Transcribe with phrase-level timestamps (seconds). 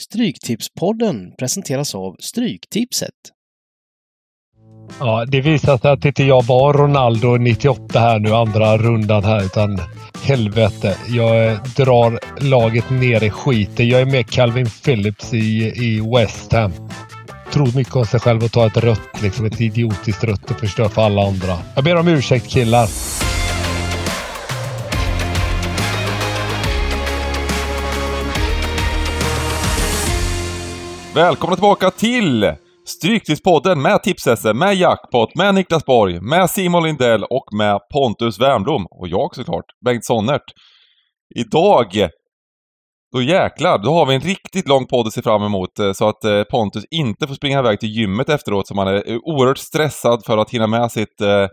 [0.00, 3.14] Stryktipspodden presenteras av Stryktipset.
[4.98, 9.44] Ja, det visar sig att inte jag var Ronaldo 98 här nu, andra rundan här,
[9.44, 9.78] utan
[10.22, 10.96] helvete.
[11.08, 13.88] Jag drar laget ner i skiten.
[13.88, 16.72] Jag är med Calvin Phillips i, i West Ham.
[17.52, 20.88] Tror mycket om sig själv och tar ett rött, liksom ett idiotiskt rött och förstör
[20.88, 21.58] för alla andra.
[21.74, 22.88] Jag ber om ursäkt killar.
[31.14, 32.54] Välkomna tillbaka till
[32.86, 38.86] Stryktipspodden med tips med Jackpot, med Niklas Borg, med Simon Lindell och med Pontus Wernbloom.
[38.90, 40.42] Och jag såklart, Bengt Sonnert.
[41.34, 42.08] Idag,
[43.12, 46.08] då jäklar, då har vi en riktigt lång podd att se fram emot eh, så
[46.08, 49.58] att eh, Pontus inte får springa iväg till gymmet efteråt så man är eh, oerhört
[49.58, 51.48] stressad för att hinna med sitt eh,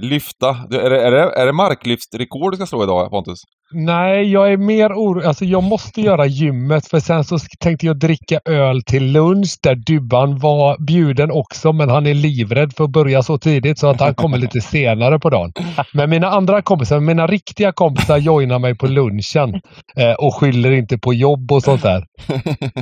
[0.00, 0.48] lyfta.
[0.48, 3.38] Är det, är, det, är det marklyftrekord du ska slå idag Pontus?
[3.74, 5.26] Nej, jag är mer orolig.
[5.26, 9.74] Alltså jag måste göra gymmet för sen så tänkte jag dricka öl till lunch där
[9.74, 14.00] Dubban var bjuden också men han är livrädd för att börja så tidigt så att
[14.00, 15.52] han kommer lite senare på dagen.
[15.92, 19.60] Men mina andra kompisar, mina riktiga kompisar joinar mig på lunchen
[19.96, 22.06] eh, och skyller inte på jobb och sånt där.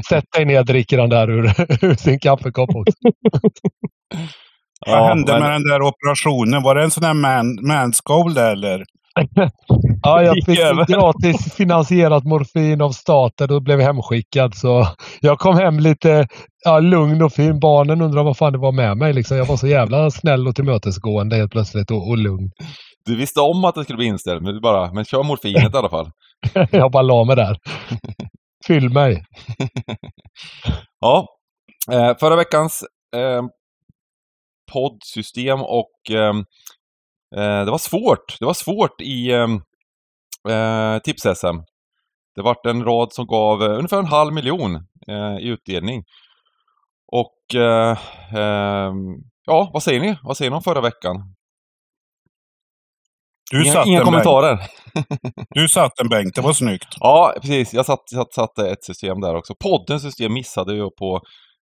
[0.09, 1.45] Sätt dig ner och dricker den där ur,
[1.85, 2.95] ur sin kaffekopp också.
[4.87, 5.43] Vad hände men...
[5.43, 6.63] med den där operationen?
[6.63, 8.85] Var det en sån här man, manscold eller?
[10.03, 10.59] Ja, jag fick
[10.89, 14.55] gratis finansierat morfin av staten och blev hemskickad.
[14.55, 14.87] Så
[15.21, 16.29] jag kom hem lite
[16.65, 17.61] ja, lugn och fin.
[17.61, 19.13] Barnen undrar vad fan det var med mig.
[19.13, 19.37] Liksom.
[19.37, 22.51] Jag var så jävla snäll och tillmötesgående helt plötsligt och, och lugn.
[23.05, 25.89] Du visste om att det skulle bli inställt, men, bara, men kör morfinet i alla
[25.89, 26.11] fall.
[26.71, 27.59] jag bara la mig där.
[28.67, 29.25] Fyll mig.
[31.01, 31.27] ja,
[31.93, 32.85] eh, förra veckans
[33.17, 33.43] eh,
[34.73, 36.43] poddsystem och eh, Eh,
[37.37, 38.37] det var svårt.
[38.41, 39.61] Det var svårt i ehm,
[40.49, 41.63] eh, tips-SM.
[42.35, 44.75] Det vart en rad som gav eh, ungefär en halv miljon
[45.09, 46.05] eh, i utdelning.
[47.13, 47.99] Och eh,
[48.35, 50.17] ehm, ja, vad säger ni?
[50.23, 51.35] Vad säger ni om förra veckan?
[53.51, 54.59] Du inga, satt inga en kommentarer.
[55.55, 56.97] du satt en bänk, det var snyggt.
[57.01, 57.75] Ja, precis.
[57.75, 59.55] Jag satte satt, satt ett system där också.
[59.55, 61.21] Poddens system missade jag på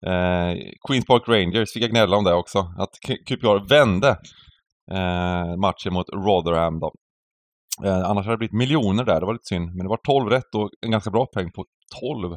[0.07, 0.57] eh,
[0.89, 1.73] Queens Park Rangers.
[1.73, 2.59] Fick jag gnälla om det också.
[2.79, 2.91] Att
[3.29, 4.17] QPR vände
[4.93, 6.93] eh, matchen mot Rotherham då.
[7.85, 9.67] Eh, annars hade det blivit miljoner där, det var lite synd.
[9.77, 11.65] Men det var 12 rätt och en ganska bra peng på
[12.01, 12.33] 12.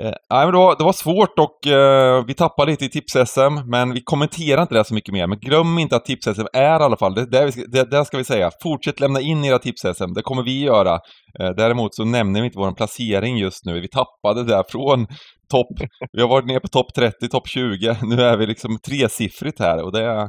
[0.00, 3.70] Eh, nej, men det, var, det var svårt och eh, vi tappade lite i tips-SM,
[3.70, 5.26] men vi kommenterar inte det så mycket mer.
[5.26, 8.16] Men glöm inte att tips-SM är i alla fall, det, det, ska, det, det ska
[8.16, 10.94] vi säga, fortsätt lämna in era tips-SM, det kommer vi göra.
[11.40, 15.06] Eh, däremot så nämner vi inte vår placering just nu, vi tappade där från
[15.50, 19.58] topp, vi har varit nere på topp 30, topp 20, nu är vi liksom tresiffrigt
[19.58, 20.28] här och det är,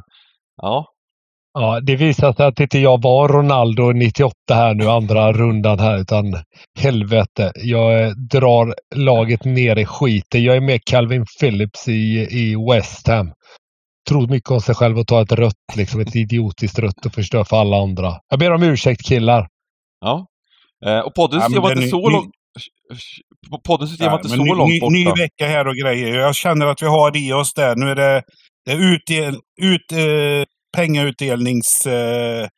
[0.61, 0.85] ja,
[1.53, 5.97] Ja, det visar sig att inte jag var Ronaldo 98 här nu, andra rundan här,
[5.97, 6.36] utan
[6.80, 7.52] helvete.
[7.56, 10.44] Jag drar laget ner i skiten.
[10.44, 13.31] Jag är med Calvin Phillips i, i West Ham.
[14.09, 17.44] Tror mycket om sig själv och tar ett rött, liksom ett idiotiskt rött och förstör
[17.44, 18.14] för alla andra.
[18.30, 19.47] Jag ber om ursäkt killar.
[20.00, 20.25] Ja.
[20.85, 22.31] Eh, och podden ja, var inte så långt...
[23.64, 24.94] Poddens system var inte så långt ny, borta.
[24.94, 26.20] Ny vecka här och grejer.
[26.20, 27.75] Jag känner att vi har i oss där.
[27.75, 28.24] Nu är det,
[28.66, 30.46] det är utdel, ut, eh,
[30.78, 32.50] pengautdelningsnivå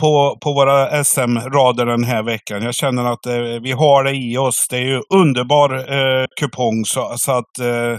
[0.00, 2.62] på, på våra SM-rader den här veckan.
[2.62, 4.66] Jag känner att eh, vi har det i oss.
[4.70, 7.98] Det är ju underbar eh, kupong så, så att eh,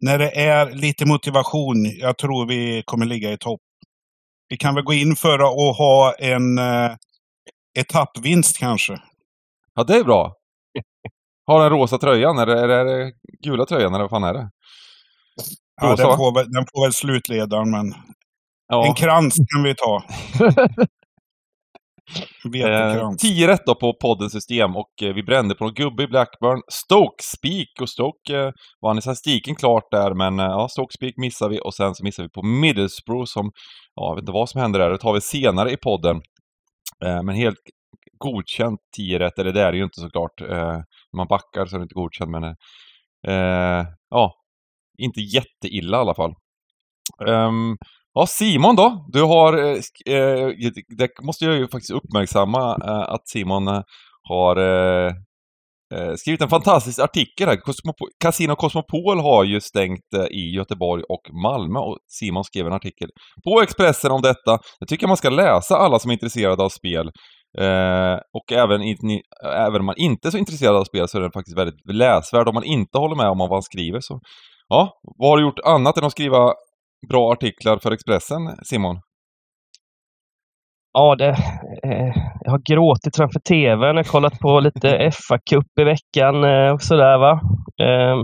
[0.00, 3.60] när det är lite motivation, jag tror vi kommer ligga i topp.
[4.48, 6.90] Vi kan väl gå in för att ha en eh,
[7.78, 8.98] etappvinst kanske.
[9.74, 10.34] Ja, det är bra.
[11.46, 13.12] Har den rosa tröjan, eller är det
[13.42, 14.50] gula tröjan, eller vad fan är det?
[15.80, 17.94] Ja, den får, väl, den får väl slutledaren, men
[18.68, 18.86] Ja.
[18.86, 20.02] En krans kan vi ta.
[22.66, 26.06] Eh, tio rätt då på poddens system och eh, vi brände på en gubbe i
[26.06, 26.62] Blackburn.
[26.72, 28.50] Stoke Speak och Stoke eh,
[28.82, 32.04] vann i statistiken klart där men eh, ja, Stoke Speak missar vi och sen så
[32.04, 33.50] missar vi på Middlesbrough som,
[33.94, 36.20] ja jag vet inte vad som händer där, det tar vi senare i podden.
[37.04, 37.58] Eh, men helt
[38.18, 40.40] godkänt 10 rätt, eller det är det ju inte såklart.
[40.40, 40.78] Eh,
[41.16, 42.44] man backar så är det inte godkänt men
[43.26, 44.34] eh, ja,
[44.98, 46.34] inte jätteilla i alla fall.
[47.26, 47.76] Um,
[48.18, 49.04] Ja, Simon då?
[49.08, 49.76] Du har, eh,
[50.16, 50.48] eh,
[50.98, 53.82] det måste jag ju faktiskt uppmärksamma eh, att Simon eh,
[54.22, 55.12] har eh,
[55.94, 57.56] eh, skrivit en fantastisk artikel här.
[57.56, 63.08] Cosmopo Casino Cosmopol har ju stängt i Göteborg och Malmö och Simon skrev en artikel
[63.44, 64.58] på Expressen om detta.
[64.78, 67.10] Jag tycker man ska läsa alla som är intresserade av spel.
[68.32, 68.96] och även, in,
[69.44, 72.48] även om man inte är så intresserad av spel så är den faktiskt väldigt läsvärd
[72.48, 74.00] om man inte håller med om vad han skriver.
[74.00, 74.20] Så,
[74.68, 76.54] ja, vad har du gjort annat än att skriva
[77.08, 79.00] bra artiklar för Expressen, Simon?
[80.92, 81.28] Ja, det,
[81.84, 86.72] eh, jag har gråtit framför tvn, jag har kollat på lite FA-cup i veckan eh,
[86.72, 87.40] och sådär va.
[87.82, 88.16] Eh,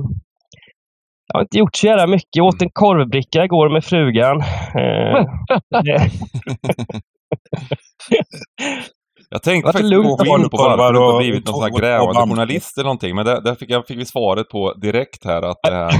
[1.33, 2.29] jag har inte gjort så jävla mycket.
[2.37, 4.41] Jag åt en korvbricka igår med frugan.
[4.75, 5.25] Eh,
[5.85, 6.11] det-
[9.31, 12.79] Jag tänkte faktiskt gå in på varför du inte blivit någon sån här grävande journalist
[12.79, 13.15] eller någonting.
[13.17, 15.93] Men där, där fick, jag, fick vi svaret på direkt här att det här,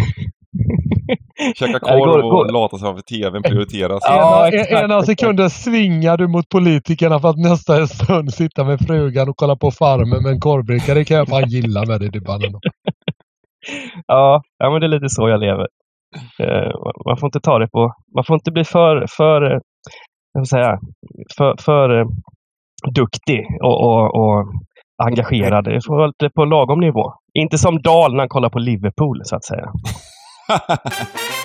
[1.57, 4.03] käka korv och går- lata sig framför tvn prioriteras.
[4.07, 5.07] Ja, ena exakt.
[5.07, 9.71] sekunden svingar du mot politikerna för att nästa stund sitta med frugan och kolla på
[9.71, 10.95] Farmen med en korvbricka.
[10.95, 12.41] Det kan jag fan gilla med dig Dybban.
[14.07, 15.67] Ja, ja, men det är lite så jag lever.
[16.41, 16.73] Eh,
[17.07, 17.93] man får inte ta det på...
[18.15, 19.59] Man får inte bli för, för, eh,
[20.33, 20.79] jag ska säga,
[21.37, 22.07] för, för eh,
[22.95, 24.47] duktig och, och, och
[25.05, 25.65] engagerad.
[25.65, 27.13] Det får vara lite på lagom nivå.
[27.39, 29.73] Inte som Dahl när han kollar på Liverpool, så att säga.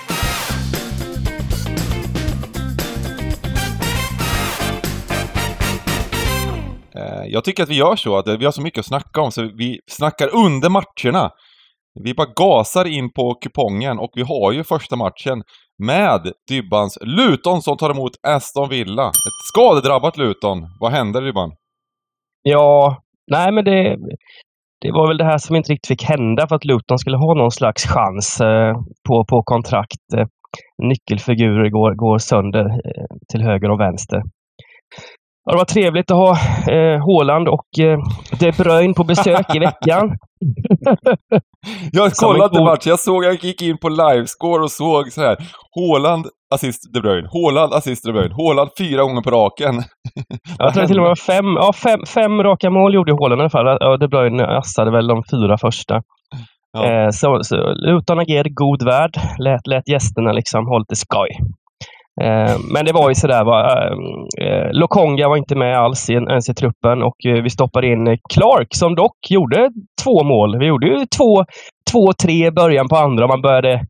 [6.95, 9.31] Eh, jag tycker att vi gör så, att vi har så mycket att snacka om,
[9.31, 11.31] så vi snackar under matcherna.
[12.03, 15.43] Vi bara gasar in på kupongen och vi har ju första matchen
[15.83, 19.07] med Dybbans Luton som tar emot Aston Villa.
[19.07, 20.67] Ett skadedrabbat Luton.
[20.79, 21.51] Vad händer Dybban?
[22.41, 23.01] Ja,
[23.31, 23.97] nej men det,
[24.81, 27.33] det var väl det här som inte riktigt fick hända för att Luton skulle ha
[27.33, 28.73] någon slags chans eh,
[29.07, 30.13] på, på kontrakt.
[30.17, 30.27] Eh,
[30.83, 34.21] nyckelfigurer går, går sönder eh, till höger och vänster.
[35.45, 36.31] Ja, det var trevligt att ha
[36.73, 37.99] eh, Haaland och eh,
[38.39, 40.11] De Bruyne på besök i veckan.
[41.91, 45.37] Jag kollade matchen, jag såg, jag gick in på livescore och såg så här.
[45.75, 46.25] Haaland,
[46.55, 47.29] assist De Bruyne.
[47.33, 48.35] Haaland, assist De Bruyne.
[48.35, 49.83] Haaland fyra gånger på raken.
[50.57, 53.49] Jag tror till och med fem, ja, fem, fem raka mål gjorde Haaland i alla
[53.49, 53.77] fall.
[53.79, 56.01] Ja, De Bruyne assade väl de fyra första.
[56.73, 56.85] Ja.
[56.85, 59.19] Eh, så, så Luton agerade god värld.
[59.39, 61.29] Lät, lät gästerna liksom ha lite skoj.
[62.21, 63.43] Eh, men det var ju sådär.
[63.43, 67.87] Va, eh, eh, Lokonga var inte med alls i, ens i truppen och vi stoppade
[67.87, 69.69] in Clark som dock gjorde
[70.03, 70.59] två mål.
[70.59, 71.45] Vi gjorde ju två,
[71.91, 73.27] två tre i början på andra.
[73.27, 73.81] Man började,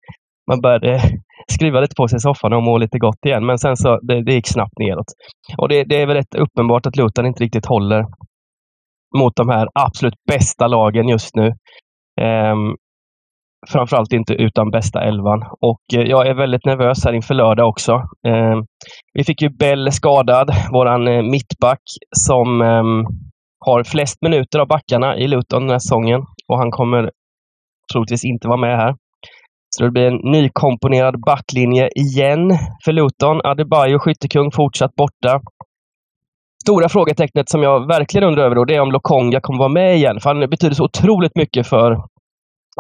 [0.48, 1.02] man började
[1.52, 3.46] skruva lite på sig i soffan och må lite gott igen.
[3.46, 5.08] Men sen så det, det gick snabbt neråt.
[5.58, 8.06] Och det, det är väl rätt uppenbart att Luton inte riktigt håller
[9.18, 11.48] mot de här absolut bästa lagen just nu.
[12.22, 12.76] Um,
[13.68, 15.44] framförallt inte utan bästa elvan.
[15.62, 17.94] Och eh, jag är väldigt nervös här inför lördag också.
[18.28, 18.66] Ehm,
[19.14, 21.82] vi fick ju Bell skadad, våran eh, mittback
[22.16, 23.06] som ehm,
[23.66, 26.22] har flest minuter av backarna i Luton den här säsongen.
[26.48, 27.12] Och han kommer
[27.94, 28.96] troligtvis inte vara med här.
[29.70, 33.42] Så det blir en nykomponerad backlinje igen för Luton.
[33.44, 35.42] Adebayo, skyttekung, fortsatt borta.
[36.64, 39.96] Stora frågetecknet som jag verkligen undrar över då, det är om Lokonga kommer vara med
[39.96, 40.20] igen.
[40.20, 42.04] För han betyder så otroligt mycket för,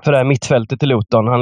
[0.03, 1.27] för det här mittfältet i Luton.
[1.27, 1.41] Han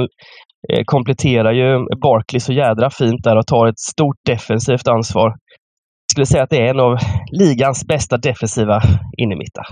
[0.69, 5.27] eh, kompletterar ju Barkley så jädra fint där och tar ett stort defensivt ansvar.
[5.27, 6.97] Jag skulle säga att det är en av
[7.31, 8.81] ligans bästa defensiva
[9.17, 9.65] innermittar.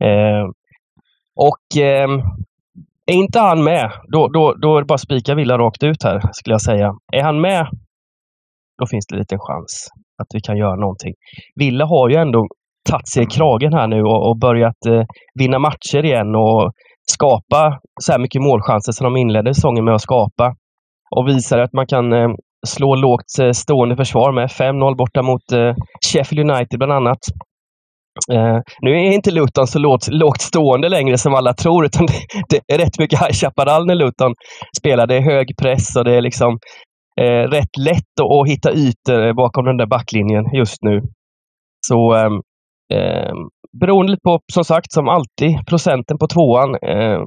[0.04, 0.44] eh,
[1.36, 2.08] och eh,
[3.06, 6.02] är inte han med, då, då, då är det bara att spika Villa rakt ut
[6.02, 6.94] här, skulle jag säga.
[7.12, 7.66] Är han med,
[8.78, 9.88] då finns det en liten chans
[10.22, 11.14] att vi kan göra någonting.
[11.54, 12.46] Villa har ju ändå
[12.90, 15.04] tagit sig i kragen här nu och, och börjat eh,
[15.34, 16.72] vinna matcher igen och
[17.10, 20.54] skapa så här mycket målchanser som de inledde säsongen med att skapa.
[21.16, 22.28] Och visar att man kan eh,
[22.66, 25.74] slå lågt eh, stående försvar med 5-0 borta mot eh,
[26.12, 27.18] Sheffield United bland annat.
[28.32, 32.14] Eh, nu är inte Luton så lågt, lågt stående längre som alla tror, utan det,
[32.48, 34.34] det är rätt mycket High Chaparral när Luton
[34.78, 35.06] spelar.
[35.06, 36.58] Det är hög press och det är liksom
[37.20, 41.00] eh, rätt lätt att, att hitta ytor bakom den där backlinjen just nu.
[41.86, 43.32] Så eh,
[43.72, 46.74] beroende på, som sagt, som alltid, procenten på tvåan.
[46.74, 47.22] Eh,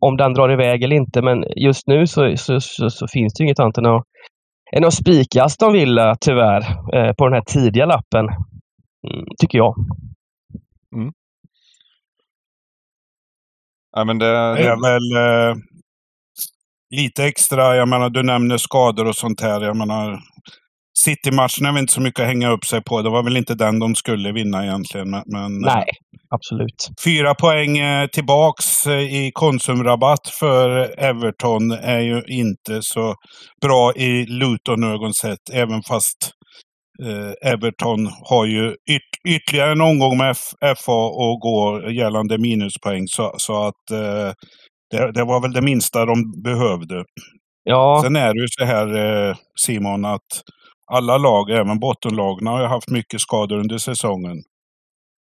[0.00, 3.44] om den drar iväg eller inte, men just nu så, så, så, så finns det
[3.44, 4.04] inget annat än att,
[4.72, 6.60] än att spika Aston Villa, tyvärr,
[6.96, 8.24] eh, på den här tidiga lappen.
[9.10, 9.74] Mm, tycker jag.
[13.96, 15.56] Ja, men det, Det är väl eh,
[16.90, 17.76] lite extra.
[17.76, 19.60] Jag menar, du nämner skador och sånt här.
[19.60, 20.20] Jag menar,
[20.98, 23.02] City-matchen är väl inte så mycket att hänga upp sig på.
[23.02, 25.10] Det var väl inte den de skulle vinna egentligen.
[25.10, 25.84] Men, Nej,
[26.30, 26.88] absolut.
[27.04, 33.14] fyra poäng eh, tillbaks eh, i Konsumrabatt för Everton är ju inte så
[33.62, 35.50] bra i Luton-ögon sett.
[35.52, 36.16] Även fast
[37.02, 43.06] eh, Everton har ju yt- ytterligare en omgång med F- FA och gå gällande minuspoäng.
[43.06, 44.32] Så, så att eh,
[44.90, 47.04] det, det var väl det minsta de behövde.
[47.64, 48.86] Ja, Sen är det ju så här
[49.28, 50.20] eh, Simon att
[50.92, 54.36] alla lag, även bottenlagen, har ju haft mycket skador under säsongen.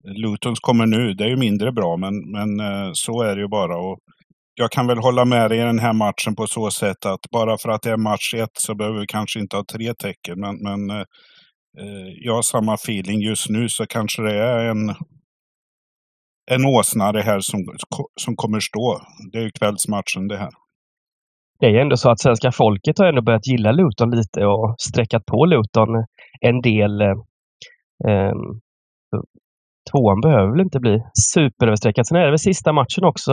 [0.03, 3.48] Lutons kommer nu, det är ju mindre bra, men, men eh, så är det ju
[3.48, 3.77] bara.
[3.77, 4.00] Och
[4.55, 7.58] jag kan väl hålla med dig i den här matchen på så sätt att bara
[7.58, 10.39] för att det är match ett så behöver vi kanske inte ha tre tecken.
[10.39, 11.05] Men, men eh,
[11.79, 14.96] eh jag har samma feeling just nu så kanske det är en
[16.51, 17.60] en åsna det här som,
[18.22, 19.01] som kommer stå.
[19.32, 20.51] Det är ju kvällsmatchen det här.
[21.63, 25.25] Det är ändå så att svenska folket har ändå börjat gilla Luton lite och sträckat
[25.25, 25.89] på Luton
[26.41, 27.01] en del.
[27.01, 28.34] Eh,
[29.91, 31.03] tvåan behöver väl inte bli
[31.34, 32.08] superöverstreckad.
[32.08, 33.32] Sen är det väl sista matchen också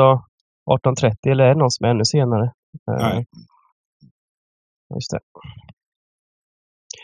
[0.70, 2.44] 18.30 eller är det någon som är ännu senare?
[2.90, 3.24] Eh, Nej.
[4.94, 5.20] Just det.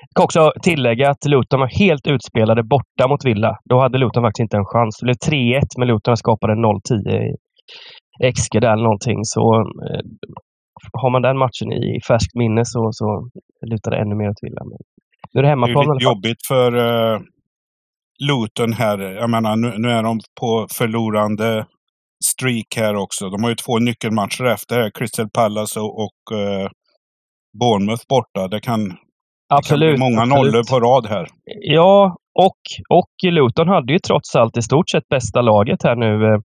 [0.00, 3.58] Jag kan också tillägga att Luton var helt utspelade borta mot Villa.
[3.64, 4.98] Då hade Luton faktiskt inte en chans.
[5.00, 7.36] Det blev 3-1 men Luton skapade 0-10
[8.22, 9.18] i XG där eller någonting.
[9.24, 10.00] Så eh,
[10.92, 13.28] har man den matchen i färskt minne så, så
[13.66, 14.62] lutar det ännu mer åt Villa.
[15.32, 15.84] Nu är det hemmaplan.
[15.84, 17.20] Det är lite jobbigt för uh,
[18.28, 18.98] Luton här.
[18.98, 21.66] Jag menar, nu, nu, är de på förlorande
[22.24, 23.30] streak här också.
[23.30, 26.68] De har ju två nyckelmatcher efter Crystal Palace och, och uh,
[27.60, 28.48] Bournemouth borta.
[28.48, 28.80] Det kan,
[29.48, 30.52] absolut, det kan bli många absolut.
[30.52, 31.26] nollor på rad här.
[31.60, 36.24] Ja, och, och Luton hade ju trots allt i stort sett bästa laget här nu
[36.24, 36.40] eh,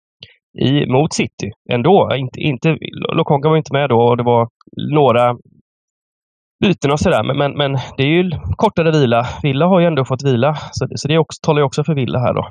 [0.53, 2.15] i, mot City ändå.
[2.15, 2.77] Inte, inte,
[3.13, 4.49] Lokonga var inte med då och det var
[4.93, 5.37] några
[6.61, 7.23] byten och sådär.
[7.23, 9.27] Men, men, men det är ju kortare vila.
[9.43, 10.55] Villa har ju ändå fått vila.
[10.71, 12.47] Så, så det också, talar ju också för Villa här då.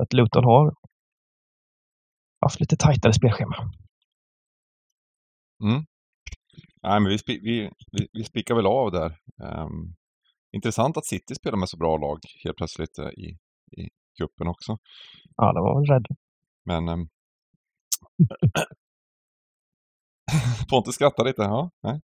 [0.00, 0.74] Att Luton har
[2.40, 3.56] haft lite tajtare spelschema.
[5.62, 5.84] Mm.
[6.82, 9.16] Nej, men vi, vi, vi, vi spikar väl av där.
[9.42, 9.94] Um,
[10.52, 13.28] intressant att City spelar med så bra lag helt plötsligt uh, i,
[13.82, 14.76] i cupen också.
[15.36, 16.06] Ja, det var väl rädd.
[16.64, 17.08] Men um,
[20.70, 21.42] Pontus skrattar lite.
[21.42, 22.00] Ja, nej.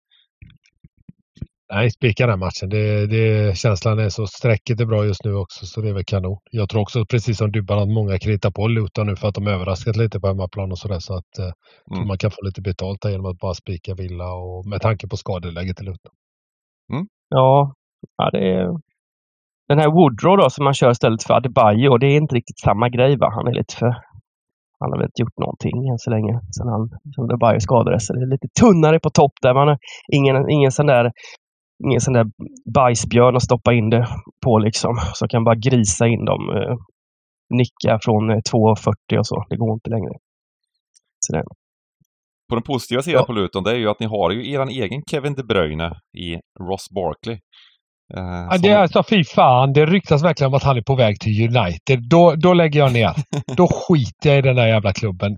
[1.74, 2.68] Nej, spika den matchen.
[2.68, 6.04] Det, det, känslan är så, strecket är bra just nu också så det är väl
[6.04, 6.38] kanon.
[6.50, 9.46] Jag tror också precis som Dybban att många kritar på Luton nu för att de
[9.46, 11.52] överraskat lite på hemmaplan och sådär så att eh,
[11.96, 12.08] mm.
[12.08, 15.80] man kan få lite betalt genom att bara spika Villa och med tanke på skadeläget
[15.80, 16.12] i Luton.
[16.92, 17.06] Mm.
[17.28, 17.74] Ja,
[18.16, 18.68] ja, det är
[19.68, 22.88] den här Woodrow då som man kör istället för Adebayo, det är inte riktigt samma
[22.88, 23.30] grej va?
[23.34, 23.94] Han är lite för
[24.82, 26.84] han har väl inte gjort någonting än så länge sen han
[27.14, 28.06] som Adebayo skadades.
[28.06, 29.54] Så det är lite tunnare på topp där.
[29.54, 29.78] Man har
[30.18, 31.04] ingen, ingen sån där
[31.84, 32.26] ingen sån där
[32.74, 34.06] bajsbjörn att stoppa in det
[34.44, 34.94] på liksom.
[35.14, 36.42] Så kan bara grisa in dem.
[36.56, 36.76] Eh,
[37.60, 39.44] nicka från 2,40 eh, och så.
[39.50, 40.14] Det går inte längre.
[41.20, 41.44] Så det.
[42.48, 43.26] På den positiva sidan ja.
[43.26, 46.28] på Luton, det är ju att ni har ju eran egen Kevin De Bruyne i
[46.68, 47.38] Ross Barkley.
[48.16, 50.94] Eh, ja, det är alltså fy fan, det ryktas verkligen om att han är på
[50.94, 52.08] väg till United.
[52.10, 53.14] Då, då lägger jag ner.
[53.56, 55.36] då skiter jag i den där jävla klubben.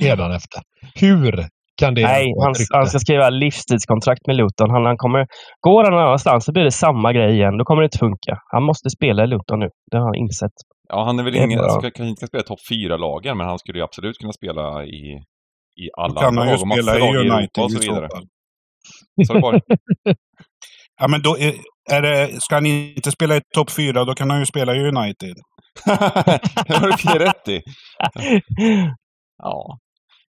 [0.00, 0.60] Redan efter.
[0.94, 4.70] Hur kan det Nej, han, han, ska skriva livstidskontrakt med Luton.
[4.70, 5.26] Han, han kommer,
[5.60, 7.58] går han någon annanstans så blir det samma grej igen.
[7.58, 8.38] Då kommer det inte funka.
[8.52, 9.68] Han måste spela i Luton nu.
[9.90, 10.52] Det har han insett.
[10.88, 13.78] Ja, han är väl ingen, ska, kanske inte spela topp fyra lagen men han skulle
[13.78, 15.22] ju absolut kunna spela i,
[15.82, 18.08] i alla kan han ju spela i United och så vidare.
[21.00, 21.54] Ja, men då är,
[21.90, 24.88] är det, ska han inte spela i topp fyra, då kan han ju spela i
[24.88, 25.36] United.
[26.66, 27.62] det har du rätt i.
[29.42, 29.78] Ja.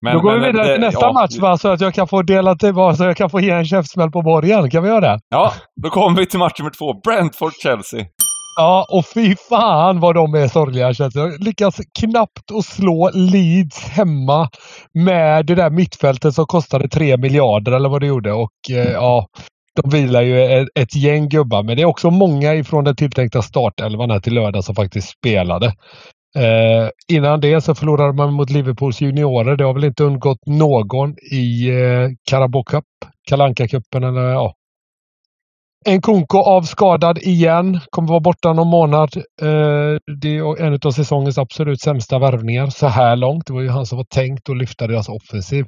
[0.02, 2.08] Men, Då går men, vi vidare till nästa ja, match va, så att jag kan
[2.08, 4.70] få dela till, så jag kan få ge en käftsmäll på borgen.
[4.70, 5.20] Kan vi göra det?
[5.30, 5.54] Ja,
[5.84, 6.94] då kommer vi till match nummer två.
[6.94, 8.06] Brentford-Chelsea.
[8.56, 11.24] Ja, och fy fan vad de är sorgliga Chelsea.
[11.24, 14.50] De lyckas knappt att slå Leeds hemma
[14.94, 18.32] med det där mittfältet som kostade 3 miljarder eller vad det gjorde.
[18.34, 19.28] Och eh, ja,
[19.82, 21.64] de vilar ju ett, ett gäng gubbar.
[21.64, 25.66] Men det är också många ifrån den tilltänkta startelvan här till lördag som faktiskt spelade.
[26.36, 29.56] Eh, innan det så förlorade man mot Liverpools juniorer.
[29.56, 32.86] Det har väl inte undgått någon i eh, Carabao Cup,
[33.30, 34.54] Kalanka cupen eller ja.
[35.86, 39.18] En Konko avskadad igen, kommer vara borta någon månad.
[39.42, 43.48] Eh, det är en av säsongens absolut sämsta värvningar så här långt.
[43.48, 45.66] Det var ju han som var tänkt att lyfta deras offensiv.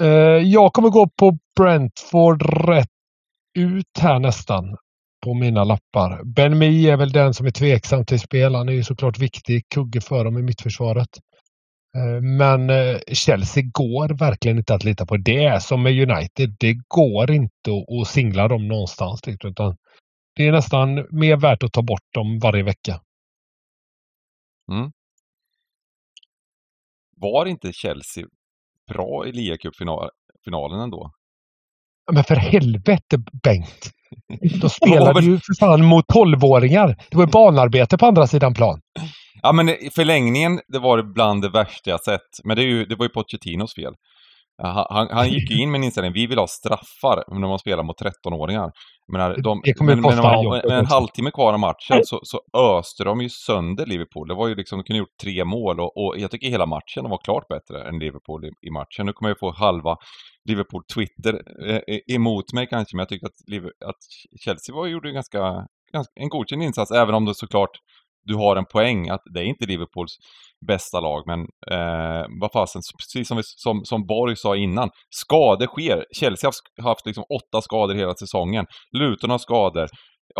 [0.00, 0.08] Eh,
[0.42, 2.93] jag kommer gå på Brentford rätt
[3.54, 4.76] ut här nästan
[5.24, 6.24] på mina lappar.
[6.24, 8.54] Ben Mi är väl den som är tveksam till spel.
[8.54, 11.08] Han är ju såklart viktig kugge för dem i mittförsvaret.
[11.96, 15.16] Eh, men eh, Chelsea går verkligen inte att lita på.
[15.16, 16.56] Det är som med United.
[16.58, 17.70] Det går inte
[18.00, 19.20] att singla dem någonstans.
[19.44, 19.76] Utan
[20.36, 23.00] det är nästan mer värt att ta bort dem varje vecka.
[24.72, 24.92] Mm.
[27.16, 28.26] Var inte Chelsea
[28.88, 31.12] bra i ligacupfinalen ändå?
[32.12, 33.90] Men för helvete Bengt!
[34.60, 36.88] De spelade ju för fan mot tolvåringar.
[37.10, 38.80] Det var ju barnarbete på andra sidan plan.
[39.42, 42.20] Ja men i förlängningen, det var bland det värsta jag sett.
[42.44, 43.94] Men det, ju, det var ju Pochettinos fel.
[44.62, 47.82] Han, han gick ju in med en inställning, vi vill ha straffar när man spelar
[47.82, 48.70] mot 13-åringar.
[49.12, 50.14] Men, de, men, men,
[50.68, 54.28] men, en halvtimme kvar av matchen så, så öste de ju sönder Liverpool.
[54.28, 57.10] Det var ju liksom, de kunde gjort tre mål och, och jag tycker hela matchen
[57.10, 59.06] var klart bättre än Liverpool i, i matchen.
[59.06, 59.96] Nu kommer jag få halva
[60.48, 64.02] Liverpool Twitter eh, emot mig kanske, men jag tyckte att, att
[64.44, 67.70] Chelsea var, gjorde ganska ganska, en godkänd insats, även om det såklart
[68.24, 70.16] du har en poäng att det är inte Liverpools
[70.66, 71.40] bästa lag, men
[71.70, 76.04] eh, vad fasen, precis som, vi, som, som Borg sa innan, skador sker.
[76.20, 76.50] Chelsea
[76.82, 78.66] har haft liksom åtta skador hela säsongen.
[78.98, 79.88] Luton har skador.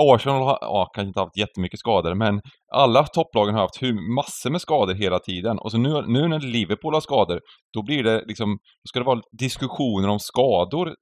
[0.00, 2.41] Arsenal har ja, kanske inte haft jättemycket skador, men
[2.75, 5.59] alla topplagen har haft hur, massor med skador hela tiden.
[5.59, 7.41] Och så nu, nu när Liverpool har skador,
[7.75, 10.95] då blir det liksom, då ska det vara diskussioner om skador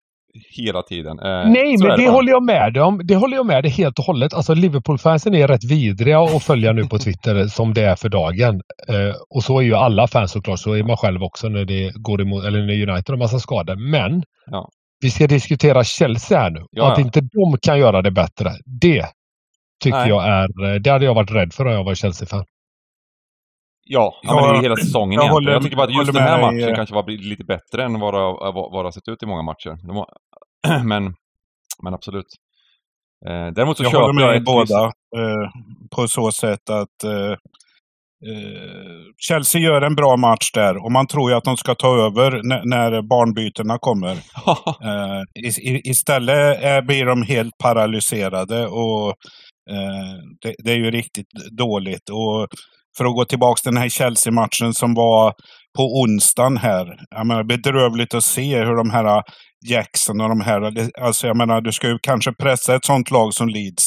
[0.57, 1.19] hela tiden.
[1.19, 2.11] Eh, Nej, men det, bara.
[2.11, 3.01] håller jag med om.
[3.05, 4.35] Det håller jag med dig helt och hållet.
[4.35, 8.55] Alltså Liverpool-fansen är rätt vidriga att följa nu på Twitter som det är för dagen.
[8.89, 10.59] Eh, och så är ju alla fans såklart.
[10.59, 13.77] Så är man själv också när det går emot, eller när United har massa skador.
[13.91, 14.69] Men Ja.
[15.01, 16.61] vi ska diskutera Chelsea här nu.
[16.71, 18.51] Ja, och att inte de kan göra det bättre.
[18.81, 19.07] Det
[19.83, 20.09] tycker Nej.
[20.09, 20.73] jag är...
[20.75, 22.45] eh, Det hade jag varit rädd för om jag var Chelsea-fan.
[23.85, 25.33] Ja, ja, men det är ju hela säsongen jag egentligen.
[25.33, 26.75] håller- jag tycker bara att just den här matchen eh.
[26.75, 29.77] kanske var lite bättre än det vad det har sett ut i många matcher.
[29.87, 30.07] De har,
[30.85, 31.15] men,
[31.83, 32.27] men absolut.
[33.27, 35.51] Eh, däremot så Jag köper håller med jag båda eh,
[35.97, 37.31] på så sätt att eh,
[38.31, 42.07] eh, Chelsea gör en bra match där och man tror ju att de ska ta
[42.07, 44.17] över när, barnbytena kommer.
[44.85, 45.23] Eh,
[45.85, 49.09] istället är, blir de helt paralyserade och
[49.71, 52.09] eh, det, det är ju riktigt dåligt.
[52.11, 52.49] Och
[52.97, 55.35] för att gå tillbaka till den här Chelsea-matchen som var
[55.77, 56.99] på onsdagen här.
[57.11, 59.23] Jag menar, bedrövligt att se hur de här
[59.71, 63.35] Jackson och de här, alltså jag menar du ska ju kanske pressa ett sånt lag
[63.35, 63.85] som Leeds.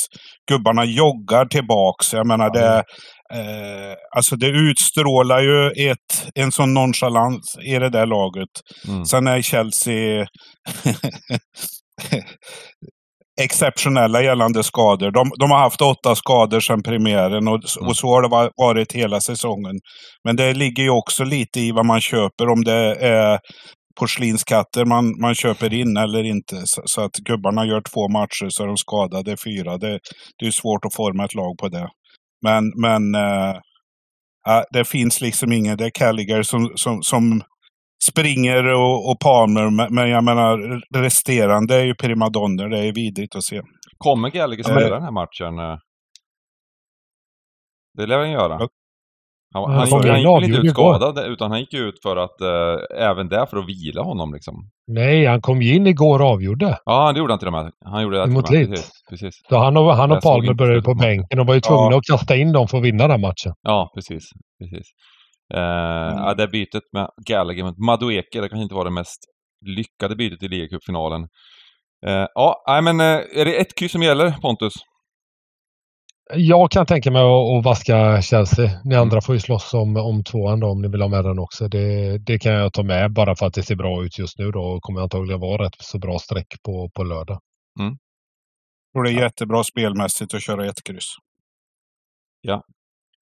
[0.52, 2.14] Gubbarna joggar tillbaks.
[2.14, 2.76] Jag menar det,
[3.34, 8.50] eh, alltså det utstrålar ju ett, en sån nonchalans i det där laget.
[8.88, 9.06] Mm.
[9.06, 10.26] Sen är Chelsea
[13.42, 15.12] exceptionella gällande skador.
[15.12, 17.88] De, de har haft åtta skador sedan premiären och, Mm.
[17.90, 19.76] och så har det va- varit hela säsongen.
[20.24, 23.40] Men det ligger ju också lite i vad man köper, om det är
[24.00, 26.56] porslinskatter man, man köper in eller inte.
[26.66, 29.78] Så, så att gubbarna gör två matcher så är de skadade fyra.
[29.78, 30.00] Det,
[30.40, 31.90] det är svårt att forma ett lag på det.
[32.42, 33.14] Men, men
[34.46, 35.78] ja, det finns liksom inget.
[35.78, 37.42] Det är Calliger som, som, som
[38.12, 39.90] springer och, och Palmer.
[39.90, 42.70] Men- jag menar resterande är ju primadonner.
[42.70, 43.62] Det är vidrigt att se.
[43.98, 45.60] Kommer Gallagher spela den här matchen?
[45.60, 45.78] eh?
[47.98, 48.58] Det lär han göra.
[49.56, 50.94] Han, han, var han gick inte ut igår.
[50.94, 54.54] skadad, utan han gick ut för att, eh, även där för att vila honom liksom.
[54.88, 56.78] Nej, han kom ju in igår och avgjorde.
[56.86, 57.72] Ja, det gjorde han till och med.
[57.86, 58.52] Han gjorde det Mot och.
[58.52, 58.70] Leeds.
[58.70, 59.36] Precis, precis.
[59.50, 61.38] Så han och, han och Palmer började på bänken.
[61.38, 61.98] De var ju tvungna Ja.
[61.98, 63.54] att kasta in dem för att vinna den matchen.
[63.62, 64.24] Ja, precis.
[64.62, 64.88] precis.
[65.54, 65.60] Eh,
[66.26, 69.20] ja, det bytet med Gallagher mot Madueke, det kanske inte var det mest
[69.66, 71.22] lyckade bytet i ligacupfinalen.
[72.08, 73.06] Eh, ja, men eh,
[73.42, 74.74] är det ett kryss som gäller, Pontus?
[76.34, 78.66] Jag kan tänka mig att, vaska Chelsea.
[78.66, 79.02] Ni Mm.
[79.02, 81.68] andra får ju slåss om, om tvåan då, om ni vill ha med den också.
[81.68, 84.52] Det, det kan jag ta med bara för att det ser bra ut just nu
[84.52, 87.40] då och kommer antagligen vara rätt så bra streck på, på lördag.
[87.78, 87.98] Jag
[88.94, 91.16] tror det är jättebra spelmässigt att köra ett kryss.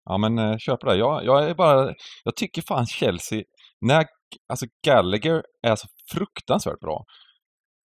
[0.05, 0.95] Ja men eh, köper det.
[0.95, 3.43] Jag, jag är bara, jag tycker fan Chelsea,
[3.81, 4.05] när,
[4.47, 7.03] alltså Gallagher är så fruktansvärt bra.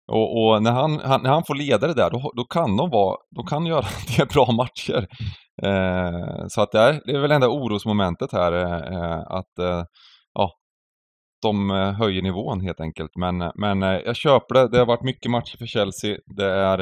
[0.08, 2.90] Och, och när, han, han, när han får leda det där, då, då kan de
[2.90, 3.86] vara, då kan göra
[4.18, 5.08] det bra matcher.
[5.64, 9.84] Eh, så att det är, det är väl enda orosmomentet här, eh, att eh,
[10.34, 10.52] ja,
[11.42, 13.12] de eh, höjer nivån helt enkelt.
[13.16, 16.18] Men, eh, men eh, jag köper det, det har varit mycket matcher för Chelsea.
[16.26, 16.78] Det är,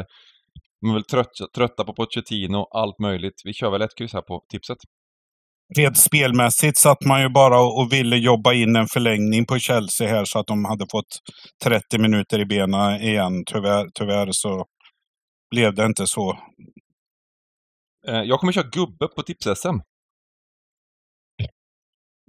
[0.82, 3.42] de är väl trött, trötta på Pochettino, allt möjligt.
[3.46, 4.78] Vi kör väl ett kryss här på tipset.
[5.78, 10.26] Rent spelmässigt satt man ju bara och ville jobba in en förlängning på Chelsea här
[10.26, 11.20] så att de hade fått
[11.64, 13.44] 30 minuter i benen igen.
[13.46, 14.66] Tyvärr, tyvärr så
[15.52, 16.38] blev det inte så.
[18.08, 19.80] Eh, Jag kommer köra gubbe på tips-SM.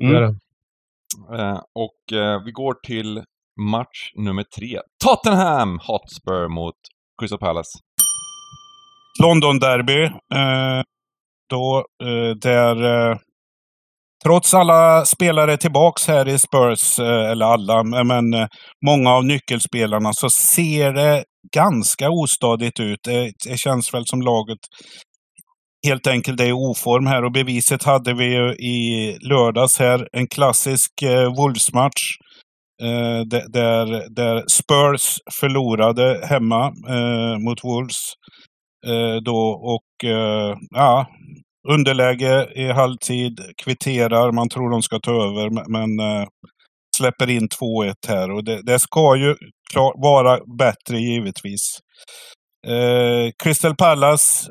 [0.03, 0.25] Mm.
[1.38, 3.25] Eh, Och eh, vi går till
[3.61, 4.81] match nummer tre.
[5.05, 6.75] Tottenham Hotspur mot
[7.20, 7.79] Crystal Palace.
[9.22, 10.05] London-derby.
[10.35, 10.83] Eh,
[11.51, 13.18] då eh, där eh,
[14.26, 18.46] trots alla spelare tillbaks här i Spurs, eh, eller alla, men eh,
[18.86, 22.98] många av nyckelspelarna så ser det ganska ostadigt ut.
[23.04, 24.58] Det, känns väl som laget
[25.86, 30.08] helt enkelt är i oform här och beviset hade vi ju i lördags här.
[30.12, 32.02] En klassisk eh, Wolves-match.
[32.82, 38.02] Eh, där- där, Spurs förlorade hemma eh, mot Wolves.
[38.86, 39.38] Eh, då
[39.74, 41.06] och eh, ja,
[41.68, 46.26] underläge i halvtid, kvitterar, man tror de ska ta över men- eh,
[46.96, 49.35] släpper in 2-1 här och det, det ska ju
[49.72, 51.79] klar, vara bättre givetvis.
[52.66, 54.50] Eh, Crystal Palace,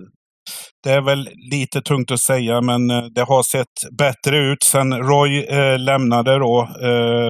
[0.83, 4.93] det är väl lite tungt att säga men eh, det har sett bättre ut sen
[4.93, 6.69] Roy eh, lämnade då.
[6.83, 7.27] Eh,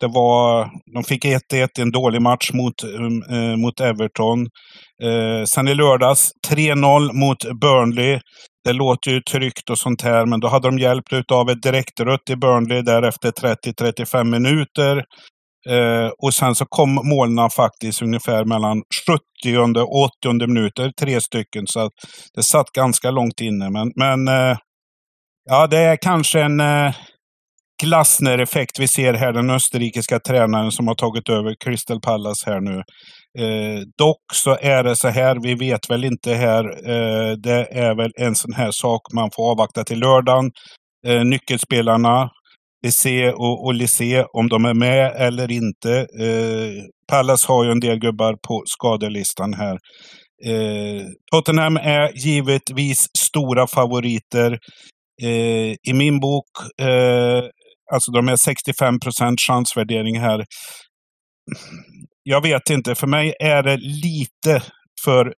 [0.00, 4.40] det var, de fick 1-1 i en dålig match mot, um, eh, mot Everton.
[5.02, 8.20] Eh, sen i lördags 3-0 mot Burnley.
[8.64, 12.30] Det låter ju tryggt och sånt här, men då hade de hjälpt av ett direktrött
[12.30, 15.04] i Burnley därefter 30-35 minuter.
[15.68, 18.82] Eh, och sen så kom målen faktiskt ungefär mellan
[19.42, 21.66] 70 och 80 minuter, tre stycken.
[21.66, 21.92] Så att
[22.34, 23.70] det satt ganska långt inne.
[23.70, 24.56] Men, men eh,
[25.50, 26.94] ja, det är kanske en eh,
[27.82, 29.32] Glasner-effekt vi ser här.
[29.32, 32.82] Den österrikiska tränaren som har tagit över Crystal Palace här nu.
[33.38, 36.64] Eh, dock så är det så här, vi vet väl inte här.
[36.64, 40.50] Eh, det är väl en sån här sak man får avvakta till lördagen.
[41.06, 42.30] Eh, nyckelspelarna
[42.86, 46.06] Lissé och, och Lissé, om de är med eller inte.
[46.20, 49.78] Eh, har ju en del gubbar på skadelistan här.
[50.46, 54.58] Eh, Tottenham är givetvis stora favoriter.
[55.22, 56.46] Eh, I min bok,
[56.80, 57.44] eh,
[57.92, 60.44] alltså de är 65 procent chansvärdering här.
[62.22, 64.62] Jag vet inte, för mig är det lite
[65.04, 65.34] för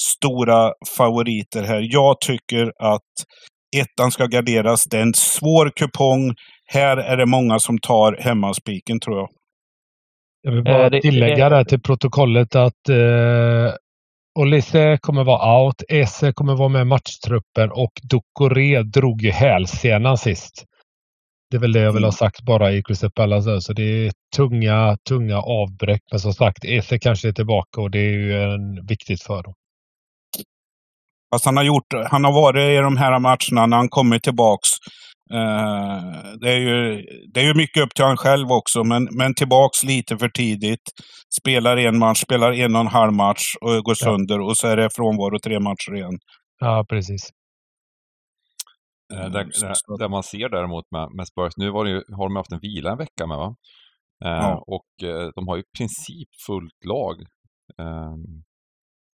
[0.00, 1.88] stora favoriter här.
[1.90, 3.00] Jag tycker att
[3.76, 4.84] ettan ska garderas.
[4.84, 6.34] Det är en svår kupong.
[6.66, 9.28] Här är det många som tar hemmaspiken tror jag.
[10.42, 13.74] Jag vill bara Eh, det- tillägga det- där till protokollet att eh,
[14.38, 20.18] Olise kommer vara out, Esse kommer vara med i matchtruppen och Ducoré drog ju hälsenan
[20.18, 20.64] sist.
[21.54, 22.12] Det är väl det jag vill ha Mm.
[22.12, 23.50] sagt bara i Crystal Palace.
[23.50, 23.60] där.
[23.60, 26.02] Så det är tunga, tunga avbräck.
[26.10, 29.54] Men som sagt, Esse kanske är tillbaka och det är ju en, viktigt för dem.
[31.34, 34.68] Fast han har, gjort, han har varit i de här matcherna när han kommer tillbaks.
[35.32, 36.02] Eh,
[36.40, 37.02] det, är ju,
[37.34, 40.82] det är ju mycket upp till han själv också, men, men tillbaks lite för tidigt.
[41.40, 44.76] Spelar en match, spelar en och en halv match och går sönder och så är
[44.76, 46.18] det frånvaro tre matcher igen.
[46.60, 47.30] Ja, precis.
[49.12, 52.02] Eh, där, Så- där, där man ser däremot med, med Spurs, nu var det ju,
[52.16, 53.56] har de haft en vila en vecka med va?
[54.24, 54.64] Eh, Ja.
[54.66, 57.20] Och eh, de har ju i princip fullt lag.
[57.80, 58.14] Eh,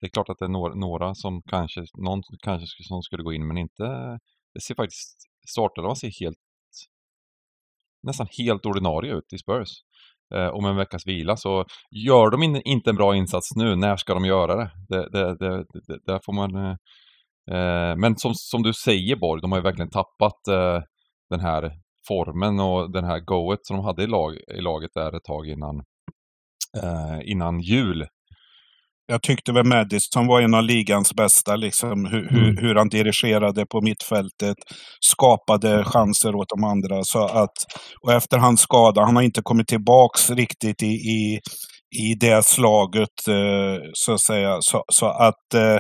[0.00, 3.22] det är klart att det är några, några som kanske, någon kanske skulle- som skulle
[3.22, 3.84] gå in men inte,
[4.54, 5.16] det ser faktiskt,
[5.50, 6.38] startelvan ser helt,
[8.02, 9.68] nästan helt ordinarie ut i Spurs.
[10.34, 11.64] Eh, om en veckas vila så
[12.06, 14.70] gör de in, inte en bra insats nu, när ska de göra det?
[14.88, 16.76] det, det, det, det där får man
[17.50, 20.82] eh, men som, som du säger Borg, de har ju verkligen tappat eh,
[21.30, 21.72] den här
[22.08, 25.48] formen och den här goet som de hade i, lag, i laget där ett tag
[25.48, 25.76] innan,
[26.82, 28.06] eh, innan jul.
[29.08, 32.56] Jag tyckte väl Madison var en av ligans bästa, liksom, hur, Mm.
[32.56, 34.56] hur han dirigerade på mittfältet,
[35.00, 37.04] skapade chanser åt de andra.
[37.04, 37.52] Så att,
[38.02, 41.40] och efter hans skada, han har inte kommit tillbaks riktigt i, i,
[41.98, 44.58] i det slaget, eh, så att säga.
[44.60, 45.78] Så, så att eh,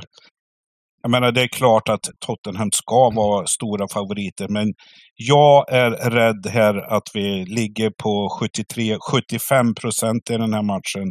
[1.06, 4.74] jag menar, det är klart att Tottenham ska vara stora favoriter, men
[5.14, 11.08] jag är rädd här att vi ligger på 73-75 procent i den här matchen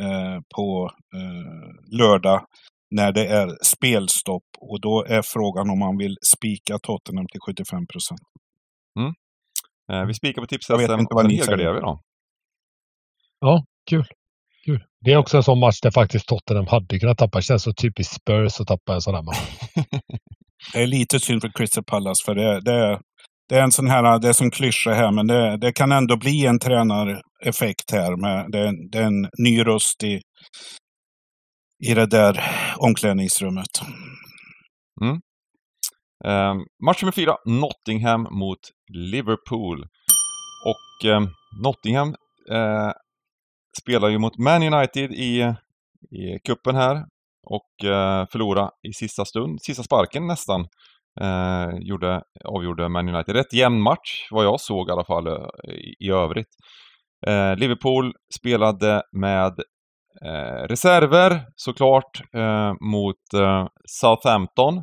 [0.00, 2.40] eh, på eh, lördag
[2.90, 4.48] när det är spelstopp.
[4.60, 8.20] Och då är frågan om man vill spika Tottenham till 75 procent.
[9.92, 11.72] Eh, vi spikar på tips Jag vet inte vad ni säger.
[11.74, 12.00] vi då.
[13.40, 14.06] Ja, kul.
[15.04, 17.38] Det är också en sån match där faktiskt Tottenham hade kunnat tappa.
[17.38, 19.38] Det känns så typiskt Spurs att tappa en sån här match.
[20.72, 23.00] Det är lite synd för Crystal Palace, för det, det,
[23.48, 26.16] det är en sån här, det är som klyscha här, men det, det kan ändå
[26.16, 28.16] bli en tränareffekt här.
[28.16, 30.20] Med, det, är- det är en ny röst i,
[31.86, 32.40] i det där
[32.76, 33.80] omklädningsrummet.
[36.24, 36.54] Eh,
[36.86, 38.58] match nummer fyra, Nottingham mot
[38.94, 39.82] Liverpool.
[40.66, 41.20] Och eh,
[41.62, 42.08] Nottingham
[42.50, 42.90] eh,
[43.82, 45.54] spelar ju mot Man United i,
[46.10, 47.04] i kuppen här
[47.46, 50.66] och eh, förlorade i sista stund, sista sparken nästan.
[51.20, 53.36] Eh, gjorde, avgjorde Man United.
[53.36, 56.48] Rätt jämn match vad jag såg i alla fall eh, i, i övrigt.
[57.26, 59.52] Eh, Liverpool spelade med
[60.24, 64.82] eh, reserver såklart eh, mot eh, Southampton.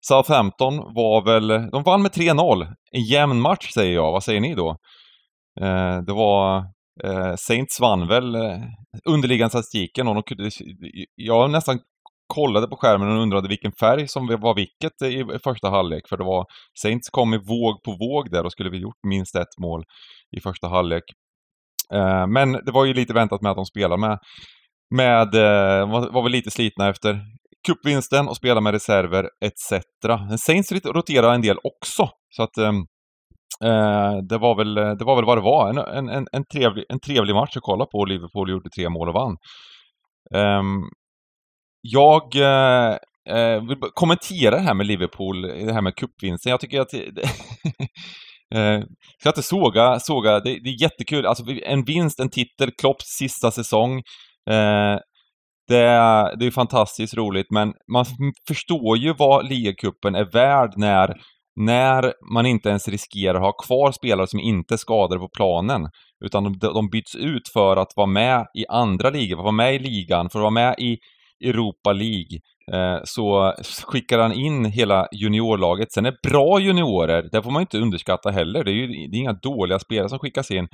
[0.00, 2.74] Southampton var väl, de vann med 3-0.
[2.92, 4.70] En jämn match säger jag, vad säger ni då?
[5.60, 6.64] Eh, det var,
[7.04, 8.62] eh, Saints vann väl eh,
[9.04, 10.50] underliggande statistiken och de kunde,
[11.14, 11.78] jag nästan
[12.34, 16.08] kollade på skärmen och undrade vilken färg som var vilket i, första halvlek.
[16.08, 16.46] För det var,
[16.82, 19.84] Saints kom i våg på våg där och skulle vi gjort minst ett mål
[20.36, 21.04] i första halvlek.
[21.94, 24.18] Eh, men det var ju lite väntat med att de spelade med,
[24.94, 27.20] med eh, var, var väl lite slitna efter
[27.66, 29.84] cupvinsten och spela med reserver etc.
[30.28, 32.10] Men Saints roterar en del också.
[32.36, 32.84] Så att ehm,
[33.64, 35.68] eh, det, var väl, eh, det var väl vad det var.
[35.70, 38.04] En, en, en, en, trevlig, en trevlig match att kolla på.
[38.04, 39.36] Liverpool gjorde tre mål och vann.
[40.34, 40.82] Ehm,
[41.80, 42.96] jag eh,
[43.30, 46.50] eh vill kommentera det här med Liverpool, det här med cupvinsten.
[46.50, 47.12] Jag tycker att det,
[48.54, 48.82] Eh,
[49.18, 50.40] ska inte såga, såga.
[50.40, 51.26] Det, det, är jättekul.
[51.26, 53.98] Alltså en vinst, en titel, Klopps sista säsong.
[54.50, 54.98] Eh,
[55.68, 58.04] det, är, det är fantastiskt roligt, men man
[58.48, 61.14] förstår ju vad ligacupen är värd när,
[61.58, 65.88] när man inte ens riskerar att ha kvar spelare som inte är skadade på planen.
[66.24, 69.52] Utan de, de byts ut för att vara med i andra ligor, för att vara
[69.52, 70.98] med i ligan, för att vara med i
[71.44, 72.38] Europa League.
[72.72, 73.54] Eh, så
[73.86, 75.92] skickar han in hela juniorlaget.
[75.92, 78.64] Sen är bra juniorer, det får man inte underskatta heller.
[78.64, 80.68] Det är ju det är inga dåliga spelare som skickas in.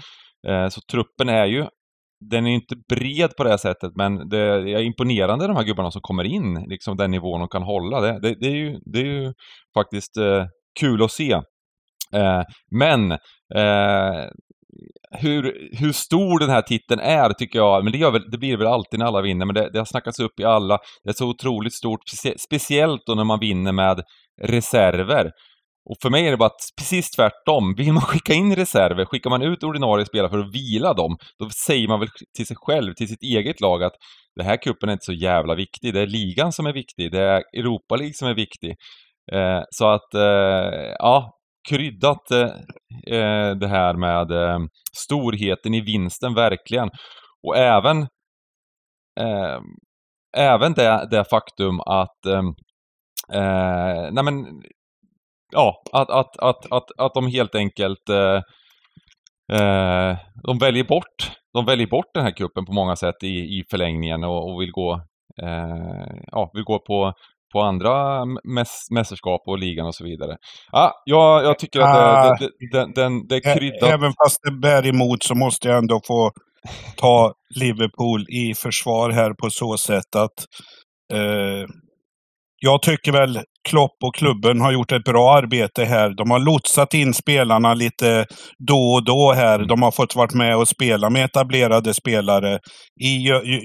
[0.48, 1.66] Eh, så truppen är ju
[2.30, 5.64] den är ju inte bred på det här sättet, men det är imponerande de här
[5.64, 8.00] gubbarna som kommer in, liksom den nivån de kan hålla.
[8.00, 9.32] Det, det, det är, ju, det är ju
[9.74, 10.44] faktiskt eh,
[10.80, 11.32] kul att se.
[12.14, 13.12] Eh, men
[13.54, 14.28] eh,
[15.18, 18.66] hur, hur stor den här titeln är tycker jag, men det, väl, det blir väl
[18.66, 20.78] alltid när alla vinner, men det, det har snackats upp i alla.
[21.04, 22.00] Det är så otroligt stort,
[22.38, 24.02] speciellt då när man vinner med
[24.42, 25.30] reserver.
[25.90, 27.74] Och för mig är det bara precis tvärtom.
[27.76, 31.50] Vill man skicka in reserver, skickar man ut ordinarie spelare för att vila dem, då
[31.50, 33.94] säger man väl till sig själv, till sitt eget lag att
[34.36, 35.94] det här kuppen är inte så jävla viktig.
[35.94, 38.74] Det är ligan som är viktig, det är Europa League som är viktig.
[39.32, 41.30] Eh, så att, eh, ja,
[41.68, 42.50] kryddat eh,
[43.18, 44.58] eh, det här med eh,
[44.96, 46.90] storheten i vinsten, verkligen.
[47.46, 47.98] Och även,
[49.20, 49.60] eh,
[50.36, 52.48] även det, det faktum att ehm,
[53.32, 54.62] eh, nej men,
[55.52, 58.40] ja, att, att, att, att, att de helt enkelt eh,
[59.60, 63.64] eh, de väljer bort de väljer bort den här kuppen på många sätt i, i
[63.70, 64.92] förlängningen och, och vill gå
[65.42, 67.12] eh, ja, vill gå på
[67.54, 70.36] på andra mäs mästerskap och ligan och så vidare.
[70.72, 73.90] Ja, jag, tycker att det, det, det, det, det är kryddat.
[73.90, 76.32] Även fast det bär emot så måste jag ändå få
[76.96, 80.44] ta Liverpool i försvar här på så sätt att
[81.12, 81.68] eh,
[82.60, 86.16] jag tycker väl Klopp och klubben har gjort ett bra arbete här.
[86.16, 88.26] De har lotsat in spelarna lite
[88.68, 89.54] då och då här.
[89.54, 89.66] Mm.
[89.66, 92.58] De har fått vara med och spela med etablerade spelare.
[93.00, 93.16] I,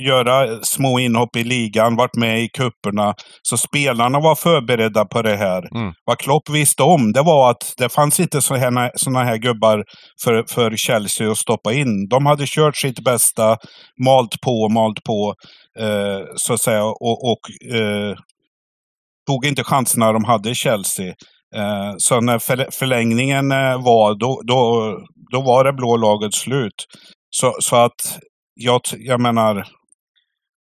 [0.08, 3.14] göra små inhopp i ligan, varit med i kupperna.
[3.42, 5.76] Så spelarna var förberedda på det här.
[5.76, 5.94] Mm.
[6.06, 9.84] Vad Klopp visste om, det var att det fanns inte sådana här, såna här gubbar
[10.24, 12.08] för, för Chelsea att stoppa in.
[12.10, 13.58] De hade kört sitt bästa,
[14.06, 15.34] malt på, malt på.
[15.80, 16.84] Eh, så att säga.
[16.84, 18.16] Och, och eh,
[19.30, 21.08] tog inte chanserna de hade i Chelsea.
[21.56, 22.40] Eh, så när
[22.72, 24.94] förlängningen eh, var, då, då,
[25.32, 26.86] då var det blå laget slut.
[27.30, 28.20] Så, så att
[28.54, 29.68] jag, jag menar,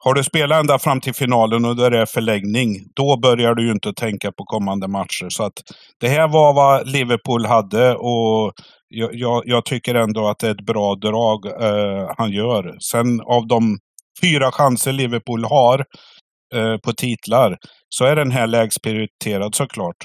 [0.04, 3.72] har du spelat ända fram till finalen och det är förlängning, då börjar du ju
[3.72, 5.30] inte tänka på kommande matcher.
[5.30, 5.54] Så att
[6.00, 8.54] det här var vad Liverpool hade och
[8.88, 12.76] jag, jag, jag tycker ändå att det är ett bra drag eh, han gör.
[12.80, 13.78] Sen av de
[14.22, 15.86] fyra chanser Liverpool har eh,
[16.53, 17.58] Eh, på titlar
[17.89, 19.97] så är den här lägst prioriterad såklart.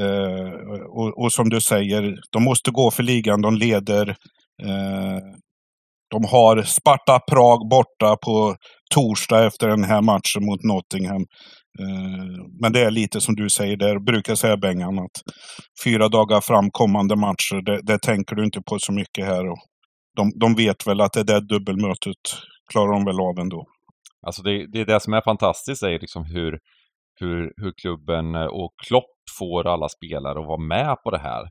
[0.00, 0.52] Eh,
[0.98, 3.42] och, och, som du säger, de måste gå för ligan.
[3.42, 4.08] De leder.
[4.62, 5.18] Eh,
[6.10, 8.56] de har Sparta Prag borta på
[8.94, 11.24] torsdag efter den här matchen mot Nottingham.
[11.80, 15.22] Eh, men det är lite som du säger, där brukar säga Bengan att
[15.84, 19.48] fyra dagar fram kommande matcher, det, det, tänker du inte på så mycket här.
[19.48, 19.58] Och
[20.16, 22.22] de, de vet väl att det där dubbelmötet
[22.72, 23.66] klarar de väl av ändå.
[24.26, 26.58] Alltså det, det är det som är fantastiskt, är liksom hur,
[27.20, 31.42] hur, hur klubben eh, och Klopp får alla spelare att vara med på det här.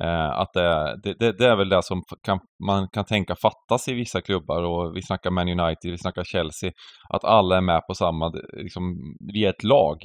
[0.00, 3.94] Eh, att det, det, det, är väl det som kan, man kan tänka fattas i
[3.94, 6.70] vissa klubbar och vi snackar Man United, vi snackar Chelsea.
[7.08, 8.96] Att alla är med på samma, liksom,
[9.32, 9.96] vi är ett lag.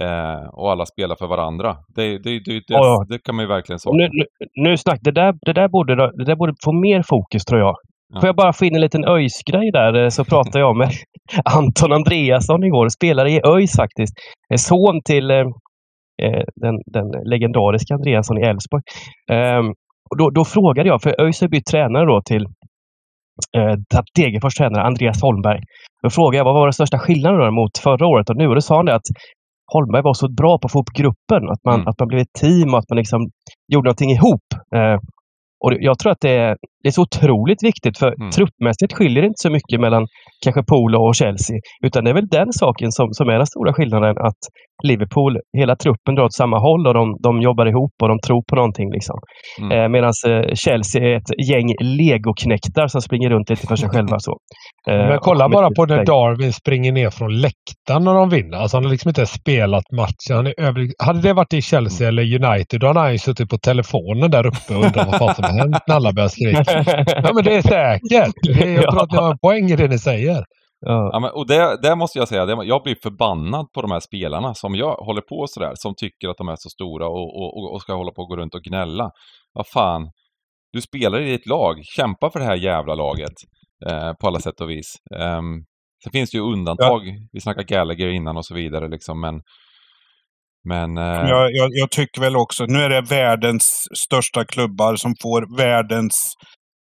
[0.00, 1.76] Eh, och alla spelar för varandra.
[1.94, 3.06] Det, det, det, ja.
[3.08, 3.92] det kan man ju verkligen säga.
[3.92, 7.44] Nu, nu, nu snack, det, där, det, där borde, det där borde få mer fokus
[7.44, 7.76] tror jag.
[8.14, 8.20] Ja.
[8.20, 10.90] Får jag bara få in en liten ÖIS-grej där eh, så pratade jag med
[11.44, 12.88] Anton Andreasson igår.
[12.88, 14.14] Spelare i ÖIS faktiskt.
[14.56, 15.36] Son till eh,
[16.22, 18.82] eh, den, den legendariska Andreasson i Elfsborg.
[19.30, 19.62] Eh,
[20.18, 22.46] då, då, frågade jag, för ÖIS har bytt tränare då till
[23.56, 23.74] eh,
[24.14, 25.60] Degerfors tränare Andreas Holmberg.
[26.02, 28.48] Då frågade jag vad var den största skillnaden då mot förra året och nu?
[28.48, 29.08] Och då sa han det att
[29.72, 31.88] Holmberg var så bra på att få upp gruppen, att man, mm.
[31.88, 33.30] att man blev ett team och att man liksom
[33.72, 34.46] gjorde någonting ihop.
[34.76, 34.98] Eh,
[35.64, 38.30] och jag tror att det är, det är så otroligt viktigt för mm.
[38.30, 40.06] truppmässigt skiljer det inte så mycket mellan
[40.44, 41.56] kanske Polo och Chelsea.
[41.84, 44.14] Utan det är väl den saken som, som är den stora skillnaden.
[44.18, 44.42] Att
[44.82, 48.42] Liverpool, hela truppen drar åt samma håll och de, de jobbar ihop och de tror
[48.48, 48.90] på någonting.
[48.92, 49.16] Liksom.
[49.60, 49.72] Mm.
[49.72, 54.18] Eh, Medan eh, Chelsea är ett gäng legoknektar som springer runt lite för sig själva.
[54.18, 54.32] Så.
[54.88, 58.58] Eh, Men kolla bara på när Darwin springer ner från läktaren när de vinner.
[58.58, 60.36] Alltså han har liksom inte spelat matchen.
[60.36, 60.92] Han är övrig...
[60.98, 62.18] Hade det varit i Chelsea mm.
[62.18, 65.34] eller United då hade han ju suttit på telefonen där uppe och undrat vad fan
[65.34, 66.73] som har hänt när alla börjar skrika.
[67.06, 68.34] Ja, men det är säkert.
[68.58, 70.44] jag tror att ni har en poäng i det ni säger.
[70.86, 71.10] Ja.
[71.12, 74.00] Ja, men, och det, det måste jag säga, det, jag blir förbannad på de här
[74.00, 77.56] spelarna som jag håller på sådär, som tycker att de är så stora och, och,
[77.58, 79.10] och- och ska hålla på och gå runt och gnälla.
[79.52, 80.10] Vad fan,
[80.72, 83.32] du spelar i ditt lag, kämpa för det här jävla laget
[83.90, 84.94] eh, på alla sätt och vis.
[85.20, 85.64] Um,
[86.04, 87.00] sen finns det ju undantag,
[87.32, 89.40] vi snackade Gallagher innan och så vidare liksom, men
[90.68, 90.98] men...
[90.98, 95.56] eh, Jag, jag, jag tycker väl också, nu är det världens största klubbar som får
[95.56, 96.32] världens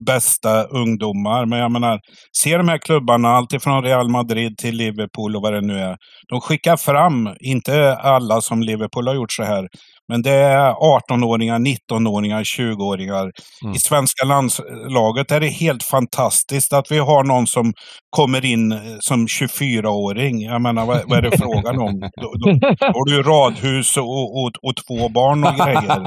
[0.05, 1.45] bästa ungdomar.
[1.45, 1.99] Men jag menar,
[2.37, 5.97] se de här klubbarna, alltifrån Real Madrid till Liverpool och vad det nu är.
[6.29, 9.67] De skickar fram, inte alla som Liverpool har gjort så här,
[10.07, 13.31] men det är 18-åringar, 19-åringar, 20-åringar.
[13.63, 13.75] Mm.
[13.75, 17.73] I svenska landslaget är det helt fantastiskt att vi har någon som
[18.09, 20.41] kommer in eh, som 24-åring.
[20.41, 21.99] Jag menar, vad, vad är det frågan om?
[22.21, 26.03] Då, då, då har du radhus och, och, och två barn och grejer.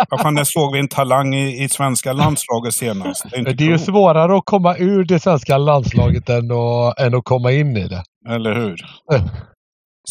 [0.10, 3.26] Vad fan, när såg vi en talang i, i svenska landslaget senast?
[3.30, 7.14] Det är, det är ju svårare att komma ur det svenska landslaget än att, än
[7.14, 8.02] att komma in i det.
[8.34, 8.76] Eller hur?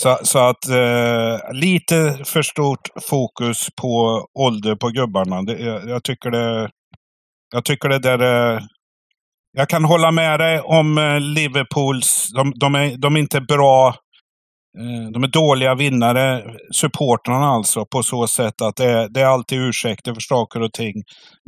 [0.01, 5.41] Så, så att eh, lite för stort fokus på ålder på gubbarna.
[5.41, 6.69] Det, jag, jag tycker det...
[7.53, 8.53] Jag tycker det där...
[8.55, 8.62] Eh,
[9.51, 12.29] jag kan hålla med dig om eh, Liverpools...
[12.36, 13.95] De, de, är, de är inte bra...
[14.79, 19.25] Eh, de är dåliga vinnare, supportrarna alltså, på så sätt att det är, det är
[19.25, 20.93] alltid ursäkter för saker och ting.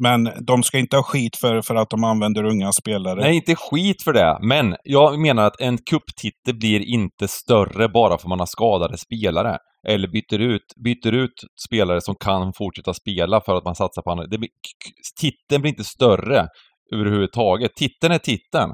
[0.02, 3.22] Men de ska inte ha skit för, för att de använder unga spelare.
[3.22, 8.18] Nej, inte skit för det, men jag menar att en kupptitel blir inte större bara
[8.18, 9.58] för att man har skadade spelare.
[9.88, 14.12] Eller byter ut, byter ut spelare som kan fortsätta spela för att man satsar på
[14.12, 14.28] andra.
[14.28, 14.50] Det blir,
[15.22, 16.48] titeln blir inte större
[16.96, 17.76] överhuvudtaget.
[17.76, 18.72] Titeln är titeln.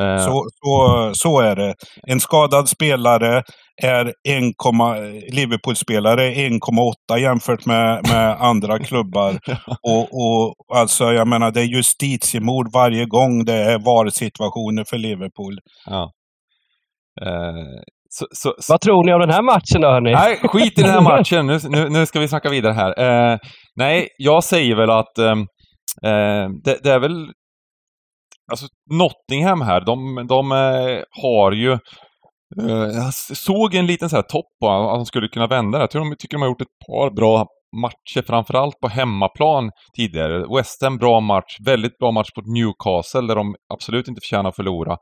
[0.00, 1.74] Eh, Så, så, så är det.
[2.08, 3.42] En skadad spelare
[3.82, 4.14] är 1,
[5.32, 9.38] Liverpool-spelare 1,8 jämfört med, med andra klubbar.
[9.88, 15.58] Och, och alltså, jag menar, det är justitiemord varje gång det är VAR-situationer för Liverpool.
[15.86, 16.10] ja.
[17.22, 20.12] Eh, så, så, så, Vad tror ni om den här matchen då, hörni?
[20.12, 21.46] Nej, skit i den här matchen.
[21.46, 23.32] Nu, nu, nu ska vi snacka vidare här.
[23.32, 23.38] Eh,
[23.76, 25.40] nej, jag säger väl att ehm,
[26.04, 27.26] eh, det, det är väl...
[28.52, 31.72] Alltså Nottingham här, de, de eh, har ju...
[32.60, 35.82] Eh, jag såg en liten så här topp på att de skulle kunna vända det.
[35.82, 40.56] Jag tror de, tycker de har gjort ett par bra matcher, framförallt på hemmaplan tidigare.
[40.56, 41.56] West Ham, bra match.
[41.66, 44.96] Väldigt bra match mot Newcastle, där de absolut inte förtjänar att förlora.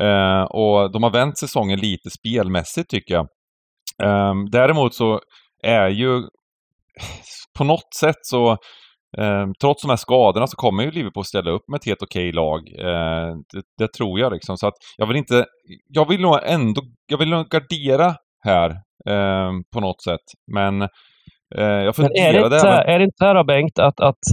[0.00, 3.26] Eh, och de har vänt säsongen lite spelmässigt tycker jag.
[4.02, 5.20] Eh, däremot så
[5.62, 6.22] är ju
[7.58, 8.56] på något sätt så
[9.18, 12.32] ehm, trots de här skadorna så kommer ju Liverpool ställa upp med ett helt okej
[12.32, 12.60] lag.
[12.78, 14.56] Eh, det, det tror jag liksom.
[14.56, 15.44] Så att jag vill inte...
[15.88, 16.82] Jag vill nog ändå...
[17.06, 18.70] Jag vill nog gardera här
[19.10, 20.26] ehm, på något sätt.
[20.54, 20.88] Men eh,
[21.58, 22.94] jag Men är det inte, även...
[22.94, 24.24] är det inte här då, Bengt, att, att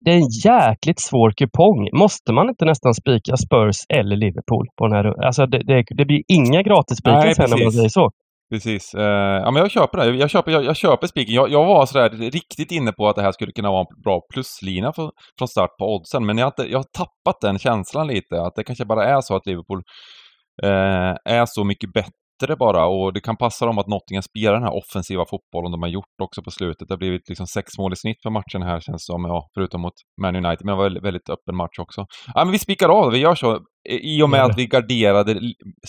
[0.00, 1.88] det är en jäkligt svår kupong?
[1.92, 5.24] Måste man inte nästan spika Spurs eller Liverpool på den här?
[5.26, 8.10] Alltså det, det, det blir inga gratisspikar sen om man säger så.
[8.50, 8.94] Precis.
[8.94, 10.16] Uh, ja, men jag köper det.
[10.16, 11.34] Jag köper, jag, jag köper spiken.
[11.34, 14.20] Jag, jag var sådär riktigt inne på att det här skulle kunna vara en bra
[14.32, 16.26] pluslina för, från start på oddsen.
[16.26, 18.42] Men jag har, inte, jag har tappat den känslan lite.
[18.42, 19.78] Att det kanske bara är så att Liverpool
[20.64, 22.12] uh, är så mycket bättre
[22.56, 22.86] bara.
[22.86, 26.20] Och det kan passa dem att Nottingham spelar den här offensiva fotbollen de har gjort
[26.22, 26.88] också på slutet.
[26.88, 29.24] Det har blivit liksom sex mål i snitt för matchen här känns det som.
[29.24, 30.64] Ja, förutom mot Man United.
[30.64, 32.06] Men det var väldigt, väldigt öppen match också.
[32.34, 33.16] Ja, men vi spikar av det.
[33.16, 33.60] Vi gör så.
[33.88, 34.44] I och med det.
[34.44, 35.40] att vi garderade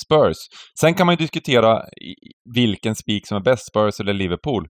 [0.06, 0.38] Spurs.
[0.80, 1.82] Sen kan man ju diskutera
[2.56, 4.68] vilken spik som är bäst, Spurs eller Liverpool.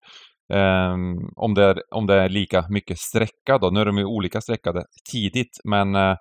[0.54, 3.70] Ehm, om, det är, om det är lika mycket sträcka då.
[3.70, 6.15] Nu är de ju olika sträckade tidigt, men eh,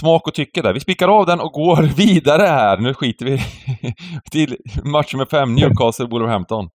[0.00, 0.74] smak och tycke där.
[0.74, 2.78] Vi spikar av den och går vidare här.
[2.78, 3.38] Nu skiter vi
[4.30, 6.68] till match nummer fem, Newcastle Wolverhampton.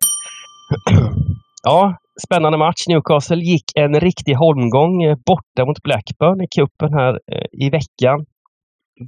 [1.63, 2.87] Ja, spännande match.
[2.87, 8.25] Newcastle gick en riktig holmgång eh, borta mot Blackburn i cupen här eh, i veckan.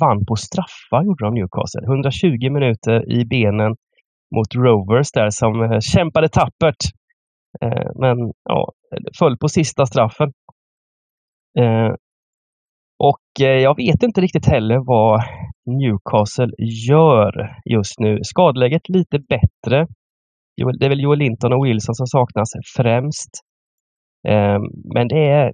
[0.01, 1.83] Vann på straffar gjorde de Newcastle.
[1.85, 3.75] 120 minuter i benen
[4.35, 6.81] mot Rovers där som eh, kämpade tappert.
[7.95, 8.17] Men
[8.49, 8.71] ja,
[9.19, 10.31] föll på sista straffen.
[13.03, 15.21] Och eh, jag vet inte riktigt heller vad
[15.65, 16.53] Newcastle
[16.89, 17.31] gör
[17.65, 18.19] just nu.
[18.23, 19.87] Skadeläget lite bättre.
[20.79, 23.29] Det är väl Joel Linton och Wilson som saknas främst.
[24.27, 24.61] Ehm,
[24.95, 25.53] men det är,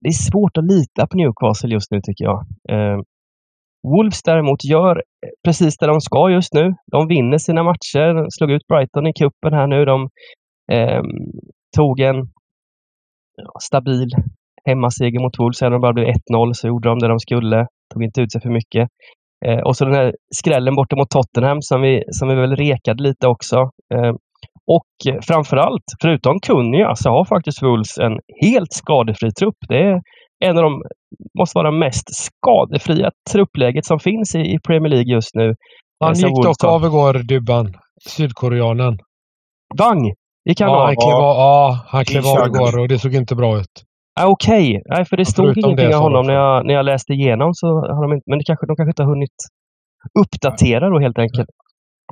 [0.00, 2.46] det är svårt att lita på Newcastle just nu tycker jag.
[2.70, 3.02] Ehm,
[3.82, 5.02] Wolves däremot gör
[5.44, 6.74] precis det de ska just nu.
[6.92, 8.14] De vinner sina matcher.
[8.14, 9.84] De slog ut Brighton i cupen här nu.
[9.84, 10.08] De
[10.72, 11.02] eh,
[11.76, 12.16] tog en
[13.36, 14.08] ja, stabil
[14.68, 15.62] hemmaseger mot Wolves.
[15.62, 17.66] Även om det bara blev 1-0 så gjorde de det de skulle.
[17.94, 18.88] Tog inte ut sig för mycket.
[19.46, 23.02] Eh, och så den här skrällen borta mot Tottenham som vi, som vi väl rekade
[23.02, 23.56] lite också.
[23.94, 24.12] Eh,
[24.66, 29.56] och framförallt, förutom Kunja, så har faktiskt Wolves en helt skadefri trupp.
[29.68, 30.00] Det är,
[30.44, 30.82] en av de,
[31.38, 35.54] måste vara mest skadefria truppläget som finns i, i Premier League just nu.
[36.04, 37.74] Han Eh, gick Wolves dock av igår, Dybban.
[38.08, 38.98] Sydkoreanen.
[39.78, 40.12] Bang!
[40.48, 40.86] Gick han Ja, av?
[40.86, 43.74] han klev, av, ja, han klev av igår och det såg inte bra ut.
[44.20, 46.74] Ah, Okej, nej för det stod förutom ingenting det av så honom när jag, när
[46.74, 47.54] jag läste igenom.
[47.54, 49.34] Så har de inte, men det kanske, de kanske inte har hunnit
[50.20, 51.48] uppdatera då helt enkelt.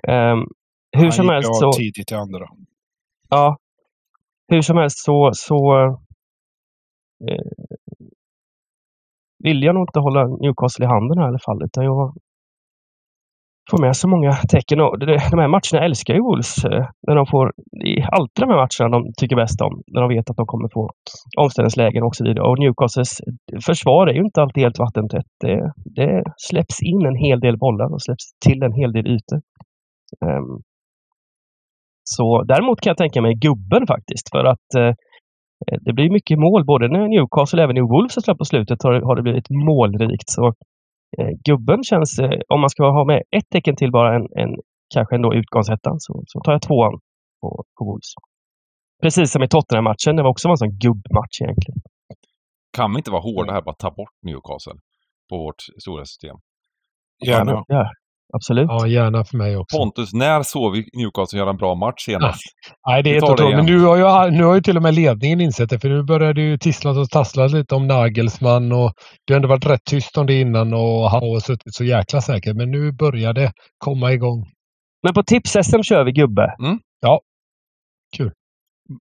[0.09, 0.39] Ehm,
[0.97, 2.47] hur Han som gick helst så, tidigt i andra.
[3.31, 3.57] ja,
[4.49, 5.85] hur som helst så, så
[7.31, 7.45] eh,
[9.45, 11.65] vill jag nog inte hålla Newcastle i handen här i alla fall.
[11.65, 12.15] Utan jag
[13.71, 14.81] få med så många tecken.
[14.81, 16.65] Och det, de här matcherna älskar ju Wolves.
[16.65, 19.75] Eh, när de får, det är alltid de här matcherna de tycker bäst om.
[19.93, 20.91] När de vet att de kommer få
[21.43, 22.45] omställningslägen och så vidare.
[22.49, 23.13] Och Newcastles
[23.67, 25.31] försvar är ju inte alltid helt vattentätt.
[25.45, 29.41] Det, det släpps in en hel del bollar och släpps till en hel del ytor.
[30.27, 30.63] Um,
[32.05, 34.27] så däremot kan jag tänka mig gubben faktiskt.
[34.35, 34.93] För att eh,
[35.87, 38.93] det blir mycket mål både när Newcastle och även i Wolves har på slutet har,
[39.07, 40.29] har det blivit målrikt.
[40.37, 40.55] Så
[41.45, 44.57] gubben känns, eh, om man ska ha med ett tecken till bara en, en
[44.95, 46.93] kanske ändå utgångsettan så, så tar jag tvåan
[47.41, 48.13] på, på Wolves.
[49.03, 50.17] Precis som i Tottenham-matchen.
[50.17, 51.81] Det var också en sån gubbmatch egentligen.
[52.77, 54.79] Kan vi inte vara hårda här bara ta bort Newcastle
[55.29, 56.37] på vårt stora system?
[57.27, 57.65] Gärna.
[57.67, 57.91] Ja,
[58.33, 58.67] absolut.
[58.69, 59.79] Ja, gärna för mig också.
[59.79, 62.41] Pontus, när såg vi Newcastle göra en bra match senast?
[62.87, 63.51] Nej, det är det två.
[63.51, 65.79] Men nu har, ju, nu har ju till och med ledningen insett det.
[65.79, 68.73] För nu börjar det ju tisslas och tasslas lite om Nagelsmann.
[68.73, 68.93] Och
[69.27, 72.21] det har ändå varit rätt tyst om det innan och han har suttit så jäkla
[72.21, 72.57] säkert.
[72.57, 74.47] Men nu börjar det komma igång.
[75.03, 76.55] Men på tips-SM kör vi gubbe.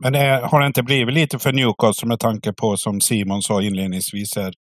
[0.04, 3.62] Men det, har det inte blivit lite för Newcastle med tanke på, som Simon sa
[3.62, 4.54] inledningsvis här,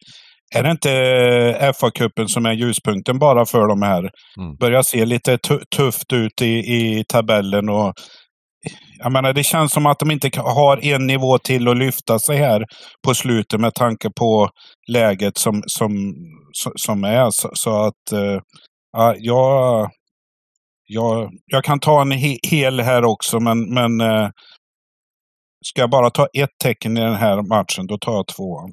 [0.56, 4.00] är det inte eh, FA-cupen som är ljuspunkten bara för de här?
[4.40, 4.56] Mm.
[4.60, 7.94] Börjar se lite tu- tufft ut i, i tabellen och
[9.00, 12.38] jag menar, det känns som att de inte har en nivå till att lyfta sig
[12.38, 12.66] här
[13.08, 14.50] på slutet med tanke på
[14.92, 15.92] läget som, som,
[16.76, 17.30] som- är.
[17.32, 18.12] Så, så att
[18.92, 19.90] ja, jag,
[20.86, 24.30] jag, jag kan ta en he, hel här också, men, men eh,
[25.66, 28.70] ska jag bara ta ett tecken i den här matchen, då tar jag tvåan.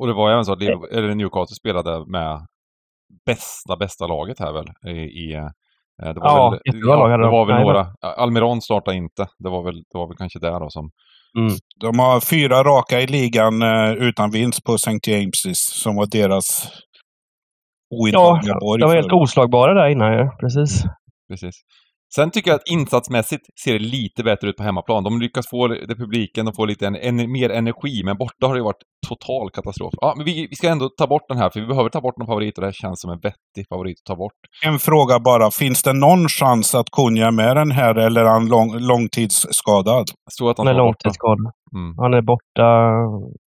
[0.00, 2.46] Och det var även så att eller Newcastle spelade med
[3.26, 4.66] bästa, bästa laget här väl?
[4.94, 5.48] I, i, eh,
[6.14, 6.60] det var Ja, väl,
[7.10, 7.30] hade det de.
[7.32, 7.86] var väl Nej, några.
[8.16, 9.26] Almiron startade inte.
[9.38, 10.90] Det var väl, det var väl kanske där då som...
[11.80, 14.90] De har fyra raka i ligan eh, utan vinst på St.
[14.90, 16.68] James's som var deras
[17.88, 18.80] Ja, ointagliga borg.
[18.80, 20.30] de var helt oslagbara där innan ju.
[20.40, 20.82] Precis.
[21.28, 21.54] Precis.
[22.14, 25.04] Sen tycker jag att insatsmässigt ser det lite bättre ut på hemmaplan.
[25.04, 28.54] De lyckas få det publiken, de får lite en, en, mer energi, men borta har
[28.54, 29.94] det varit total katastrof.
[30.00, 32.14] Ja, men vi, vi ska ändå ta bort den här, för vi behöver ta bort
[32.20, 34.32] en favorit och det här känns som en vettig favorit att ta bort.
[34.64, 35.50] En fråga bara.
[35.50, 40.06] Finns det någon chans att Kunja är med den här eller är han lång, långtidsskadad?
[40.24, 41.52] Jag tror att han Han är långtidsskadad.
[41.74, 41.98] Mm.
[41.98, 42.68] Han är borta.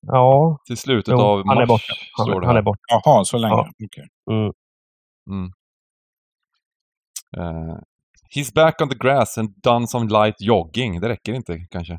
[0.07, 1.95] Ja, Till slutet Jo, av mars han är borta.
[2.21, 2.61] står han, det han här.
[2.61, 2.81] är borta.
[3.05, 3.55] Jaha, så länge.
[3.55, 3.69] Ja.
[3.85, 4.07] Okej.
[4.31, 4.53] Mm.
[5.31, 5.51] Mm.
[7.37, 7.79] Eh,
[8.37, 11.01] he's back on the grass and done some light jogging.
[11.01, 11.99] Det räcker inte kanske.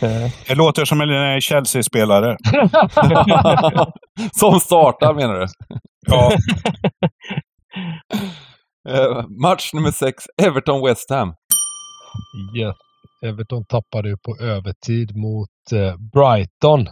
[0.48, 2.36] Det låter som en Chelsea-spelare.
[4.32, 5.46] Som startar menar du?
[6.08, 6.32] Ja,
[8.88, 11.34] Eh, match nummer sex, Everton-West Ham.
[12.56, 12.76] Yes.
[13.24, 16.86] Everton tappade ju på övertid mot eh, Brighton.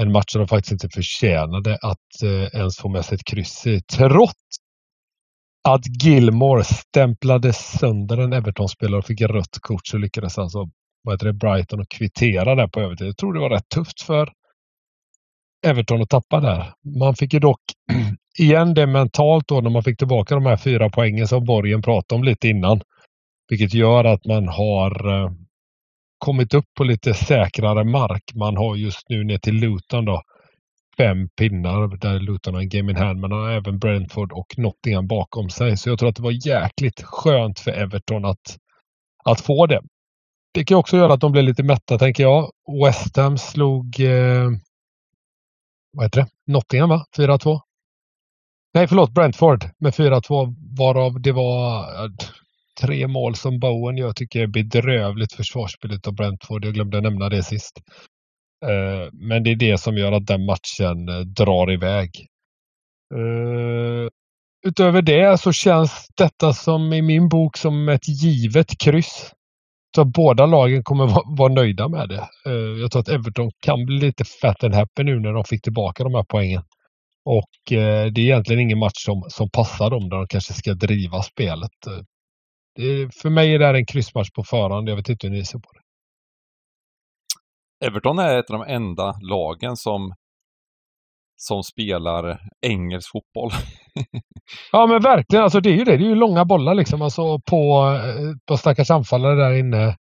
[0.00, 3.66] En match som de faktiskt inte förtjänade att eh, ens få med sig ett kryss
[3.66, 3.80] i.
[3.80, 4.34] Trots
[5.66, 10.70] att Gilmore stämplade sönder en Everton-spelare och fick rött kort så lyckades alltså
[11.02, 13.06] vad heter det, Brighton och kvittera där på övertid.
[13.06, 14.32] Jag tror det var rätt tufft för
[15.66, 16.72] Everton att tappa där.
[16.98, 17.60] Man fick ju dock
[18.38, 22.18] igen det mentalt då när man fick tillbaka de här fyra poängen som Borgen pratade
[22.18, 22.80] om lite innan.
[23.48, 25.30] Vilket gör att man har eh,
[26.18, 28.22] kommit upp på lite säkrare mark.
[28.34, 30.22] Man har just nu ner till Luton då
[30.96, 33.20] fem pinnar där Luton har en game in hand.
[33.20, 35.76] men han har även Brentford och Nottingham bakom sig.
[35.76, 38.58] Så jag tror att det var jäkligt skönt för Everton att,
[39.24, 39.82] att få det.
[40.54, 42.50] Det kan också göra att de blir lite mätta tänker jag.
[42.84, 44.50] West Ham slog eh,
[45.92, 46.52] vad heter det?
[46.52, 47.04] Nottingham va?
[47.16, 47.60] 4-2.
[48.74, 51.84] Nej förlåt, Brentford med 4-2 varav det var
[52.80, 56.64] tre mål som Bowen jag tycker är bedrövligt försvarsspelet av Brentford.
[56.64, 57.80] Jag glömde nämna det sist.
[58.64, 62.10] Eh, men det är det som gör att den matchen eh, drar iväg.
[63.14, 64.08] Eh,
[64.66, 69.32] Utöver det så känns detta som i min bok som ett givet kryss.
[69.96, 71.06] Så båda lagen kommer
[71.38, 72.28] vara nöjda med det.
[72.46, 75.62] Eh, Jag tror att Everton kan bli lite fat and happy nu när de fick
[75.62, 76.62] tillbaka de här poängen.
[77.24, 80.74] Och eh, det är egentligen ingen match som, som passar dem där de kanske ska
[80.74, 81.86] driva spelet.
[81.86, 82.02] Eh,
[82.76, 84.88] det är, för mig är det här en kryssmatch på förhand.
[84.88, 85.85] Jag vet inte hur ni ser på det.
[87.84, 90.14] Everton är ett av de enda lagen som
[91.36, 93.50] som spelar engelsk fotboll.
[94.72, 95.96] ja men verkligen, alltså det är ju det.
[95.96, 99.96] Det är ju långa bollar liksom alltså på, eh, på stackars anfallare där inne.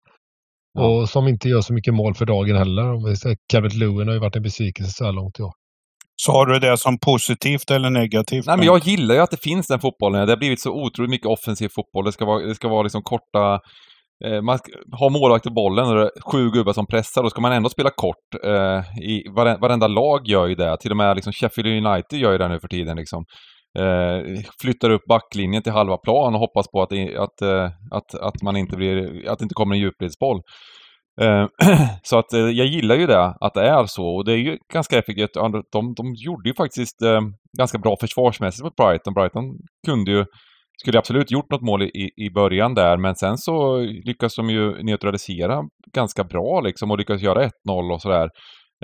[0.80, 3.16] Och som inte gör så mycket mål för dagen heller.
[3.52, 5.52] Kevin Lewin har ju varit en besvikelse så här långt i år.
[6.16, 8.46] Sa du det som positivt eller negativt?
[8.46, 10.26] Nej, men jag gillar ju att det finns den fotbollen.
[10.26, 12.06] Det har blivit så otroligt mycket offensiv fotboll.
[12.06, 13.60] Det ska vara, det ska vara liksom korta...
[14.26, 14.60] Eh, man
[14.92, 17.24] har målvakt i bollen och det är sju gubbar som pressar.
[17.24, 18.44] Då ska man ändå spela kort.
[18.44, 20.78] Eh, i, varenda, varenda lag gör ju det.
[20.78, 22.98] Till och med liksom Sheffield United gör ju det nu för tiden.
[22.98, 23.26] Liksom.
[23.80, 28.42] Eh, flyttar upp backlinjen till halva plan och hoppas på att, att, eh, att, att,
[28.44, 30.42] man inte blir, att det inte kommer en djupledsboll.
[31.22, 31.46] Eh,
[32.04, 34.06] så att eh, jag gillar ju det, att det är så.
[34.16, 35.34] Och det är ju ganska effektivt.
[35.72, 37.22] De, de gjorde ju faktiskt eh,
[37.58, 39.14] ganska bra försvarsmässigt mot Brighton.
[39.14, 39.44] Brighton
[39.86, 40.26] kunde ju,
[40.78, 44.84] skulle absolut gjort något mål i, i början där, men sen så lyckas de ju
[44.84, 45.62] neutralisera
[45.94, 48.30] ganska bra liksom och lyckas göra 1-0 och sådär.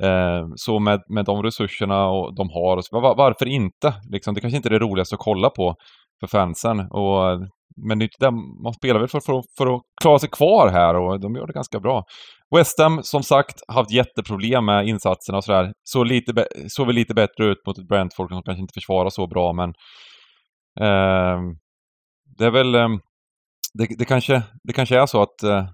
[0.02, 3.94] Eh, så med, med de resurserna och de har, var, varför inte?
[4.12, 5.76] Liksom, det kanske inte är det roligaste att kolla på
[6.20, 6.80] för fansen.
[6.80, 7.48] Och
[7.88, 10.96] men det är där, man spelar väl för, för, för, att klara sig kvar här
[10.96, 12.04] och de gör det ganska bra.
[12.56, 15.72] West Ham, som sagt, haft jätteproblem med insatserna och sådär.
[15.84, 19.28] Såg lite, såg väl lite bättre ut mot ett Brentford som kanske inte försvarar så
[19.28, 19.74] bra, men...
[20.80, 21.40] Eh,
[22.42, 22.76] det är väl...
[22.76, 22.90] Eh,
[23.74, 25.66] det, det, kanske, det kanske är så att eh,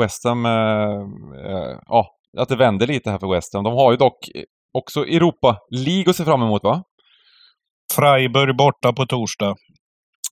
[0.00, 0.46] West Ham...
[0.46, 1.00] Eh,
[1.46, 2.06] eh, ja,
[2.38, 3.64] att det vänder lite här för West Ham.
[3.64, 4.18] De har ju dock
[4.78, 6.82] också Europa League att se fram emot, va?
[7.94, 9.54] Freiburg borta på torsdag.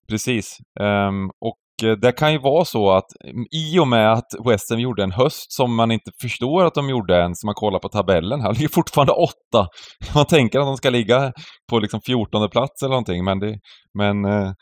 [0.09, 0.57] Precis.
[0.81, 1.59] Um, och
[2.01, 5.13] det kan ju vara så att mm, i och med att West Ham gjorde en
[5.13, 8.41] höst som man inte förstår att de gjorde ens om man kollar på tabellen.
[8.41, 9.69] Här ligger fortfarande åtta.
[10.15, 11.33] Man tänker att de ska ligga
[11.71, 13.59] på liksom 14 plats eller någonting, men, det,
[13.99, 14.53] men uh,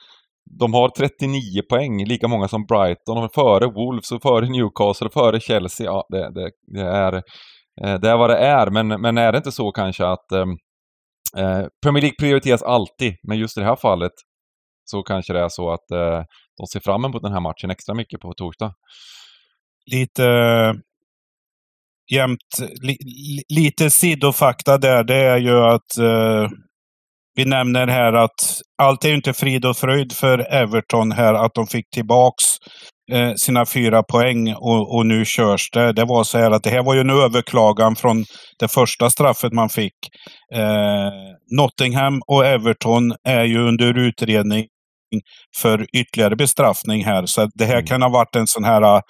[0.59, 3.17] de har 39 poäng, lika många som Brighton.
[3.17, 5.87] De är före Wolves och före Newcastle och före Chelsea.
[5.87, 7.15] Ja, det, det, det är,
[7.85, 10.47] eh, det är vad det är, men, men är det inte så kanske att eh,
[11.37, 14.13] eh, Premier League prioriteras alltid, men just i det här fallet
[14.85, 16.25] så kanske det är så att eh,
[16.57, 18.75] de ser fram emot den här matchen extra mycket på torsdag.
[19.93, 20.75] Lite eh,
[22.13, 22.97] jämt, li,
[23.49, 26.51] lite sidofakta där, det är ju att eh,
[27.37, 31.55] vi nämner här att allt är ju inte frid och fröjd för Everton här, att
[31.55, 32.45] de fick tillbaks
[33.13, 35.93] eh, sina fyra poäng och, och, nu körs det.
[35.93, 38.25] Det var så här att det här var ju en överklagan från
[38.59, 39.95] det första straffet man fick.
[40.55, 41.11] Eh,
[41.57, 44.67] Nottingham och Everton är ju under utredning
[45.57, 47.27] för ytterligare bestraffning här.
[47.27, 47.87] Så det här mm.
[47.87, 49.03] kan ha varit en sån här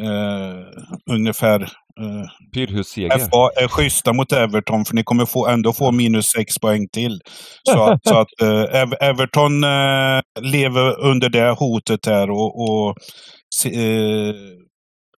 [0.00, 0.64] Uh,
[1.10, 1.68] ungefär...
[2.00, 3.18] Uh, Pyrrhusseger.
[3.18, 7.20] FA är schyssta mot Everton för ni kommer få, ändå få minus sex poäng till.
[7.62, 12.96] Så att, så att uh, Everton uh, lever under det hotet här och, och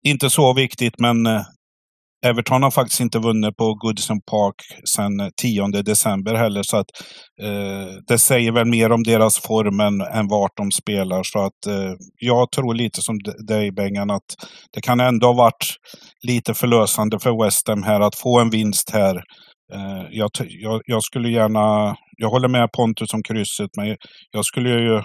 [0.02, 1.26] inte så viktigt men
[2.26, 4.54] Everton har faktiskt inte vunnit på Goodison Park
[4.84, 6.62] sedan 10 december heller.
[6.62, 6.86] Så att,
[7.42, 11.22] eh, det säger väl mer om deras form än, än vart de spelar.
[11.22, 14.34] Så att eh, jag tror lite som dig Bengan att
[14.72, 15.66] det kan ändå ha varit
[16.26, 19.16] lite förlösande för West Ham här att få en vinst här.
[19.74, 23.96] Eh, jag, jag, jag, skulle gärna, jag håller med Pontus om krysset men
[24.30, 25.02] jag skulle ju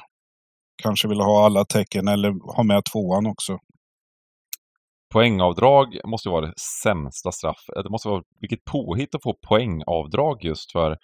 [0.83, 3.57] kanske vilja ha alla tecken eller ha med tvåan också
[5.13, 6.53] poängavdrag måste vara det
[6.83, 7.77] sämsta straffet.
[7.77, 10.97] Eh, det måste vara vilket påhitt att få poängavdrag just för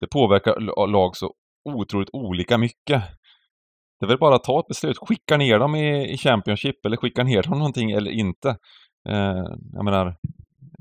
[0.00, 1.32] det påverkar lag så
[1.64, 3.02] otroligt olika mycket.
[4.00, 4.98] Det är väl bara att ta ett beslut.
[4.98, 8.48] Skicka ner dem i, i Championship eller skicka ner dem någonting eller inte.
[9.08, 10.06] Eh, jag menar,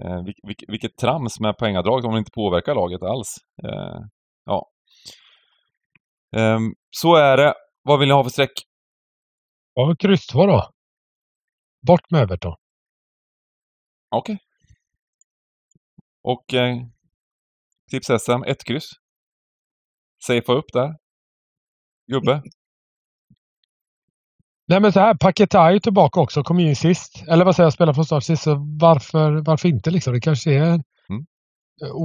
[0.03, 3.35] eh, vilk, vilket trams med poängavdrag om det inte påverkar laget alls.
[3.63, 3.99] Eh,
[4.45, 4.67] ja.
[6.37, 6.59] Eh,
[6.91, 7.53] så är det.
[7.83, 8.51] Vad vill ni ha för streck?
[9.73, 10.74] Ja, kryss två då.
[11.85, 12.55] Bort med Everton.
[14.09, 14.33] Okej.
[14.33, 14.45] Okay.
[16.23, 16.77] Och eh,
[17.91, 18.89] tips SM, ett kryss.
[20.27, 20.95] Safea upp där.
[22.11, 22.41] Gubbe.
[24.67, 27.23] Nej men så här, Paketa är tillbaka också, kom in sist.
[27.27, 28.43] Eller vad säger jag, spelar från start sist.
[28.43, 30.13] Så varför, varför inte liksom?
[30.13, 30.81] Det kanske är...
[31.09, 31.25] Mm.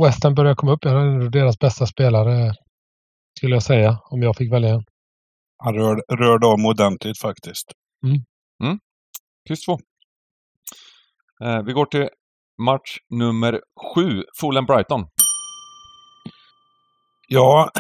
[0.03, 0.85] West Ham börjar komma upp.
[0.85, 2.55] Jag är deras bästa spelare,
[3.39, 4.85] skulle jag säga, om jag fick välja en.
[5.57, 7.73] Han rör, rörde om ordentligt faktiskt.
[8.07, 8.25] Mm.
[9.41, 9.49] Mm.
[9.49, 9.79] Kryss två.
[11.45, 12.09] Eh, vi går till
[12.63, 13.61] match nummer
[13.95, 15.07] sju, Fulham-Brighton.
[17.33, 17.71] Ja,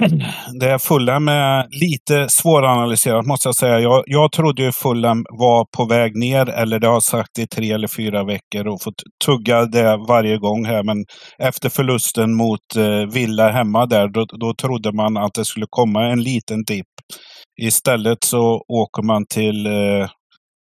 [0.60, 3.80] det Fulham är lite svåranalyserat måste jag säga.
[3.80, 7.72] Jag, jag trodde ju Fulham var på väg ner, eller det har sagt i tre
[7.72, 10.82] eller fyra veckor och fått tugga det varje gång här.
[10.82, 11.04] Men
[11.38, 16.06] efter förlusten mot eh, Villa hemma där, då, då trodde man att det skulle komma
[16.06, 16.86] en liten dipp.
[17.62, 20.08] Istället så åker man till eh,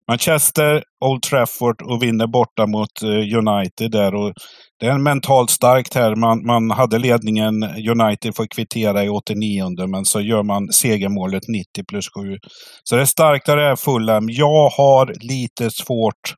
[0.07, 4.15] Manchester, Old Trafford och vinner borta mot eh, United där.
[4.15, 4.33] Och
[4.79, 6.15] det är mentalt starkt här.
[6.15, 11.83] Man, man hade ledningen, United får kvittera i 89 men så gör man segermålet 90
[11.87, 12.37] plus 7.
[12.83, 14.29] Så det är starkt där det är Fulham.
[14.29, 16.35] Jag har lite svårt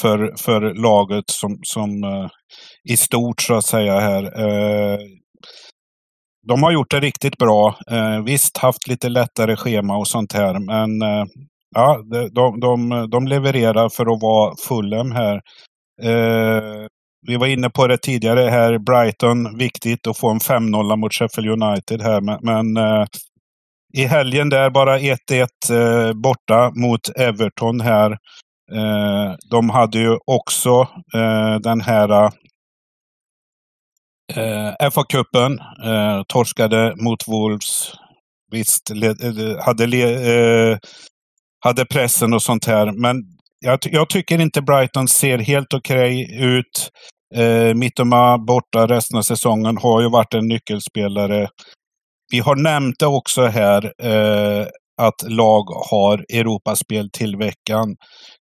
[0.00, 2.28] för, för laget som, som uh,
[2.88, 4.22] i stort så att säga här.
[4.40, 4.98] Uh,
[6.48, 7.78] de har gjort det riktigt bra.
[7.92, 11.02] Uh, visst, haft lite lättare schema och sånt här, men
[11.78, 12.02] ja,
[12.32, 15.40] de, de, de levererar för att vara Fulham här.
[16.02, 16.86] Eh,
[17.26, 21.62] vi var inne på det tidigare här, Brighton, viktigt att få en 5-0 mot Sheffield
[21.62, 23.06] United här, men, men eh,
[23.94, 25.16] i helgen där bara 1-1
[25.70, 28.10] eh, borta mot Everton här.
[28.72, 32.30] Eh, de hade ju också eh, den här
[34.34, 35.58] eh, FA-cupen.
[35.84, 37.92] Eh, torskade mot Wolves.
[38.50, 39.14] Visst, le,
[39.60, 40.78] hade, le, eh,
[41.60, 42.92] hade pressen och sånt här.
[42.92, 43.16] Men
[43.60, 46.90] jag, jag tycker inte Brighton ser helt okej okay ut.
[47.34, 51.48] Eh, Mittoma borta resten av säsongen har ju varit en nyckelspelare.
[52.32, 53.92] Vi har nämnt det också här.
[54.02, 54.66] Eh,
[54.98, 57.96] att lag har Europaspel till veckan.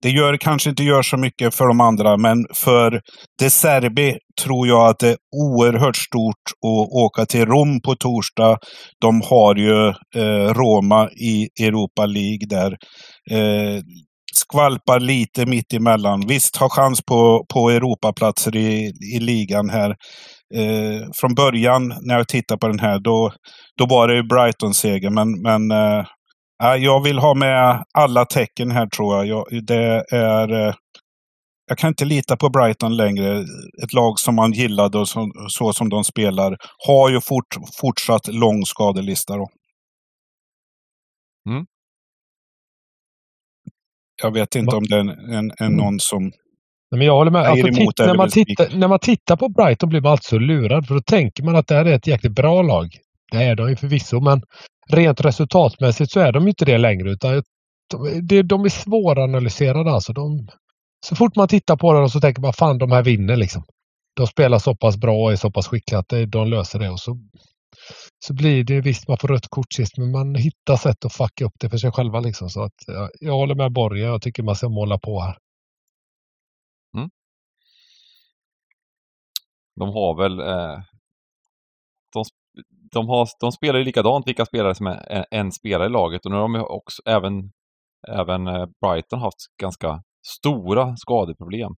[0.02, 3.00] Det gör, kanske inte gör så mycket för de andra, men för
[3.38, 8.58] De Serbi tror jag att det är oerhört stort att åka till Rom på torsdag.
[9.00, 12.76] De har ju eh, Roma i Europa League där.
[13.30, 13.80] Eh,
[14.34, 16.26] skvalpar lite mitt emellan.
[16.26, 19.90] Visst, har chans på, på Europaplatser i, i ligan här.
[20.54, 23.32] Eh, från början när jag tittade på den här, då,
[23.78, 25.10] då var det Brighton-seger.
[25.10, 26.04] Men, men eh,
[26.62, 29.64] jag vill ha med alla tecken här tror jag.
[29.66, 30.74] det är, eh,
[31.66, 33.44] jag kan inte lita på Brighton längre.
[33.84, 36.56] Ett lag som man gillade och så, så som de spelar
[36.86, 39.36] har ju fort, fortsatt lång skadelista.
[39.36, 39.48] Då.
[41.50, 41.66] Mm.
[44.22, 45.76] Jag vet inte om det är en, en, en mm.
[45.76, 46.22] någon som
[46.90, 47.42] Nej, men jag håller med.
[47.42, 50.86] Alltså, titt, när, man tittar, när man tittar på Brighton blir man alltså lurad.
[50.86, 52.88] För då tänker man att det här är ett jäkligt bra lag.
[53.30, 54.42] Det är de ju förvisso, men
[54.88, 57.10] rent resultatmässigt så är de inte det längre.
[57.10, 57.42] Utan
[58.22, 60.12] de, de är svåranalyserade alltså.
[60.12, 60.48] De,
[61.06, 63.64] så fort man tittar på dem så tänker man fan de här vinner liksom.
[64.16, 66.90] De spelar så pass bra och är så pass skickliga att de löser det.
[66.90, 67.18] Och så,
[68.26, 71.44] så blir det visst, man får rött kort sist, men man hittar sätt att fucka
[71.44, 72.20] upp det för sig själva.
[72.20, 72.50] Liksom.
[72.50, 74.04] Så att, jag, jag håller med Borge.
[74.04, 75.36] Jag tycker man ska måla på här.
[76.96, 77.10] Mm.
[79.76, 80.82] De har väl eh,
[82.12, 82.24] de
[82.92, 86.24] de, har, de spelar ju likadant vilka spelare som är en, en spelare i laget
[86.24, 87.50] och nu har de också även,
[88.08, 91.72] även eh, Brighton haft ganska stora skadeproblem.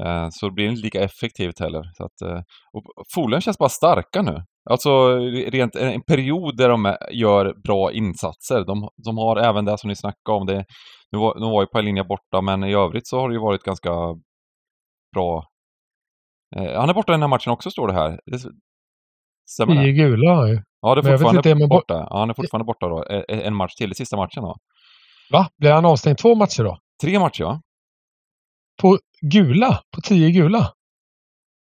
[0.00, 1.82] Eh, så det blir inte lika effektivt heller.
[1.94, 2.42] Så att, eh,
[2.72, 2.84] och
[3.14, 4.42] Fulham känns bara starka nu.
[4.70, 5.18] Alltså
[5.50, 8.64] rent en period där de gör bra insatser.
[8.64, 10.46] De, de har även det som ni snackade om.
[10.46, 10.64] Det,
[11.12, 13.62] nu, var, nu var ju linje borta, men i övrigt så har det ju varit
[13.62, 13.90] ganska
[15.14, 15.44] bra.
[16.56, 18.20] Eh, han är borta i den här matchen också, står det här.
[18.26, 18.42] Det,
[19.48, 20.62] Stämmer Tio gula har han ju.
[20.80, 22.06] Ja, det är fortfarande inte, borta.
[22.10, 23.04] Ja, han är fortfarande borta då.
[23.28, 24.56] En match till, i sista matchen då.
[25.30, 25.50] Va?
[25.56, 26.78] Blir han avstängd två matcher då?
[27.00, 27.60] Tre matcher, ja.
[28.80, 29.82] På gula?
[29.90, 30.72] På tio gula?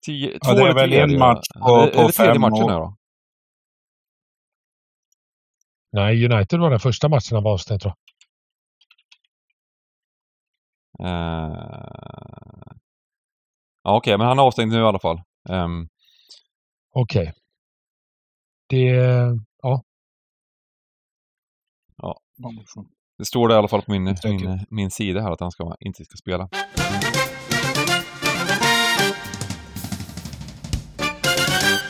[0.05, 1.89] Tio, två ja, det är väl en match på, ja.
[1.93, 2.95] på eller tredje matchen nu då?
[5.91, 7.97] Nej, United var den första matchen han var avstängd tror jag.
[11.07, 11.53] Uh...
[13.83, 15.21] Ja, okej, okay, men han är avstängd nu i alla fall.
[15.49, 15.89] Um...
[16.93, 17.21] Okej.
[17.21, 17.33] Okay
[18.69, 18.89] det,
[19.61, 19.83] ja.
[21.97, 22.17] Ja.
[23.17, 25.75] Det står det i alla fall på min, min, min sida här att han ska,
[25.79, 26.49] inte ska spela.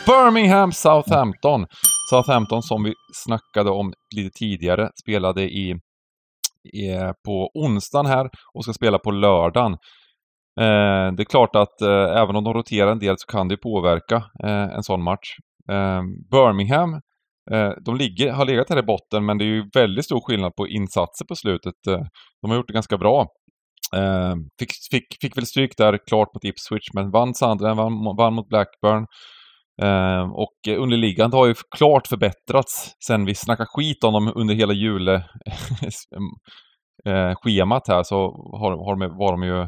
[0.06, 1.66] Birmingham Southampton.
[2.10, 5.72] Southampton som vi snackade om lite tidigare spelade i,
[6.74, 9.72] i på onsdagen här och ska spela på lördagen.
[10.60, 13.58] Eh, det är klart att eh, även om de roterar en del så kan det
[13.58, 15.36] påverka eh, en sån match.
[15.72, 16.02] Eh,
[16.32, 16.94] Birmingham,
[17.52, 20.56] eh, de ligger, har legat här i botten men det är ju väldigt stor skillnad
[20.56, 21.88] på insatser på slutet.
[21.88, 22.02] Eh,
[22.42, 23.28] de har gjort det ganska bra.
[23.96, 28.34] Ehm, fick, fick, fick väl stryk där klart mot Ipswich men vann Sandren, vann, vann
[28.34, 29.06] mot Blackburn.
[29.84, 34.74] Uh, och underliggande har ju klart förbättrats sen vi snackade skit om dem under hela
[34.74, 35.24] juleschemat
[37.90, 38.18] eh, uh, här så
[38.60, 39.62] har, har de, var de ju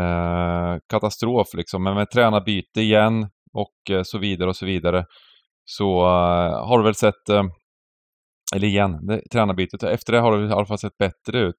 [0.00, 1.82] uh, katastrof liksom.
[1.82, 5.04] Men med tränarbyte igen, och eh, så vidare och så vidare.
[5.64, 7.42] Så uh, har du väl sett, uh,
[8.54, 11.56] eller igen, det, tränarbytet, efter det har det i alla fall sett bättre ut.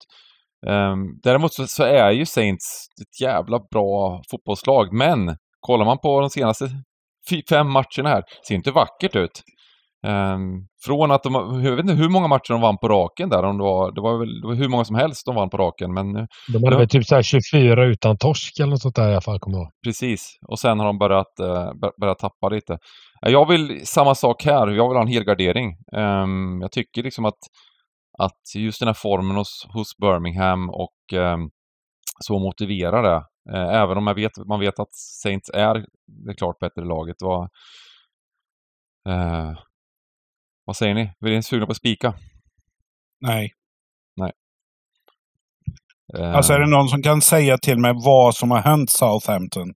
[0.67, 6.19] Um, däremot så, så, är ju Saints ett jävla bra fotbollslag, men kollar man på
[6.19, 6.69] de senaste
[7.49, 9.41] fem matcherna här, ser inte vackert ut.
[10.07, 11.33] Um, från att de,
[11.63, 14.01] jag vet inte hur många matcher de vann på raken där, om det var, det
[14.01, 15.93] var väl det var hur många som helst de vann på raken.
[15.93, 16.13] Men,
[16.53, 19.39] de hade väl typ så 24 utan torsk eller något sånt där i alla fall,
[19.39, 22.77] kommer jag Precis, och sen har de börjat, uh, börjat tappa lite.
[23.21, 25.75] Jag vill samma sak här, jag vill ha en helgardering.
[25.91, 27.39] Um, jag tycker liksom att,
[28.19, 31.49] att just den här formen hos, hos Birmingham och um,
[32.19, 33.23] så motiverar det.
[33.53, 35.85] Uh, även om jag vet, man vet att Saints är
[36.27, 37.15] det klart bättre laget.
[37.19, 37.49] Var,
[39.09, 39.53] uh,
[40.65, 41.11] vad säger ni?
[41.19, 42.13] Vill ni sugna på att spika?
[43.21, 43.51] Nej.
[44.15, 44.31] Nej.
[46.35, 49.73] Alltså är det någon som kan säga till mig vad som har hänt Southampton?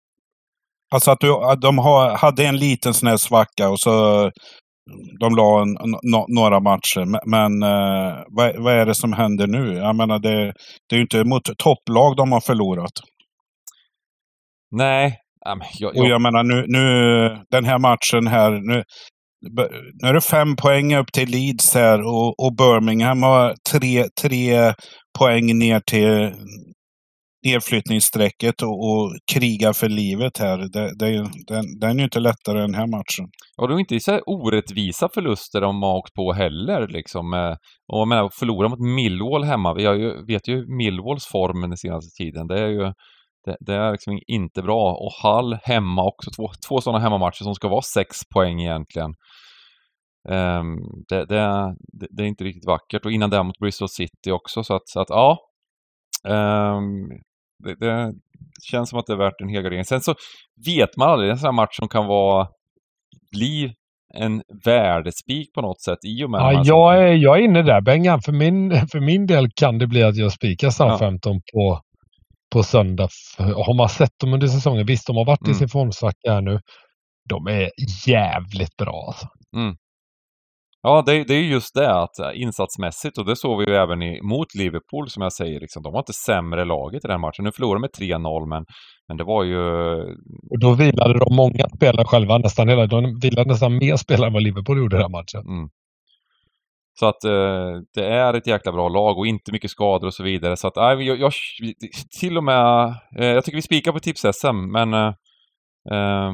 [0.91, 3.91] Alltså att, du, att de har, hade en liten sån här svacka och så
[5.19, 5.73] de la en,
[6.03, 7.29] no, några matcher.
[7.29, 9.73] Men uh, vad, vad, är det som händer nu?
[9.73, 10.53] Jag menar det,
[10.89, 12.91] det är ju inte mot topplag de har förlorat.
[14.71, 15.19] Nej.
[15.79, 15.97] Jag, jag...
[15.97, 18.51] Och jag menar nu, nu den här matchen här.
[18.51, 18.83] Nu,
[20.01, 24.73] nu är det fem poäng upp till Leeds här och, och Birmingham har tre, tre
[25.19, 26.33] poäng ner till
[27.45, 30.57] nedflyttningsstrecket och, och krigar för livet här.
[30.57, 33.25] Det, det, den, den är ju inte lättare den här matchen.
[33.57, 36.87] Och det är inte så orättvisa förluster de har åkt på heller.
[36.87, 37.33] Liksom.
[37.33, 37.55] Eh,
[37.93, 39.73] och jag menar, förlora mot Millwall hemma.
[39.73, 42.47] Vi ju, vet ju Millwalls form den senaste tiden.
[42.47, 42.93] Det är ju
[43.47, 44.93] det, det är liksom inte bra.
[44.93, 46.31] Och Hall hemma också.
[46.31, 49.13] Två, två sådana hemmamatcher som ska vara sex poäng egentligen.
[50.29, 50.77] Um,
[51.09, 53.05] det, det, det, är inte riktigt vackert.
[53.05, 54.63] Och innan det mot Bristol City också.
[54.63, 55.37] Så att, så att ja.
[56.23, 57.09] Um,
[57.79, 58.13] det,
[58.71, 59.85] känns som att det är värt en helgardering.
[59.85, 60.15] Sen så
[60.65, 61.31] vet man aldrig.
[61.31, 62.47] En sån här match som kan vara
[63.31, 63.73] bli
[64.13, 67.81] en värdespik på något sätt i och med ja, jag, är, jag är inne där
[67.81, 68.21] Bengan.
[68.21, 71.41] För min, för min del kan det bli att jag spikar Southampton ja.
[71.53, 71.81] på,
[72.57, 73.09] på söndag.
[73.37, 75.51] Har man sett dem under säsongen, visst de har varit mm.
[75.51, 76.59] i sin formsvacka här nu.
[77.29, 77.69] De är
[78.07, 79.27] jävligt bra alltså.
[79.55, 79.75] Mm.
[80.81, 84.01] Ja, det, det är just det att eh, insatsmässigt och det såg vi ju även
[84.01, 87.45] i, mot Liverpool som jag säger, liksom, de var inte sämre laget i den matchen.
[87.45, 88.65] Nu förlorade de med 3-0 men,
[89.07, 89.61] men det var ju...
[90.51, 94.33] Och då vilade de många spelare själva, nästan hela, de vilade nästan mer spelare än
[94.33, 95.41] vad Liverpool gjorde i den matchen.
[95.47, 95.69] Mm.
[96.99, 100.23] Så att eh, det är ett jäkla bra lag och inte mycket skador och så
[100.23, 100.57] vidare.
[100.57, 101.33] Så att, eh, jag, jag
[102.19, 105.13] till och med, eh, jag tycker vi spikar på tips-SM, men eh,
[105.91, 106.33] eh,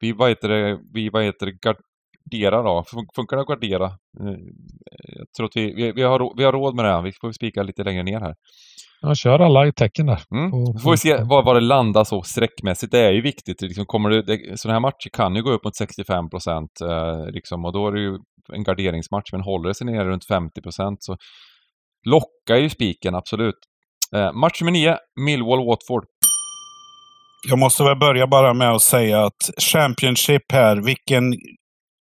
[0.00, 1.52] vi, vad heter det, vi, vad heter det,
[2.30, 2.84] gardera då?
[3.14, 3.86] Funkar det att gardera?
[4.20, 4.38] Eh,
[5.16, 7.02] jag tror att vi, vi, vi, har, vi har råd med det.
[7.02, 8.34] Vi får spika lite längre ner här.
[9.00, 10.22] Ja, kör alla i tecken där.
[10.30, 10.50] Mm.
[10.50, 12.92] På, får vi se var, var det landar så sträckmässigt.
[12.92, 13.62] Det är ju viktigt.
[13.62, 16.70] Liksom kommer det, det, sådana här matcher kan ju gå upp mot 65 procent.
[16.80, 18.18] Eh, liksom, och då är det ju
[18.52, 19.32] en garderingsmatch.
[19.32, 21.16] Men håller det sig ner runt 50 procent så
[22.06, 23.58] lockar ju spiken absolut.
[24.14, 26.04] Eh, match nummer 9, Millwall-Watford.
[27.48, 31.32] Jag måste väl börja bara med att säga att Championship här, vilken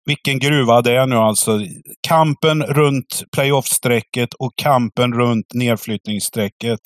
[0.10, 1.60] vilken gruva det är nu alltså.
[2.08, 6.80] Kampen runt playoff-strecket och kampen runt nedflyttningsstrecket.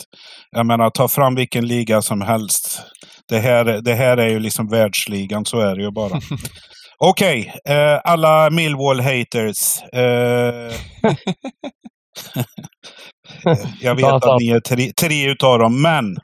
[0.51, 2.81] Jag menar, ta fram vilken liga som helst.
[3.29, 6.19] Det här, det här är ju liksom världsligan, så är det ju bara.
[6.97, 9.83] Okej, okay, eh, alla Millwall-haters.
[9.93, 10.73] Eh,
[13.81, 16.17] jag vet att ni är tre, tre utav dem, men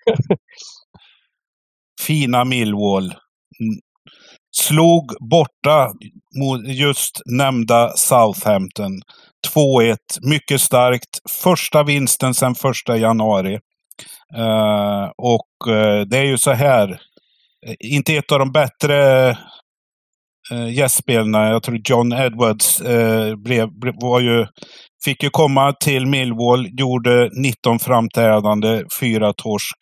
[2.08, 3.14] fina Millwall
[4.60, 5.92] slog borta
[6.40, 8.92] mot just nämnda Southampton.
[9.56, 9.98] 2-1.
[10.22, 11.20] Mycket starkt.
[11.44, 13.60] Första vinsten sedan första januari.
[14.38, 16.90] Uh, och uh, det är ju så här.
[17.68, 19.38] Eh, inte ett av de bättre
[20.52, 21.50] eh, gästspelarna.
[21.50, 23.70] Jag tror John Edwards uh, blev,
[24.02, 24.46] var ju
[25.04, 29.76] Fick ju komma till Millwall, gjorde 19 framträdande, fyra torsk.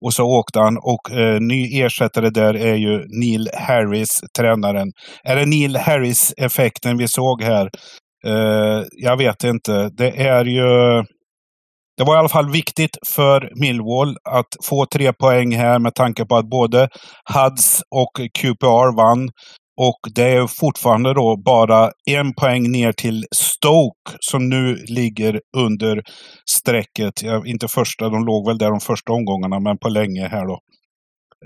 [0.00, 4.92] Och så åkte han och eh, ny ersättare där är ju Neil Harris, tränaren.
[5.24, 7.70] Är det Neil Harris-effekten vi såg här?
[8.26, 9.90] Eh, jag vet inte.
[9.96, 11.02] Det är ju...
[11.96, 16.24] Det var i alla fall viktigt för Millwall att få tre poäng här med tanke
[16.26, 16.88] på att både
[17.34, 19.28] Huds och QPR vann.
[19.80, 26.02] Och det är fortfarande då bara en poäng ner till Stoke som nu ligger under
[26.50, 27.22] strecket.
[27.22, 30.58] Ja, inte första, de låg väl där de första omgångarna, men på länge här då.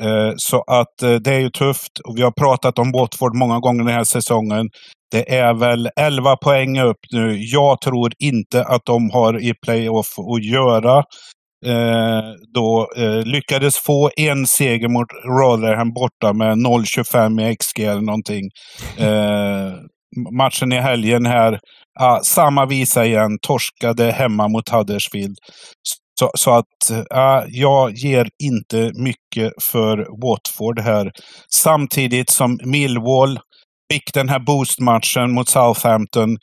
[0.01, 1.99] Eh, så att eh, det är ju tufft.
[2.05, 4.69] Och vi har pratat om Watford många gånger den här säsongen.
[5.11, 7.37] Det är väl 11 poäng upp nu.
[7.39, 11.05] Jag tror inte att de har i playoff att göra.
[11.67, 12.23] Eh,
[12.55, 18.45] då eh, lyckades få en seger mot Rotherham borta med 0-25 i XG eller någonting.
[18.99, 19.73] Eh,
[20.33, 21.59] matchen i helgen här,
[22.01, 23.39] ah, samma visa igen.
[23.43, 25.37] Torskade hemma mot Huddersfield.
[26.21, 31.11] Så, så att äh, jag ger inte mycket för Watford här.
[31.55, 33.39] Samtidigt som Millwall
[33.93, 36.37] fick den här boostmatchen mot Southampton.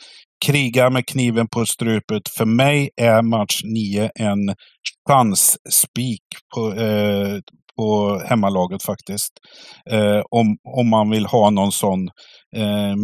[0.46, 2.30] Krigar med kniven på strupet.
[2.38, 4.56] För mig är match 9 en
[5.10, 6.24] chansspik
[6.56, 7.40] på, eh,
[7.78, 9.32] på hemmalaget faktiskt.
[9.92, 12.08] Eh, om, om man vill ha någon sån.
[12.56, 12.96] Eh,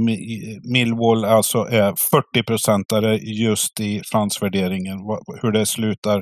[0.71, 4.97] Millwall alltså är 40-procentare just i chansvärderingen.
[5.41, 6.17] Hur det slutar.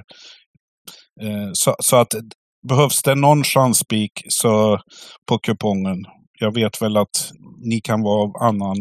[1.21, 2.13] Eh, så, så, att
[2.69, 4.79] behövs det någon chansspik så
[5.29, 5.97] på kupongen.
[6.39, 7.31] Jag vet väl att
[7.69, 8.77] ni kan vara av annan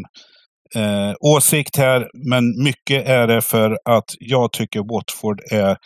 [0.75, 5.77] eh, åsikt här, men mycket är det för att jag tycker Watford är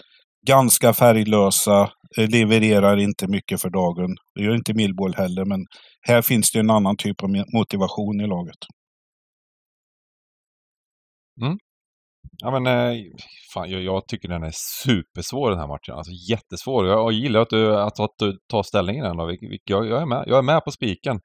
[0.47, 4.17] ganska färglösa, eh, levererar inte mycket för dagen.
[4.35, 5.67] Det gör inte Millwall heller, men
[6.03, 8.59] här finns det en annan typ av motivation i laget.
[11.43, 11.59] Mm.
[12.43, 13.03] Ja men, eh,
[13.55, 14.53] fan, jag, jag, tycker den är
[14.85, 15.95] supersvår den här matchen.
[15.95, 16.87] Alltså jättesvår.
[16.87, 19.17] Jag, jag gillar att du, att, att du tar ställning i den.
[19.17, 19.37] Då.
[19.65, 21.21] Jag, jag, är med, jag är med på spiken.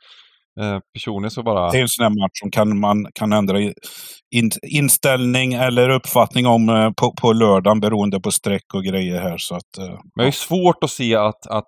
[0.61, 1.71] Eh, personligen så bara...
[1.71, 6.47] Det är en sån här match som kan, man kan ändra in, inställning eller uppfattning
[6.47, 9.37] om eh, på, på lördagen beroende på streck och grejer här.
[9.37, 11.67] Så att, eh, Men det är svårt att se att, att,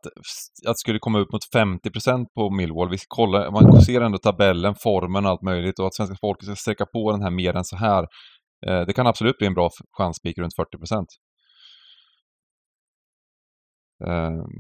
[0.67, 2.89] att skulle komma upp mot 50% på Millwall.
[2.89, 6.55] Vi kollar, man ser ändå tabellen, formen och allt möjligt och att svenska folket ska
[6.55, 8.05] sträcka på den här mer än så här.
[8.88, 11.26] Det kan absolut bli en bra chanspik runt 40 Eh,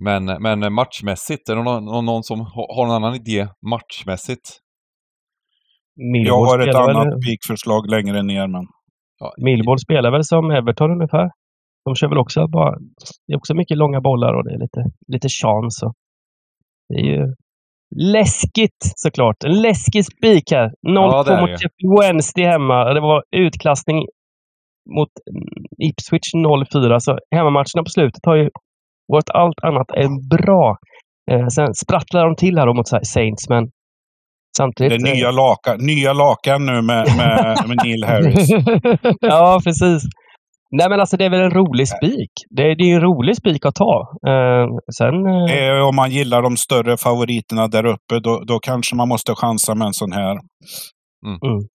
[0.03, 4.59] men, men matchmässigt, är det någon, någon som har en annan idé matchmässigt?
[6.13, 7.21] Millwall jag har ett annat väl...
[7.21, 8.47] pikförslag längre ner.
[8.47, 8.65] Men...
[9.19, 11.29] Ja, Millwall spelar väl som Everton ungefär.
[11.85, 12.71] De kör väl också bara...
[13.27, 15.83] Det är också mycket långa bollar och det är lite, lite chans.
[15.83, 15.93] Och
[16.89, 17.25] det är ju
[17.95, 19.43] läskigt såklart.
[19.45, 20.67] En läskig spik här.
[20.67, 22.93] 0-2 ja, mot Sheffield Wednesday hemma.
[22.93, 23.97] Det var utklassning
[24.97, 25.09] mot
[25.87, 26.99] Ipswich 0-4.
[26.99, 28.49] Så hemmamatcherna på slutet har ju
[29.07, 30.77] varit allt annat än bra.
[31.31, 33.63] Eh, sen sprattlar de till här mot Saints, men
[34.57, 35.03] samtidigt...
[35.03, 38.49] Det är nya, laka, nya lakan nu med, med, med Neil Harris.
[39.21, 40.03] ja, precis.
[40.71, 42.31] Nej men alltså det är väl en rolig spik.
[42.49, 44.07] Det, är, det är en rolig spik att ta.
[44.27, 45.67] Eh, sen, eh...
[45.67, 49.75] Eh, om man gillar de större favoriterna där uppe, då, då kanske man måste chansa
[49.75, 50.31] med en sån här.
[51.25, 51.39] Mm.
[51.45, 51.67] Mm.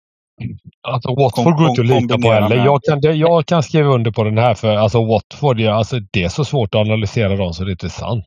[0.88, 2.56] Alltså Watford går inte att lita på heller.
[2.56, 6.28] Jag kan, jag kan skriva under på den här för alltså Watford, alltså, det är
[6.28, 8.24] så svårt att analysera dem så det är inte sant.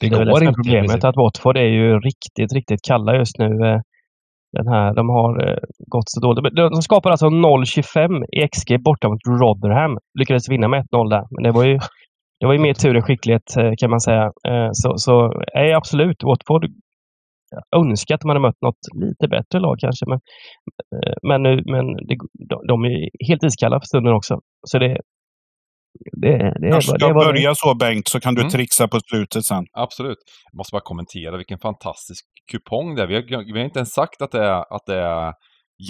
[0.00, 0.54] Det, det går inte.
[0.54, 3.46] Problemet att Watford är ju riktigt, riktigt kalla just nu.
[3.46, 3.80] Eh,
[4.52, 6.56] den här, de har eh, gått så dåligt.
[6.56, 9.98] De skapar alltså 0,25 i XG borta mot Rotherham.
[10.18, 11.24] Lyckades vinna med 1-0 där.
[11.30, 11.78] Men det var ju
[12.40, 14.32] det var ju mer tur än skicklighet eh, kan man säga.
[14.72, 16.64] Så, så nej, absolut, Watford
[17.76, 20.06] önskar att man hade mött något lite bättre lag kanske.
[20.06, 20.20] Men,
[21.28, 22.16] men, nu, men det,
[22.68, 24.40] de är helt iskalla för stunden också.
[24.68, 24.98] Så det,
[26.22, 28.50] det, det, jag ska det var börja så Bengt, så kan du mm.
[28.50, 29.64] trixa på slutet sen.
[29.72, 30.18] Absolut.
[30.52, 33.06] Jag måste bara kommentera vilken fantastisk kupong det är.
[33.06, 35.32] Vi har, vi har inte ens sagt att det är, att det är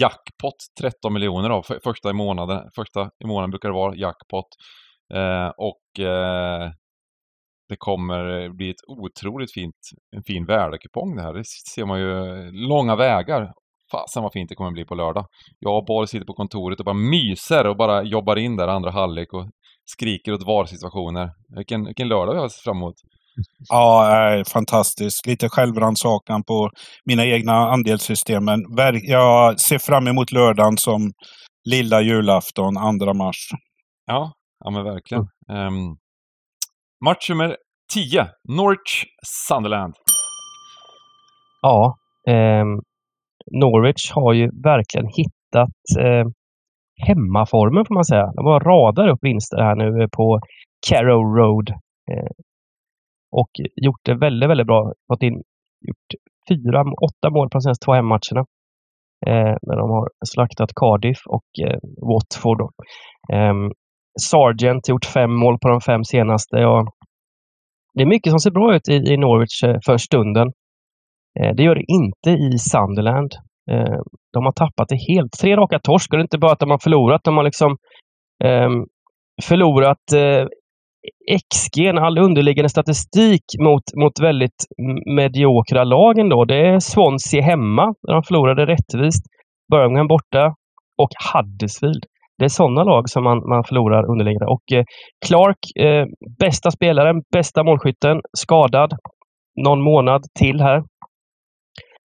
[0.01, 2.61] jackpot 13 miljoner av första i månaden.
[2.75, 4.47] Första i månaden brukar det vara jackpot.
[5.13, 6.71] Eh, och eh,
[7.69, 9.75] det kommer bli ett otroligt fint,
[10.15, 11.33] en fin värdekupong det här.
[11.33, 11.43] Det
[11.75, 12.11] ser man ju
[12.51, 13.53] långa vägar.
[13.91, 15.25] Fasen vad fint det kommer bli på lördag.
[15.59, 18.91] Jag och Borg sitter på kontoret och bara myser och bara jobbar in där andra
[18.91, 19.49] halvlek och
[19.85, 21.29] skriker åt VAR-situationer.
[21.55, 22.95] Vilken, vilken lördag vi har sett fram emot.
[23.69, 25.25] Ja, fantastiskt.
[25.25, 26.69] Lite självrannsakan på
[27.05, 28.45] mina egna andelssystem.
[28.45, 28.59] Men
[29.03, 31.11] jag ser fram emot lördagen som
[31.69, 33.49] lilla julafton, 2 mars.
[34.05, 34.31] Ja,
[34.63, 35.27] ja men verkligen.
[35.49, 35.67] Mm.
[35.67, 35.97] Um,
[37.05, 37.57] match nummer
[37.93, 38.27] 10,
[38.57, 39.05] Norwich
[39.47, 39.93] Sunderland.
[41.61, 42.65] Ja, eh,
[43.51, 46.27] Norwich har ju verkligen hittat eh,
[47.07, 48.25] hemmaformen får man säga.
[48.35, 50.39] De bara radar upp vinster här nu eh, på
[50.89, 51.69] Carrow Road.
[52.11, 52.31] Eh,
[53.31, 54.93] och gjort det väldigt, väldigt bra.
[55.11, 55.43] Fått in
[55.87, 56.09] gjort
[56.49, 58.45] fyra, åtta mål på de senaste två hemmatcherna.
[59.25, 61.79] Eh, när de har slaktat Cardiff och eh,
[62.09, 62.61] Watford.
[63.33, 63.53] Eh,
[64.19, 66.65] Sargent gjort fem mål på de fem senaste.
[66.65, 66.87] Och
[67.93, 70.47] det är mycket som ser bra ut i, i Norwich eh, för stunden.
[71.39, 73.31] Eh, det gör det inte i Sunderland.
[73.71, 73.99] Eh,
[74.33, 75.31] de har tappat det helt.
[75.41, 77.23] Tre raka torsk och det är inte bara att de har förlorat.
[77.23, 77.77] De har liksom
[78.43, 78.85] ehm,
[79.43, 80.03] förlorat
[81.53, 84.65] XG, all underliggande statistik mot, mot väldigt
[85.15, 86.45] mediokra lag ändå.
[86.45, 89.25] Det är Swansea hemma, där de förlorade rättvist.
[89.71, 90.55] Birmingham borta
[90.97, 92.05] och Huddersfield.
[92.37, 94.45] Det är sådana lag som man, man förlorar underliggande.
[94.45, 94.83] Och eh,
[95.25, 96.05] Clark, eh,
[96.39, 98.93] bästa spelaren, bästa målskytten, skadad.
[99.65, 100.83] Någon månad till här.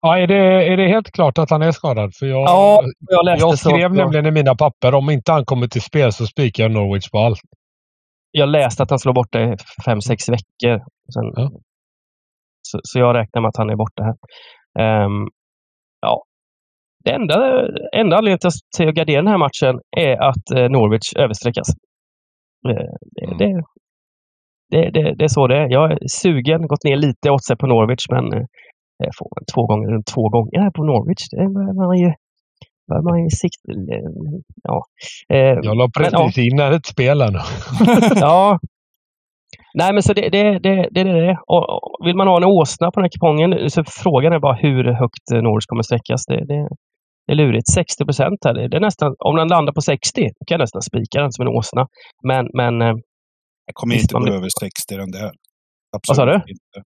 [0.01, 2.15] Ja, är det, är det helt klart att han är skadad?
[2.19, 5.67] För jag, ja, jag, jag skrev så, nämligen i mina papper om inte han kommer
[5.67, 7.39] till spel så spikar jag Norwich på allt.
[8.31, 9.55] Jag läste att han slår borta i
[9.85, 10.77] fem, sex veckor.
[11.13, 11.51] Sen, ja.
[12.61, 14.15] så, så, jag räknar med att han är borta här.
[15.05, 15.27] Um,
[16.01, 16.23] ja,
[17.05, 21.69] det enda, enda anledningen till att- gardera den här matchen är att eh, Norwich överstreckas.
[22.69, 22.85] Eh,
[23.15, 23.37] det, Mm.
[23.37, 23.63] det,
[24.71, 25.67] det, det, det är så det är.
[25.69, 28.45] Jag är sugen, gått ner lite åt sig på Norwich, men eh,
[28.97, 31.23] jag får två gånger, två gånger här på Norwich.
[31.31, 32.13] Det börjar man ju,
[32.89, 33.61] börjar man ju sikt,
[34.63, 34.83] ja.
[35.27, 36.19] Jag la Men, ja.
[36.19, 37.39] precis in ett spel här nu.
[38.19, 38.59] ja.
[39.75, 41.37] Nej, men så det, det, det, det är det.
[41.47, 41.65] Och,
[42.05, 45.27] vill man ha en åsna på den här kupongen så frågan är bara hur högt
[45.31, 46.25] Norwich kommer sträckas.
[46.25, 46.67] Det, det,
[47.27, 47.67] det är lurigt.
[47.73, 48.53] 60 procent här.
[48.53, 51.53] Det, är nästan, om den landar på 60 kan jag nästan spika den som en
[51.57, 51.87] åsna.
[52.23, 52.95] Men, men eh,
[53.65, 55.31] Jag kommer inte man gå över 60 den där.
[56.07, 56.31] Vad sa du?
[56.31, 56.79] Absolut inte.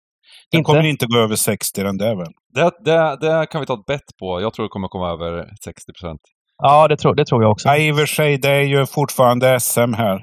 [0.52, 0.66] Den Inte?
[0.68, 2.34] kommer inte gå över 60 den där väl?
[2.54, 4.42] Det, det, det kan vi ta ett bett på.
[4.42, 6.22] Jag tror det kommer komma över 60 procent.
[6.58, 7.70] ja, det tror, det tror jag också.
[7.70, 10.22] Nej, i och för sig, det är ju fortfarande SM här.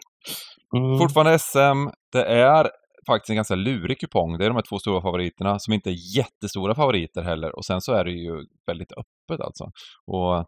[0.77, 0.99] Mm.
[0.99, 1.91] Fortfarande SM.
[2.12, 2.71] Det är
[3.07, 4.39] faktiskt en ganska lurig kupong.
[4.39, 7.57] Det är de här två stora favoriterna som inte är jättestora favoriter heller.
[7.57, 8.93] Och sen så är det ju väldigt
[9.25, 9.64] öppet alltså.
[10.07, 10.47] Och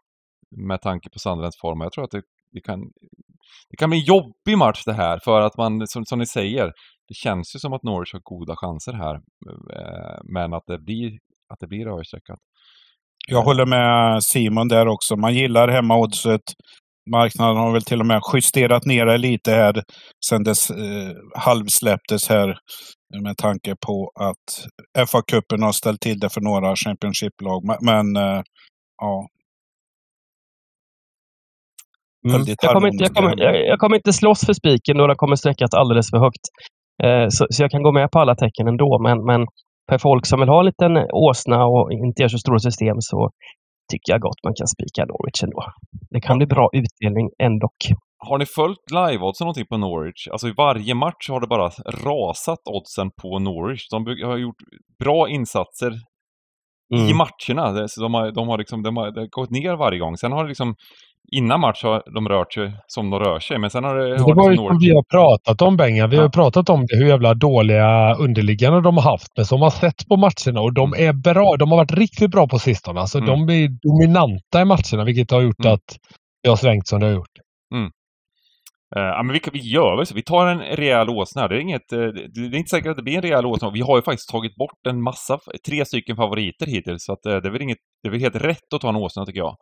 [0.57, 2.22] med tanke på Sandrens form, jag tror att det,
[2.53, 2.81] det kan
[3.70, 6.72] det kan bli en jobbig match det här för att man, som, som ni säger,
[7.09, 9.14] det känns ju som att Norwich har goda chanser här.
[9.77, 11.11] Eh, men att det blir,
[11.49, 12.39] att det blir överstreckat.
[13.29, 15.16] Jag håller med Simon där också.
[15.16, 16.43] Man gillar hemmaoddset.
[17.11, 19.82] Marknaden har väl till och med justerat ner det lite här
[20.26, 22.59] sen dess eh, halvsläpptes här.
[23.22, 24.66] Med tanke på att
[25.09, 27.62] FA-cupen har ställt till det för några Championship-lag.
[27.82, 28.42] Men, eh,
[29.02, 29.28] ja,
[32.28, 32.42] Mm.
[32.62, 35.36] Jag, kommer inte, jag, kommer, jag, jag kommer inte slåss för spiken och den kommer
[35.36, 36.44] sträckas alldeles för högt.
[37.04, 38.98] Eh, så, så jag kan gå med på alla tecken ändå.
[38.98, 39.46] Men, men
[39.90, 43.30] för folk som vill ha en liten åsna och inte gör så stora system så
[43.91, 45.64] tycker jag gott man kan spika Norwich ändå.
[46.11, 47.68] Det kan bli bra utdelning ändå.
[48.18, 50.28] Har ni följt live-oddsen någonting på Norwich?
[50.32, 51.68] Alltså i varje match har det bara
[52.05, 53.89] rasat oddsen på Norwich.
[53.91, 54.57] De har gjort
[54.99, 55.93] bra insatser
[56.95, 57.16] i Mm.
[57.16, 57.72] matcherna.
[57.72, 60.16] Det- så De har, de har, liksom, de har, det har gått ner varje gång.
[60.16, 60.74] Sen har det liksom,
[61.33, 63.59] innan match har de rört sig som de rör sig.
[63.59, 64.09] Men sen har det...
[64.16, 66.07] Det har var ju som vi har pratat om Benga.
[66.07, 66.31] Vi har Ja.
[66.31, 69.33] pratat om det, hur jävla dåliga underliggande de har haft.
[69.37, 71.57] Men som har sett på matcherna och de är bra.
[71.59, 73.01] De har varit riktigt bra på sistone.
[73.01, 73.47] Alltså, Mm.
[73.47, 75.74] De är dominanta i matcherna vilket har gjort Mm.
[75.74, 75.97] att
[76.43, 77.37] det har svängt som det har gjort.
[78.97, 80.14] Eh, ja, men vi, vi gör väl så.
[80.14, 81.49] Vi tar en rejäl åsna.
[81.49, 83.70] Det är, inget, eh, det det är inte säkert att det blir en rejäl åsna.
[83.70, 87.05] Vi har ju faktiskt tagit bort en massa, tre stycken favoriter hittills.
[87.05, 88.97] Så att, eh, det, är väl inget, det är väl helt rätt att ta en
[88.97, 89.57] åsna tycker jag.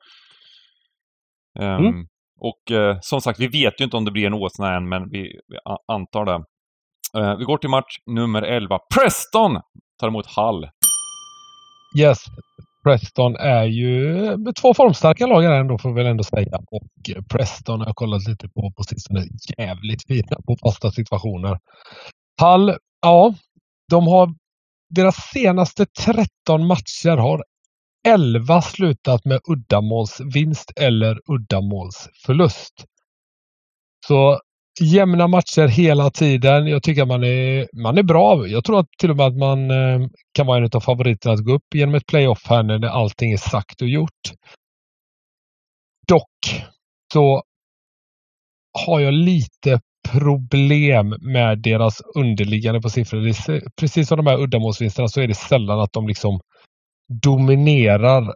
[1.61, 2.07] Ehm, Mm.
[2.41, 5.11] Och eh, som sagt, vi vet ju inte om det blir en åsna än, men
[5.11, 5.59] vi, vi
[5.93, 6.45] antar det.
[7.21, 8.79] Eh, vi går till match nummer 11.
[8.95, 9.61] Preston
[10.01, 10.69] tar emot Hull.
[11.99, 12.19] Yes,
[12.85, 16.57] Preston är ju två formstarka lag här ändå får vi väl ändå säga.
[16.71, 19.21] Och Preston har jag kollat lite på på sistone.
[19.59, 21.59] Jävligt fina på fasta situationer.
[22.43, 23.35] Hull, ja,
[23.91, 24.35] de har
[24.91, 27.45] deras senaste 13 matcher har
[28.09, 32.85] 11 slutat med uddamålsvinst eller uddamålsförlust.
[34.07, 34.41] Så
[34.81, 36.67] jämna matcher hela tiden.
[36.67, 38.47] Jag tycker att man är, man är bra.
[38.47, 41.45] Jag tror att till och med att man eh, kan vara en av favoriterna att
[41.45, 44.33] gå upp genom ett playoff här när allting är sagt och gjort.
[46.09, 46.65] Dock
[47.13, 47.43] så
[48.87, 49.81] har jag lite
[50.11, 53.27] problem med deras underliggande på siffror.
[53.27, 56.41] Är, precis som de här uddamålsvinsterna så är det sällan att de liksom
[57.09, 58.35] dominerar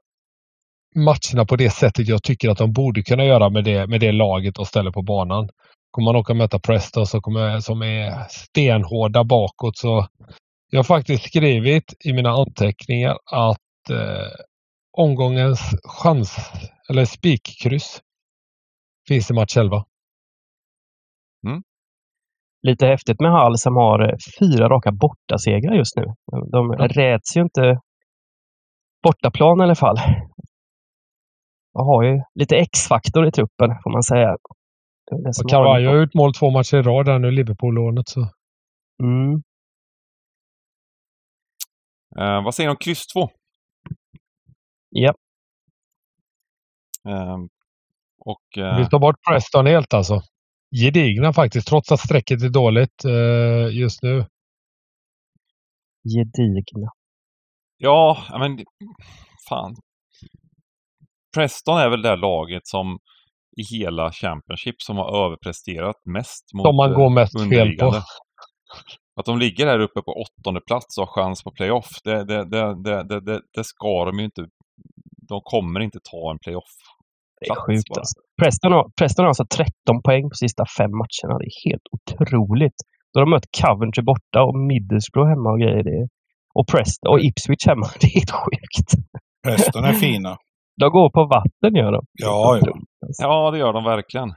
[0.97, 4.13] matcherna på det sättet jag tycker att de borde kunna göra med det, med det
[4.13, 5.49] laget och ställer på banan.
[5.91, 10.07] Kommer man åka och möta Preston så kommer, som är stenhårda bakåt så
[10.71, 14.29] jag har faktiskt skrivit i mina anteckningar att eh,
[14.93, 16.37] omgångens chans
[16.91, 18.01] eller spikkryss
[19.09, 19.85] finns i match 11.
[22.63, 26.05] Lite häftigt med Hall som har eh, fyra raka bortasegrar just nu.
[26.53, 26.87] De Ja.
[26.89, 27.81] räds ju inte
[29.03, 29.97] bortaplan i alla fall.
[31.75, 34.37] De har ju lite X-faktor i truppen får man säga.
[35.51, 38.09] Carvalho har gjort mål två matcher i rad här nu, Liverpool-lånet.
[38.09, 38.21] Så.
[39.03, 39.43] Mm.
[42.19, 43.31] Eh, vad säger ni om kryss 2?
[44.91, 45.15] Ja.
[47.09, 47.49] Ehm,
[48.19, 48.43] och...
[48.55, 50.21] Vi Eh, tar bort Preston helt alltså.
[50.77, 54.27] Gedigna faktiskt, trots att strecket är dåligt eh, just nu.
[56.15, 56.91] Gedigna.
[57.79, 58.59] Ja, men...
[59.49, 59.75] Fan.
[61.37, 62.99] Preston är väl det laget som
[63.61, 67.87] i hela Championship som har överpresterat mest mot Som man går mest fel på.
[69.21, 72.45] Att de ligger här uppe på åttonde plats och har chans på playoff, det, det,
[73.25, 74.43] det, det, ska de ju inte.
[75.29, 76.75] De kommer inte ta en playoff.
[77.41, 78.15] Det är sjukt alltså.
[78.43, 81.39] Preston har, Preston har alltså 13 poäng på sista fem matcherna.
[81.39, 82.79] Det är helt otroligt.
[83.11, 85.83] Då har de mött Coventry borta och Middlesbrough hemma och grejer.
[85.89, 86.09] Det är,
[86.55, 87.87] och Preston och Ipswich hemma.
[88.01, 88.93] Det är helt sjukt.
[89.45, 90.37] Preston är fina.
[90.81, 92.05] De går på vatten gör de.
[92.13, 92.77] Ja, ja.
[93.19, 94.35] Ja, det gör de verkligen.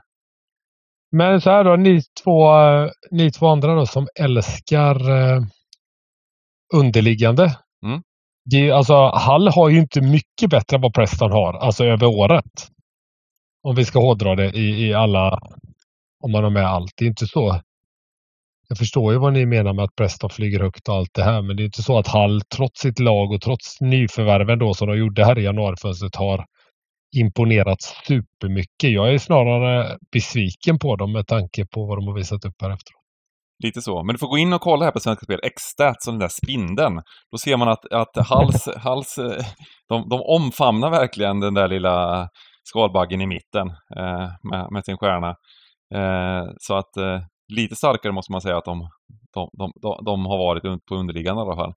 [1.12, 2.50] Men så här då, ni två,
[3.10, 5.42] ni två andra då som älskar eh,
[6.74, 7.56] underliggande.
[7.86, 8.02] Mm.
[8.50, 12.68] Det, alltså, Hall har ju inte mycket bättre än vad Preston har, alltså över året.
[13.62, 15.38] Om vi ska hårdra det i, i alla,
[16.24, 16.92] om man har med allt.
[16.96, 17.60] Det är inte så.
[18.72, 21.42] Jag förstår ju vad ni menar med att Preston flyger högt och allt det här,
[21.42, 24.88] men det är inte så att Hall trots sitt lag och trots nyförvärven då som
[24.88, 26.44] de gjorde här i januarifönstret har
[27.16, 28.90] imponerat supermycket.
[28.90, 32.70] Jag är snarare besviken på dem med tanke på vad de har visat upp här
[32.70, 33.02] efteråt.
[33.64, 34.02] Lite så.
[34.02, 36.28] Men du får gå in och kolla här på Svenska Spel, X-Stats och den där
[36.28, 37.02] spindeln.
[37.32, 39.16] Då ser man att, att hals, hals
[39.88, 42.28] de, de omfamnar verkligen den där lilla
[42.62, 45.28] skalbaggen i mitten eh, med, med sin stjärna.
[45.94, 47.20] Eh, så att eh,
[47.52, 48.88] lite starkare måste man säga att de,
[49.34, 51.74] de, de, de, har varit på underliggande i alla fall.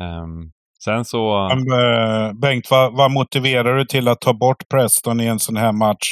[0.00, 0.50] Ehm,
[0.84, 1.48] sen så...
[1.50, 5.72] Eh, Bengt, vad, vad motiverar du till att ta bort Preston i en sån här
[5.72, 6.08] match?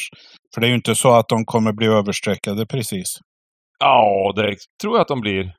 [0.55, 3.07] För det är ju inte så att de kommer bli överstreckade precis.
[3.79, 5.53] Ja, det tror jag att de blir.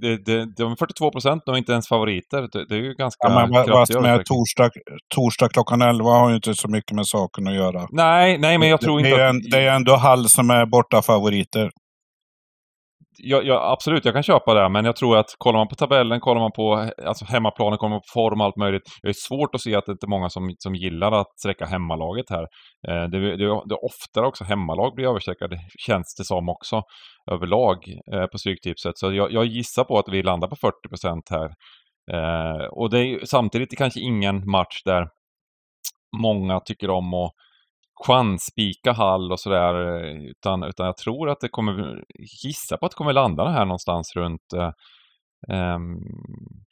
[0.00, 2.48] Det, det, de är 42 procent, de är inte ens favoriter.
[2.52, 4.38] Det, det är ju ganska Ja, men vad, vad kraftig som är översträckning.
[4.38, 4.70] torsdag,
[5.14, 7.86] torsdag klockan 11 har ju inte så mycket med saken att göra.
[7.90, 9.34] Nej, nej, men jag tror inte det, är att...
[9.34, 11.70] en, det är ändå Hall som är borta favoriter
[13.18, 16.20] jag, jag, absolut, jag kan köpa det, men jag tror att kollar man på tabellen,
[16.20, 18.82] kollar man på alltså, hemmaplanen, kollar man på form och allt möjligt.
[19.02, 21.66] Det är svårt att se att det inte är många som, som gillar att sträcka
[21.66, 22.42] hemmalaget här.
[22.88, 26.82] Eh, det, det, det är oftare också hemmalag blir överstreckade, känns det som också,
[27.30, 27.76] överlag
[28.14, 28.98] eh, på Stryktipset.
[28.98, 31.50] Så jag, jag gissar på att vi landar på 40 procent här.
[32.12, 35.08] Eh, och det är ju samtidigt kanske ingen match där
[36.16, 37.32] många tycker om att
[38.06, 39.74] chansspika Hall och sådär.
[39.74, 42.04] Eh, utan, utan jag tror att det kommer,
[42.44, 44.72] gissa på att det kommer landa här någonstans runt eh,
[45.56, 45.98] ehm,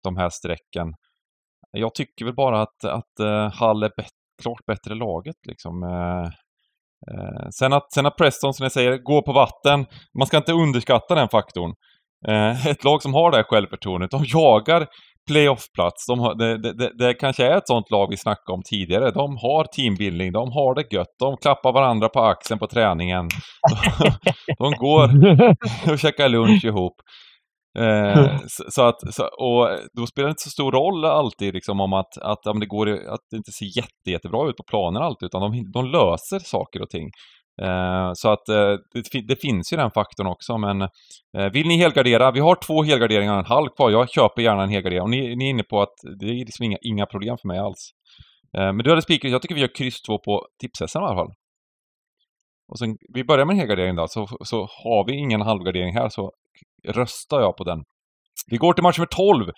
[0.03, 0.95] de här strecken.
[1.71, 4.11] Jag tycker väl bara att, att eh, Hall är bet,
[4.43, 5.83] klart bättre laget liksom.
[5.83, 6.27] Eh,
[7.13, 9.87] eh, sen, att, sen att Preston, som jag säger, går på vatten.
[10.19, 11.75] Man ska inte underskatta den faktorn.
[12.29, 14.87] Eh, ett lag som har det här självförtroendet, de jagar
[15.27, 16.07] playoffplats.
[16.07, 19.11] De har, det, det, det, kanske är ett sånt lag vi snackade om tidigare.
[19.11, 23.29] De har teambuilding, de har det gött, de klappar varandra på axeln på träningen.
[24.59, 25.11] De går
[25.93, 26.95] och käkar lunch ihop.
[27.79, 31.81] Eh, så, så att, så, och då spelar det inte så stor roll alltid liksom
[31.81, 35.03] om att, att, om det går, att det inte ser jätte, jättebra ut på planen
[35.03, 37.11] alltid, utan de, de löser saker och ting.
[37.63, 40.83] Eh, så att eh, det, det finns ju den faktorn också, men
[41.37, 42.31] eh, vill ni helgardera?
[42.31, 43.91] Vi har två helgarderingar och en halv kvar.
[43.91, 45.03] Jag köper gärna en helgardering.
[45.03, 47.59] Och ni, ni är inne på att det är liksom inga, inga problem för mig
[47.59, 47.91] alls.
[48.59, 51.17] Eh, men du hade spikat, jag tycker vi gör kryss två på tipshästen i alla
[51.17, 51.33] fall.
[52.69, 56.09] Och sen, vi börjar med en helgardering då, så, så har vi ingen halvgardering här
[56.09, 56.33] så
[56.89, 57.85] röstar jag på den.
[58.47, 59.49] Vi går till match nummer 12.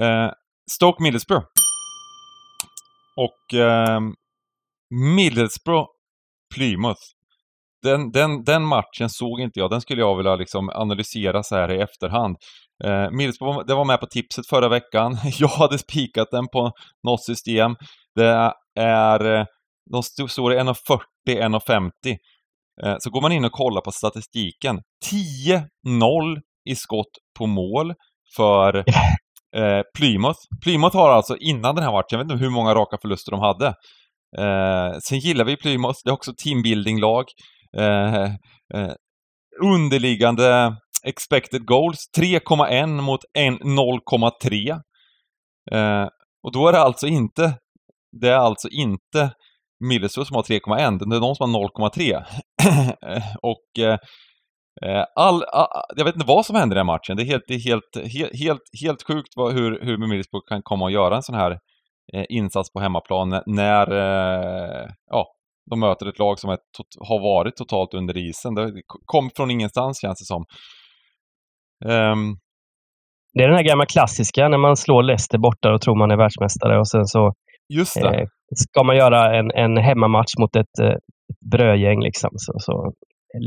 [0.00, 0.30] Eh,
[0.70, 1.46] Stoke Middlesbrough.
[3.16, 4.00] Och eh,
[5.16, 5.86] Middlesbrough
[6.54, 7.00] Plymouth.
[7.82, 9.70] Den, den, den matchen såg inte jag.
[9.70, 12.36] Den skulle jag vilja liksom analysera så här i efterhand.
[12.84, 15.18] Eh, Middlesbrough det var med på tipset förra veckan.
[15.38, 16.72] Jag hade spikat den på
[17.06, 17.76] något system.
[18.14, 19.34] Det är...
[19.40, 19.44] eh,
[19.90, 22.16] De står i 1,40, 1,50.
[22.84, 24.80] Eh, Så går man in och kollar på statistiken.
[25.12, 26.40] 10-0
[26.70, 27.94] i skott på mål
[28.36, 28.76] för
[29.56, 30.38] eh, Plymouth.
[30.62, 33.40] Plymouth har alltså innan den här matchen, jag vet inte hur många raka förluster de
[33.40, 33.74] hade.
[34.38, 37.24] Eh, sen gillar vi Plymouth, det är också teambuilding-lag.
[37.78, 38.24] Eh,
[38.74, 38.92] eh,
[39.62, 44.80] underliggande expected goals 3,1 mot 0,3.
[45.72, 46.08] Eh,
[46.42, 47.54] och då är det alltså inte,
[48.20, 49.30] det är alltså inte
[49.84, 52.24] Middlesbrough som har 3,1, det är de som har 0,3.
[53.06, 53.98] Eh, och eh,
[54.82, 55.44] eh all,
[55.96, 57.16] jag vet inte vad som händer i den här matchen.
[57.16, 60.62] Det är helt, det är helt, helt, helt, helt sjukt vad, hur, hur Middlesbrough kan
[60.62, 61.56] komma och göra en sån här eh,
[62.28, 65.26] insats på hemmaplan när- eh, ja,
[65.70, 66.58] de möter ett lag som är
[67.08, 68.54] har varit totalt under isen.
[68.54, 68.72] Det
[69.06, 70.44] kom från ingenstans känns det som.
[71.84, 72.36] Ehm,
[73.34, 76.16] Det är den här gamla klassiska när man slår Leicester borta och tror man är
[76.16, 77.32] världsmästare och sen så
[77.74, 78.24] just eh,
[78.56, 82.30] ska man göra en, en hemmamatch mot ett, eh, ett brödgäng liksom.
[82.34, 82.92] Så, så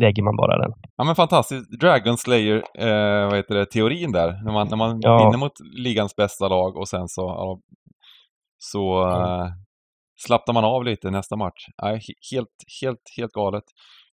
[0.01, 0.71] lägger man bara den.
[0.97, 1.79] Ja men fantastiskt.
[1.79, 4.43] Dragon Slayer, eh, vad heter det, teorin där.
[4.45, 5.17] När man, när man Ja.
[5.17, 7.59] vinner mot ligans bästa lag och sen så, ja,
[8.71, 9.47] så eh,
[10.25, 11.65] slappnar man av lite nästa match.
[11.81, 12.49] Nej, he- helt,
[12.81, 13.63] helt, helt galet.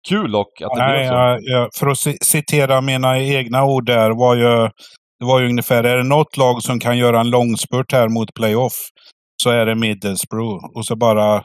[0.09, 1.13] Kul dock att det Nej, blev så.
[1.13, 4.69] jag, jag, för att ci- citera mina egna ord där var ju,
[5.19, 8.33] det var ju ungefär, är det något lag som kan göra en långspurt här mot
[8.33, 8.73] playoff
[9.43, 10.65] så är det Middlesbrough.
[10.75, 11.43] Och så bara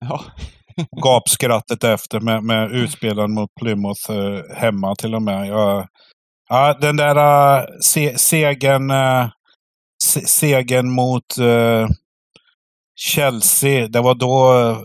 [0.00, 0.20] Ja.
[1.04, 5.46] gapskrattet efter med, med utspelen mot Plymouth eh, hemma till och med.
[5.48, 5.86] Jag,
[6.48, 7.16] ja, den där
[7.58, 9.26] uh, se, segern, uh,
[10.04, 11.38] se, segern mot
[12.96, 14.78] Chelsea, det var då eh,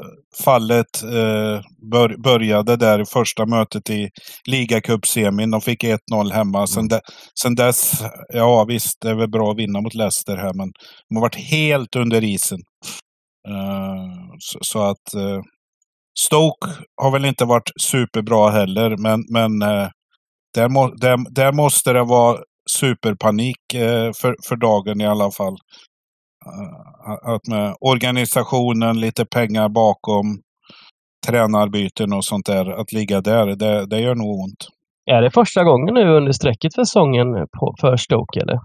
[0.43, 1.61] fallet eh,
[1.91, 4.09] bör, började där i första mötet i
[4.45, 5.51] ligacupsemin.
[5.51, 5.97] De fick 1-0
[6.31, 6.67] hemma.
[6.67, 6.99] Sen, de,
[7.41, 7.91] sen dess,
[8.29, 10.71] ja visst, det är väl bra att vinna mot Leicester här, men
[11.09, 12.59] de har varit helt under isen.
[13.49, 15.41] Uh, så, så, att uh,
[16.19, 16.67] Stoke
[17.01, 19.89] har väl inte varit superbra heller, men, men uh,
[20.53, 22.39] där, må, där, där måste det vara
[22.79, 23.57] superpanik
[24.21, 25.57] för, för dagen i alla fall.
[27.23, 30.41] Att med organisationen, lite pengar bakom,
[31.27, 34.67] tränarbyten och sånt där, att ligga där, det, det gör nog ont.
[35.11, 37.27] Är det första gången nu under strecket för säsongen
[37.81, 38.59] för Stoke eller?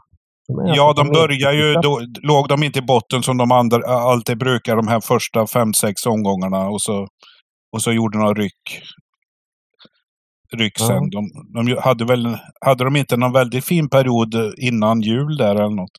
[0.48, 4.38] De ja, de börjar ju, då, låg de inte i botten som de andra alltid
[4.38, 7.06] brukar de här första fem, sex omgångarna och så,
[7.72, 8.82] och så gjorde några ryck.
[10.56, 11.08] Ryck sen.
[11.10, 11.20] Ja.
[11.54, 15.76] De, de, hade, väl, hade de inte någon väldigt fin period innan jul där eller
[15.76, 15.98] något?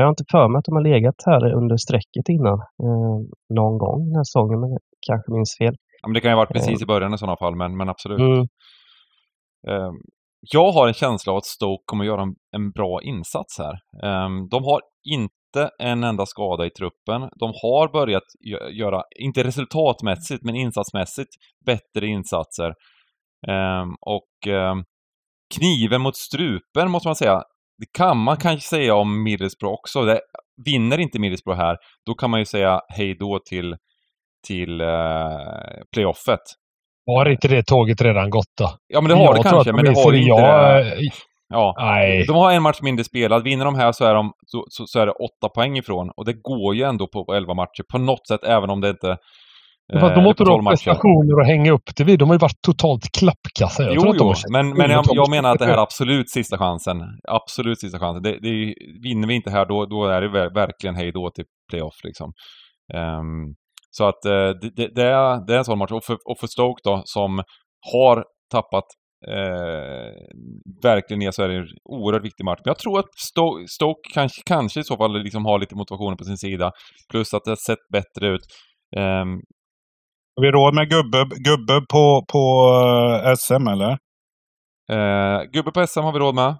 [0.00, 2.58] Jag har inte för mig att de har legat här under strecket innan.
[2.84, 3.18] Eh,
[3.58, 4.70] någon gång den här säsongen, men
[5.08, 5.74] kanske minns fel.
[6.02, 7.88] Ja, men det kan ju ha varit precis i början i sådana fall, men, men
[7.88, 8.20] absolut.
[8.20, 8.40] Mm.
[9.68, 9.92] Eh,
[10.40, 13.74] jag har en känsla av att Stoke kommer göra en, en bra insats här.
[14.04, 17.20] Eh, de har inte en enda skada i truppen.
[17.40, 18.22] De har börjat
[18.72, 21.30] göra, inte resultatmässigt, men insatsmässigt,
[21.66, 22.74] bättre insatser.
[23.48, 24.84] Ehm, och ehm,
[25.54, 27.42] kniven mot strupen måste man säga
[27.78, 30.04] det kan man kanske säga om Middlesbrough också.
[30.04, 30.20] Det,
[30.64, 31.76] vinner inte Middlesbrough här,
[32.06, 33.76] då kan man ju säga hej då till,
[34.46, 35.38] till uh,
[35.92, 36.40] playoffet.
[37.06, 38.70] Har inte det tåget redan gått då?
[38.86, 40.84] Ja, men det har jag det kanske, men det har inte jag...
[40.84, 41.10] det.
[41.48, 42.24] Ja, Nej.
[42.26, 43.42] de har en match mindre spelad.
[43.42, 46.10] Vinner de här så är, de, så, så, så är det åtta poäng ifrån.
[46.16, 48.90] Och det går ju ändå på, på elva matcher på något sätt, även om det
[48.90, 49.16] inte
[49.92, 52.18] för de har inte då prestationer att hänga upp det vid.
[52.18, 53.82] De har ju varit totalt klappkassa.
[53.82, 54.34] Jag jo, jo.
[54.52, 56.96] men, men jag, jag, menar att det här är absolut sista chansen.
[57.28, 58.22] Absolut sista chansen.
[58.22, 61.94] Det, det, vinner vi inte här, då, då är det verkligen hej då till playoff.
[62.04, 62.32] Liksom.
[62.94, 63.54] Um,
[63.90, 65.92] så att uh, det, det, är, det är en sån match.
[65.92, 67.42] Och för, och för Stoke då, som
[67.94, 68.84] har tappat
[69.28, 70.12] eh,
[70.82, 72.60] verkligen ner så är det en oerhört viktig match.
[72.64, 76.16] Men jag tror att Stoke, Stoke kanske, kanske i så fall liksom har lite motivation
[76.16, 76.72] på sin sida.
[77.10, 78.42] Plus att det har sett bättre ut.
[78.96, 79.40] Um,
[80.36, 82.72] har vi råd med gubbe, gubbe på, på
[83.24, 83.98] eh, SM eller?
[84.92, 86.56] Uh, gubbe på SM har vi råd med.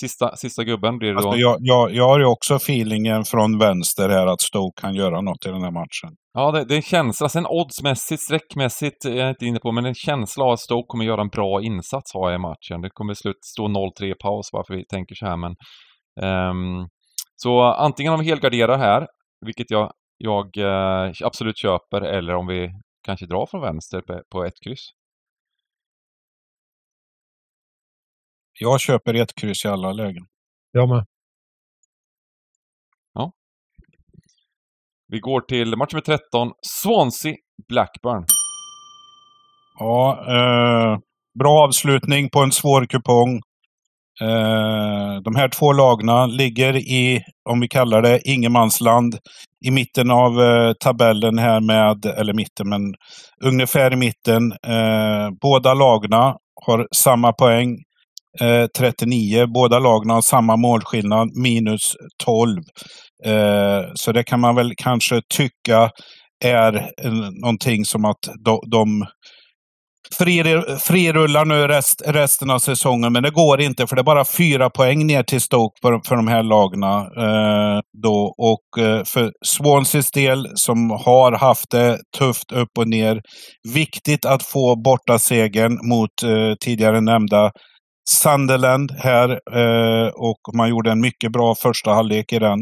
[0.00, 1.36] Sista, sista gubben blir det alltså, då.
[1.36, 5.46] Jag, jag, jag har ju också feelingen från vänster här att Stoke kan göra något
[5.46, 6.16] i den här matchen.
[6.32, 7.28] Ja, det, det är en känsla.
[7.28, 11.04] Sen oddsmässigt, sträckmässigt är jag inte inne på, men en känsla av att Stoke kommer
[11.04, 12.80] göra en bra insats har jag i matchen.
[12.82, 15.54] Det kommer slut stå 0-3 paus varför vi tänker så här, men...
[16.22, 16.88] Um,
[17.36, 19.06] så antingen om vi helgarderar här,
[19.46, 19.92] vilket jag
[20.22, 22.70] jag eh, absolut köper eller om vi
[23.02, 24.90] kanske drar från vänster på ett kryss.
[28.58, 30.26] Jag köper ett kryss i alla lägen.
[30.70, 31.06] Jag med.
[33.12, 33.32] Ja.
[35.06, 37.36] Vi går till match nummer 13, Swansea
[37.68, 38.24] Blackburn.
[39.78, 40.98] Ja, eh,
[41.38, 43.40] bra avslutning på en svår kupong.
[44.20, 49.18] Eh, de här två lagna ligger i, om vi kallar det, ingenmansland
[49.66, 52.94] i mitten av eh, tabellen här med, eller mitten, men
[53.44, 54.52] ungefär i mitten.
[54.52, 56.36] Eh, båda lagna
[56.66, 57.76] har samma poäng,
[58.78, 59.46] 39.
[59.46, 62.62] Båda lagna har samma målskillnad, minus 12.
[63.94, 65.90] så det kan man väl kanske tycka
[66.44, 66.90] är
[67.42, 69.06] någonting som att de, de
[70.18, 74.70] frirullar nu rest, resten av säsongen, men det går inte för det är bara fyra
[74.70, 76.98] poäng ner till Stoke för, för de här lagna.
[76.98, 78.34] Eh, då.
[78.38, 83.20] Och eh, för Swanseas del, som har haft det tufft upp och ner,
[83.74, 87.50] viktigt att få borta segern mot eh, tidigare nämnda
[88.10, 89.28] Sunderland här.
[89.30, 92.58] Eh, och man gjorde en mycket bra första halvlek i den.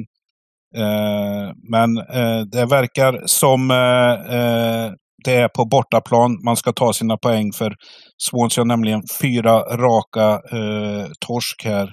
[0.77, 4.93] Eh, men eh, det verkar som eh, eh,
[5.25, 7.75] det är på bortaplan man ska ta sina poäng för
[8.23, 11.93] Swansea har nämligen fyra raka eh, torsk här.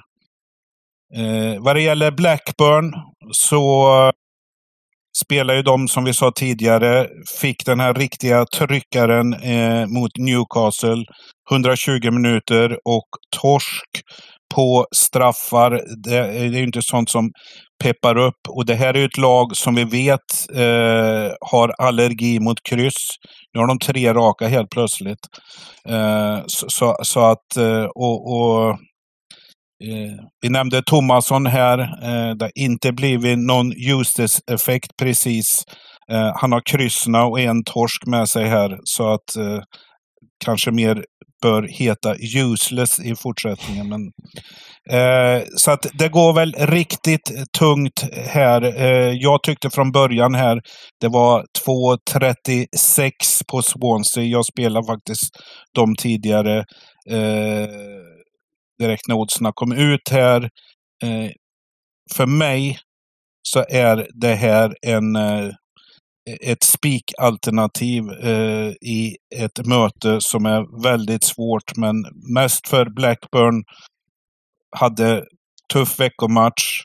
[1.16, 2.92] Eh, vad det gäller Blackburn
[3.32, 4.12] så
[5.24, 7.08] spelar ju de som vi sa tidigare,
[7.40, 11.04] fick den här riktiga tryckaren eh, mot Newcastle.
[11.50, 13.08] 120 minuter och
[13.40, 14.02] torsk
[14.54, 15.80] på straffar.
[16.04, 17.30] Det är ju inte sånt som
[17.82, 18.40] peppar upp.
[18.48, 20.20] Och det här är ju ett lag som vi vet
[20.54, 23.06] eh, har allergi mot kryss.
[23.54, 25.18] Nu har de tre raka helt plötsligt.
[25.88, 28.70] Eh, så, så, så, att, eh, och, och
[29.84, 31.78] eh, vi nämnde Tomasson här.
[31.78, 35.64] Eh, det har inte blivit någon Eustace-effekt precis.
[36.12, 38.78] Eh, han har kryssna och en torsk med sig här.
[38.84, 39.60] Så att eh,
[40.44, 41.04] kanske mer
[41.46, 43.88] bör heta useless i fortsättningen.
[43.88, 44.00] Men
[44.90, 48.62] Eh, så att det går väl riktigt tungt här.
[48.62, 50.60] Eh, jag tyckte från början här,
[51.00, 53.10] det var 2.36
[53.50, 54.24] på Swansea.
[54.24, 55.30] Jag spelade faktiskt
[55.74, 56.58] de tidigare
[57.10, 57.68] eh,
[58.78, 60.42] direkt när oddsen kom ut här.
[61.04, 61.30] Eh,
[62.16, 62.78] för mig
[63.42, 65.50] så är det här en eh,
[66.26, 71.96] ett spikalternativ eh, i ett möte som är väldigt svårt, men
[72.34, 73.64] mest för Blackburn.
[74.76, 75.24] Hade
[75.72, 76.82] tuff veckomatch,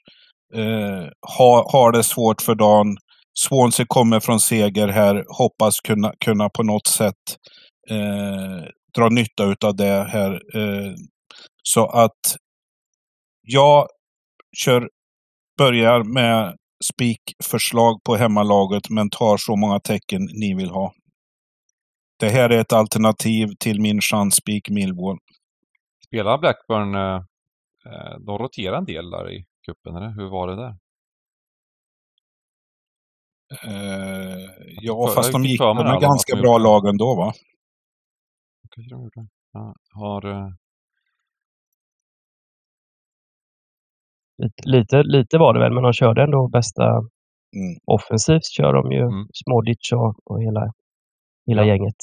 [0.55, 2.97] eh, har, har det svårt för dagen.
[3.39, 7.37] Swansea kommer från seger här, hoppas kunna, kunna på något sätt
[7.89, 10.31] eh, dra nytta utav det här.
[10.31, 10.93] Eh,
[11.63, 12.35] så att
[13.41, 13.87] jag
[14.57, 14.89] kör,
[15.57, 20.93] börjar med spikförslag på hemmalaget men tar så många tecken ni vill ha.
[22.19, 25.17] Det här är ett alternativ till min chansspik Millwall.
[26.07, 27.15] Spelar Blackburn, eh,
[27.85, 30.75] eh, de roterar en del där i cupen, eller hur var det där?
[33.65, 34.49] Eh,
[34.81, 37.33] ja, För- fast de gick med ganska bra lag ändå va?
[38.75, 39.27] Kanske de gjorde.
[39.53, 40.53] Ja, har...
[44.43, 46.83] Lite, lite, lite var det väl, men de körde ändå bästa
[47.55, 47.77] Mm.
[47.85, 48.45] offensivt.
[48.57, 49.27] Kör de ju Mm.
[49.33, 50.73] Smodic och, och hela,
[51.47, 51.67] hela Ja.
[51.67, 51.95] gänget.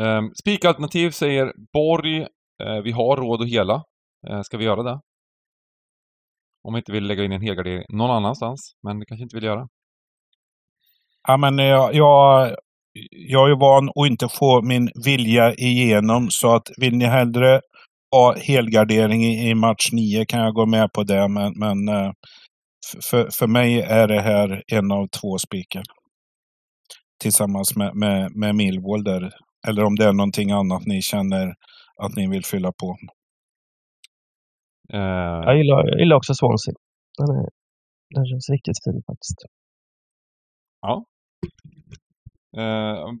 [0.00, 2.20] Um, Spikalternativ säger Borg,
[2.62, 3.82] eh, vi har råd att hela.
[4.28, 5.00] Eh, ska vi göra det?
[6.62, 9.44] Om vi inte vill lägga in en helgardering någon annanstans, men det kanske inte vill
[9.44, 9.68] göra.
[11.28, 12.56] Ja, men jag, jag,
[13.10, 17.60] jag är ju van att inte få min vilja igenom så att vill ni hellre
[18.10, 21.28] ha helgardering i, i match 9 kan jag gå med på det.
[21.28, 22.12] Men, men eh,
[23.10, 25.82] för, för mig är det här en av två spikar.
[27.22, 29.30] Tillsammans med, med, med Millwall där.
[29.68, 31.54] Eller om det är någonting annat ni känner
[32.02, 32.96] att ni vill fylla på.
[34.92, 34.98] Eh,
[35.46, 36.74] Jag, gillar, jag gillar också Swansea.
[37.18, 37.48] Den, är,
[38.14, 39.38] den känns riktigt fin faktiskt.
[40.86, 41.02] Eh,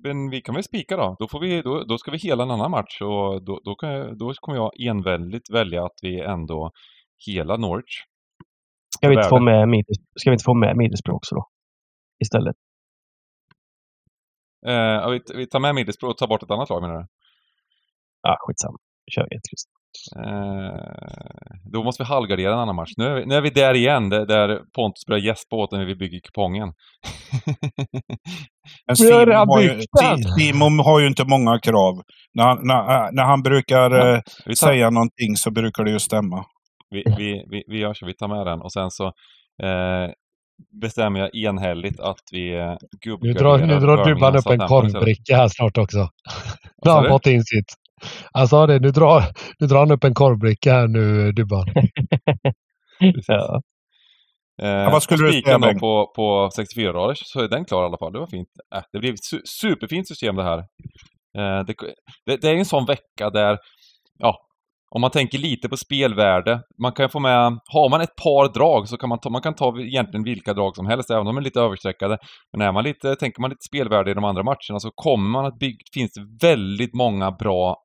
[0.02, 1.16] men vi kan väl spika då.
[1.18, 4.18] Då, får vi, då, då ska vi hela en annan match och då, då, jag,
[4.18, 6.70] då kommer jag enväldigt välja att vi ändå
[7.26, 8.02] hela Norwich.
[8.96, 11.44] Ska vi inte få med, Middles, ska vi inte få med Middlesbrough också då?
[12.24, 12.56] Istället.
[14.66, 17.06] Eh, vi, vi tar med Middlesbrough och tar bort ett annat lag menar du?
[18.22, 18.78] Ja, skitsamma.
[19.06, 19.64] Vi kör ett kryss.
[20.16, 20.74] Eh,
[21.72, 22.92] då måste vi halvgardera en annan match.
[22.96, 25.84] Nu är vi, nu är vi där igen, där, där Pontus börjar gäspa åt när
[25.84, 26.72] vi bygger kupongen.
[28.94, 29.80] Simon har, ju,
[30.38, 31.94] Simon har ju inte många krav.
[32.34, 35.98] När han, när, när han brukar Ja, eh, tar, säga någonting så brukar det ju
[35.98, 36.44] stämma.
[36.90, 39.06] vi, vi, vi, vi gör så, vi tar med den och sen så
[39.62, 40.10] eh,
[40.80, 42.76] bestämmer jag enhälligt att vi eh,
[43.20, 46.08] Nu drar, nu drar Dubban upp en korvbricka här snart också.
[46.84, 47.74] Nu har han fått in sitt.
[48.32, 49.22] Han sa det, nu drar,
[49.58, 51.66] nu drar han upp en korvbricka här nu Dubban.
[53.26, 53.62] Ja.
[54.62, 57.86] Eh, vad skulle du säga, då på, på 64 raders så är den klar i
[57.86, 58.12] alla fall.
[58.12, 58.48] Det var fint.
[58.74, 60.58] Äh, det blev ett su superfint system det här.
[61.38, 61.74] Eh, det,
[62.26, 63.58] det, det är en sån vecka där,
[64.18, 64.36] ja,
[64.90, 68.88] om man tänker lite på spelvärde, man kan få med, har man ett par drag
[68.88, 71.36] så kan man ta, man kan ta egentligen vilka drag som helst, även om de
[71.36, 72.18] är lite överstreckade.
[72.52, 75.46] Men är man lite, tänker man lite spelvärde i de andra matcherna så kommer man
[75.46, 77.76] att bygga, finns det väldigt många bra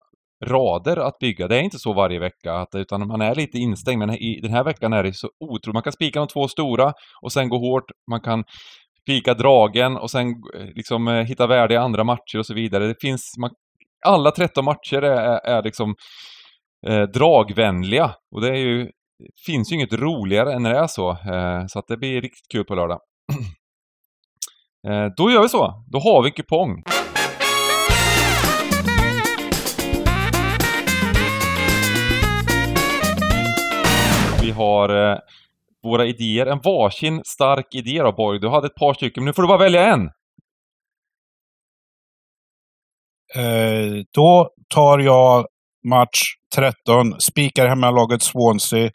[0.46, 1.48] rader att bygga.
[1.48, 4.00] Det är inte så varje vecka, att, utan man är lite instängd.
[4.00, 5.74] Men i den här veckan är det så otroligt.
[5.74, 7.92] Man kan spika de två stora och sen gå hårt.
[8.12, 8.44] Man kan
[9.02, 12.88] spika dragen och sen eh, liksom eh, hitta värde i andra matcher och så vidare.
[12.88, 13.50] Det finns, man,
[14.06, 15.96] alla 13 matcher är, är liksom
[16.88, 18.16] eh, dragvänliga.
[18.36, 18.90] Och det är ju,
[19.46, 21.12] finns ju inget roligare än när det är så.
[21.12, 23.00] Eh, så att det blir riktigt kul på lördag.
[24.88, 25.84] eh, då gör vi så.
[25.92, 26.84] Då har vi en kupong.
[34.44, 35.18] Vi har eh,
[35.84, 38.40] våra idéer, en varsin stark idé då Borg.
[38.40, 40.02] Du hade ett par stycken, men nu får du bara välja en.
[43.36, 45.46] Eh, då tar jag
[45.88, 46.22] match
[46.56, 48.92] 13, spikar hemmalaget Swansea.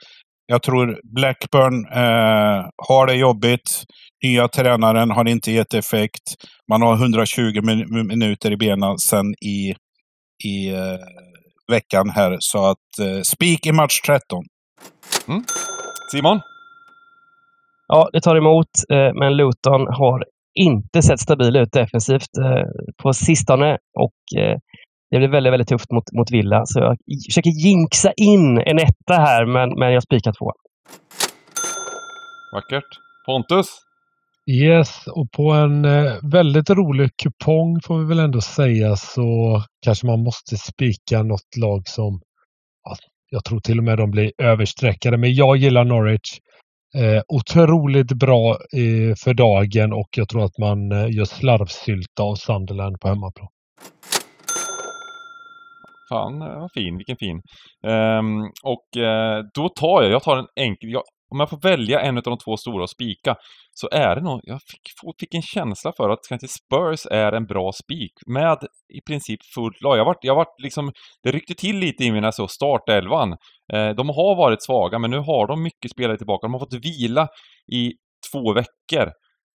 [0.46, 3.84] Jag tror Blackburn eh, har det jobbigt.
[4.24, 6.34] Nya tränaren har inte gett effekt.
[6.70, 9.74] Man har 120 min minuter i benen sen i,
[10.44, 10.98] i eh,
[11.72, 12.36] veckan här.
[12.40, 14.44] Så att eh, spik i match 13.
[16.12, 16.40] Simon?
[17.88, 20.24] Ja, det tar emot, eh, men Luton har
[20.54, 22.64] inte sett stabil ut defensivt eh,
[23.02, 24.58] på sistone och eh,
[25.10, 26.62] det blir väldigt, väldigt tufft mot, mot Villa.
[26.66, 26.96] Så jag
[27.28, 30.52] försöker jinxa in en etta här, men, men jag spikar två.
[32.54, 32.88] Vackert.
[33.26, 33.66] Pontus?
[34.50, 35.82] Yes, och på en
[36.30, 41.88] väldigt rolig kupong får vi väl ändå säga så kanske man måste spika något lag
[41.88, 42.20] som
[43.30, 45.16] jag tror till och med de blir överstreckade.
[45.16, 46.38] Men jag gillar Norwich.
[46.96, 52.34] Eh, otroligt bra eh, för dagen och jag tror att man eh, gör slarvsylta av
[52.34, 53.48] Sunderland på hemmaplan.
[56.08, 56.96] Fan, eh, vad fin.
[56.96, 57.42] Vilken fin.
[57.86, 62.00] Um, och uh, då tar jag, jag tar en enkel, jag, om jag får välja
[62.00, 63.36] en av de två stora och spika
[63.74, 64.80] så är det nog, jag fick,
[65.20, 68.58] fick en känsla för att kanske Spurs är en bra spik med
[68.94, 69.98] i princip fullt lag.
[69.98, 70.92] Jag vart, jag vart liksom,
[71.22, 73.32] det ryckte till lite i mina så startelvan.
[73.72, 76.46] Eh, de har varit svaga men nu har de mycket spelare tillbaka.
[76.46, 77.28] De har fått vila
[77.72, 77.92] i
[78.32, 79.12] två veckor.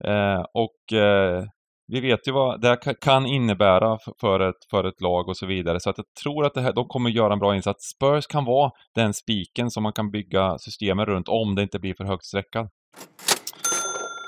[0.04, 1.44] Eh, och eh,
[1.88, 5.80] vi vet ju vad det kan innebära för ett, för ett lag och så vidare.
[5.80, 7.84] Så att jag tror att det här, de kommer göra en bra insats.
[7.96, 11.94] Spurs kan vara den spiken som man kan bygga systemen runt om det inte blir
[11.94, 12.66] för högt sträckat.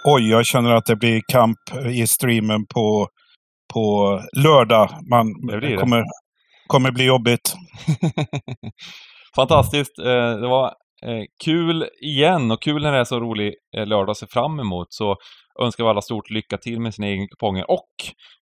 [0.05, 3.09] Oj, jag känner att det blir kamp i streamen på,
[3.75, 4.89] på lördag.
[5.11, 5.77] Man, Det det.
[5.77, 6.05] kommer,
[6.67, 7.55] kommer bli jobbigt.
[9.37, 9.99] Fantastiskt.
[9.99, 10.05] Eh,
[10.41, 10.67] Det var
[11.07, 14.61] eh, kul igen och kul när det är så rolig eh, lördag att se fram
[14.61, 14.87] emot.
[14.91, 15.17] Så
[15.63, 17.91] önskar vi alla stort lycka till med sina egna kuponger och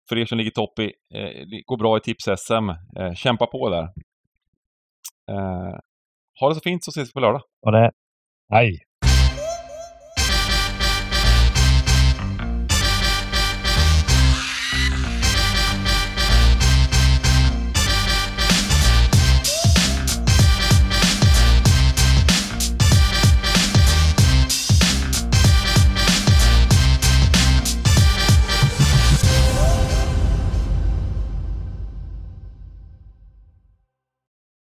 [0.09, 2.69] för er som ligger topp i, eh, går bra i tips-SM,
[2.99, 3.83] eh, kämpa på där.
[5.31, 5.79] Eh,
[6.41, 7.43] Ha det så fint så ses vi på lördag.
[7.65, 7.91] Ha det
[8.53, 8.88] Hej!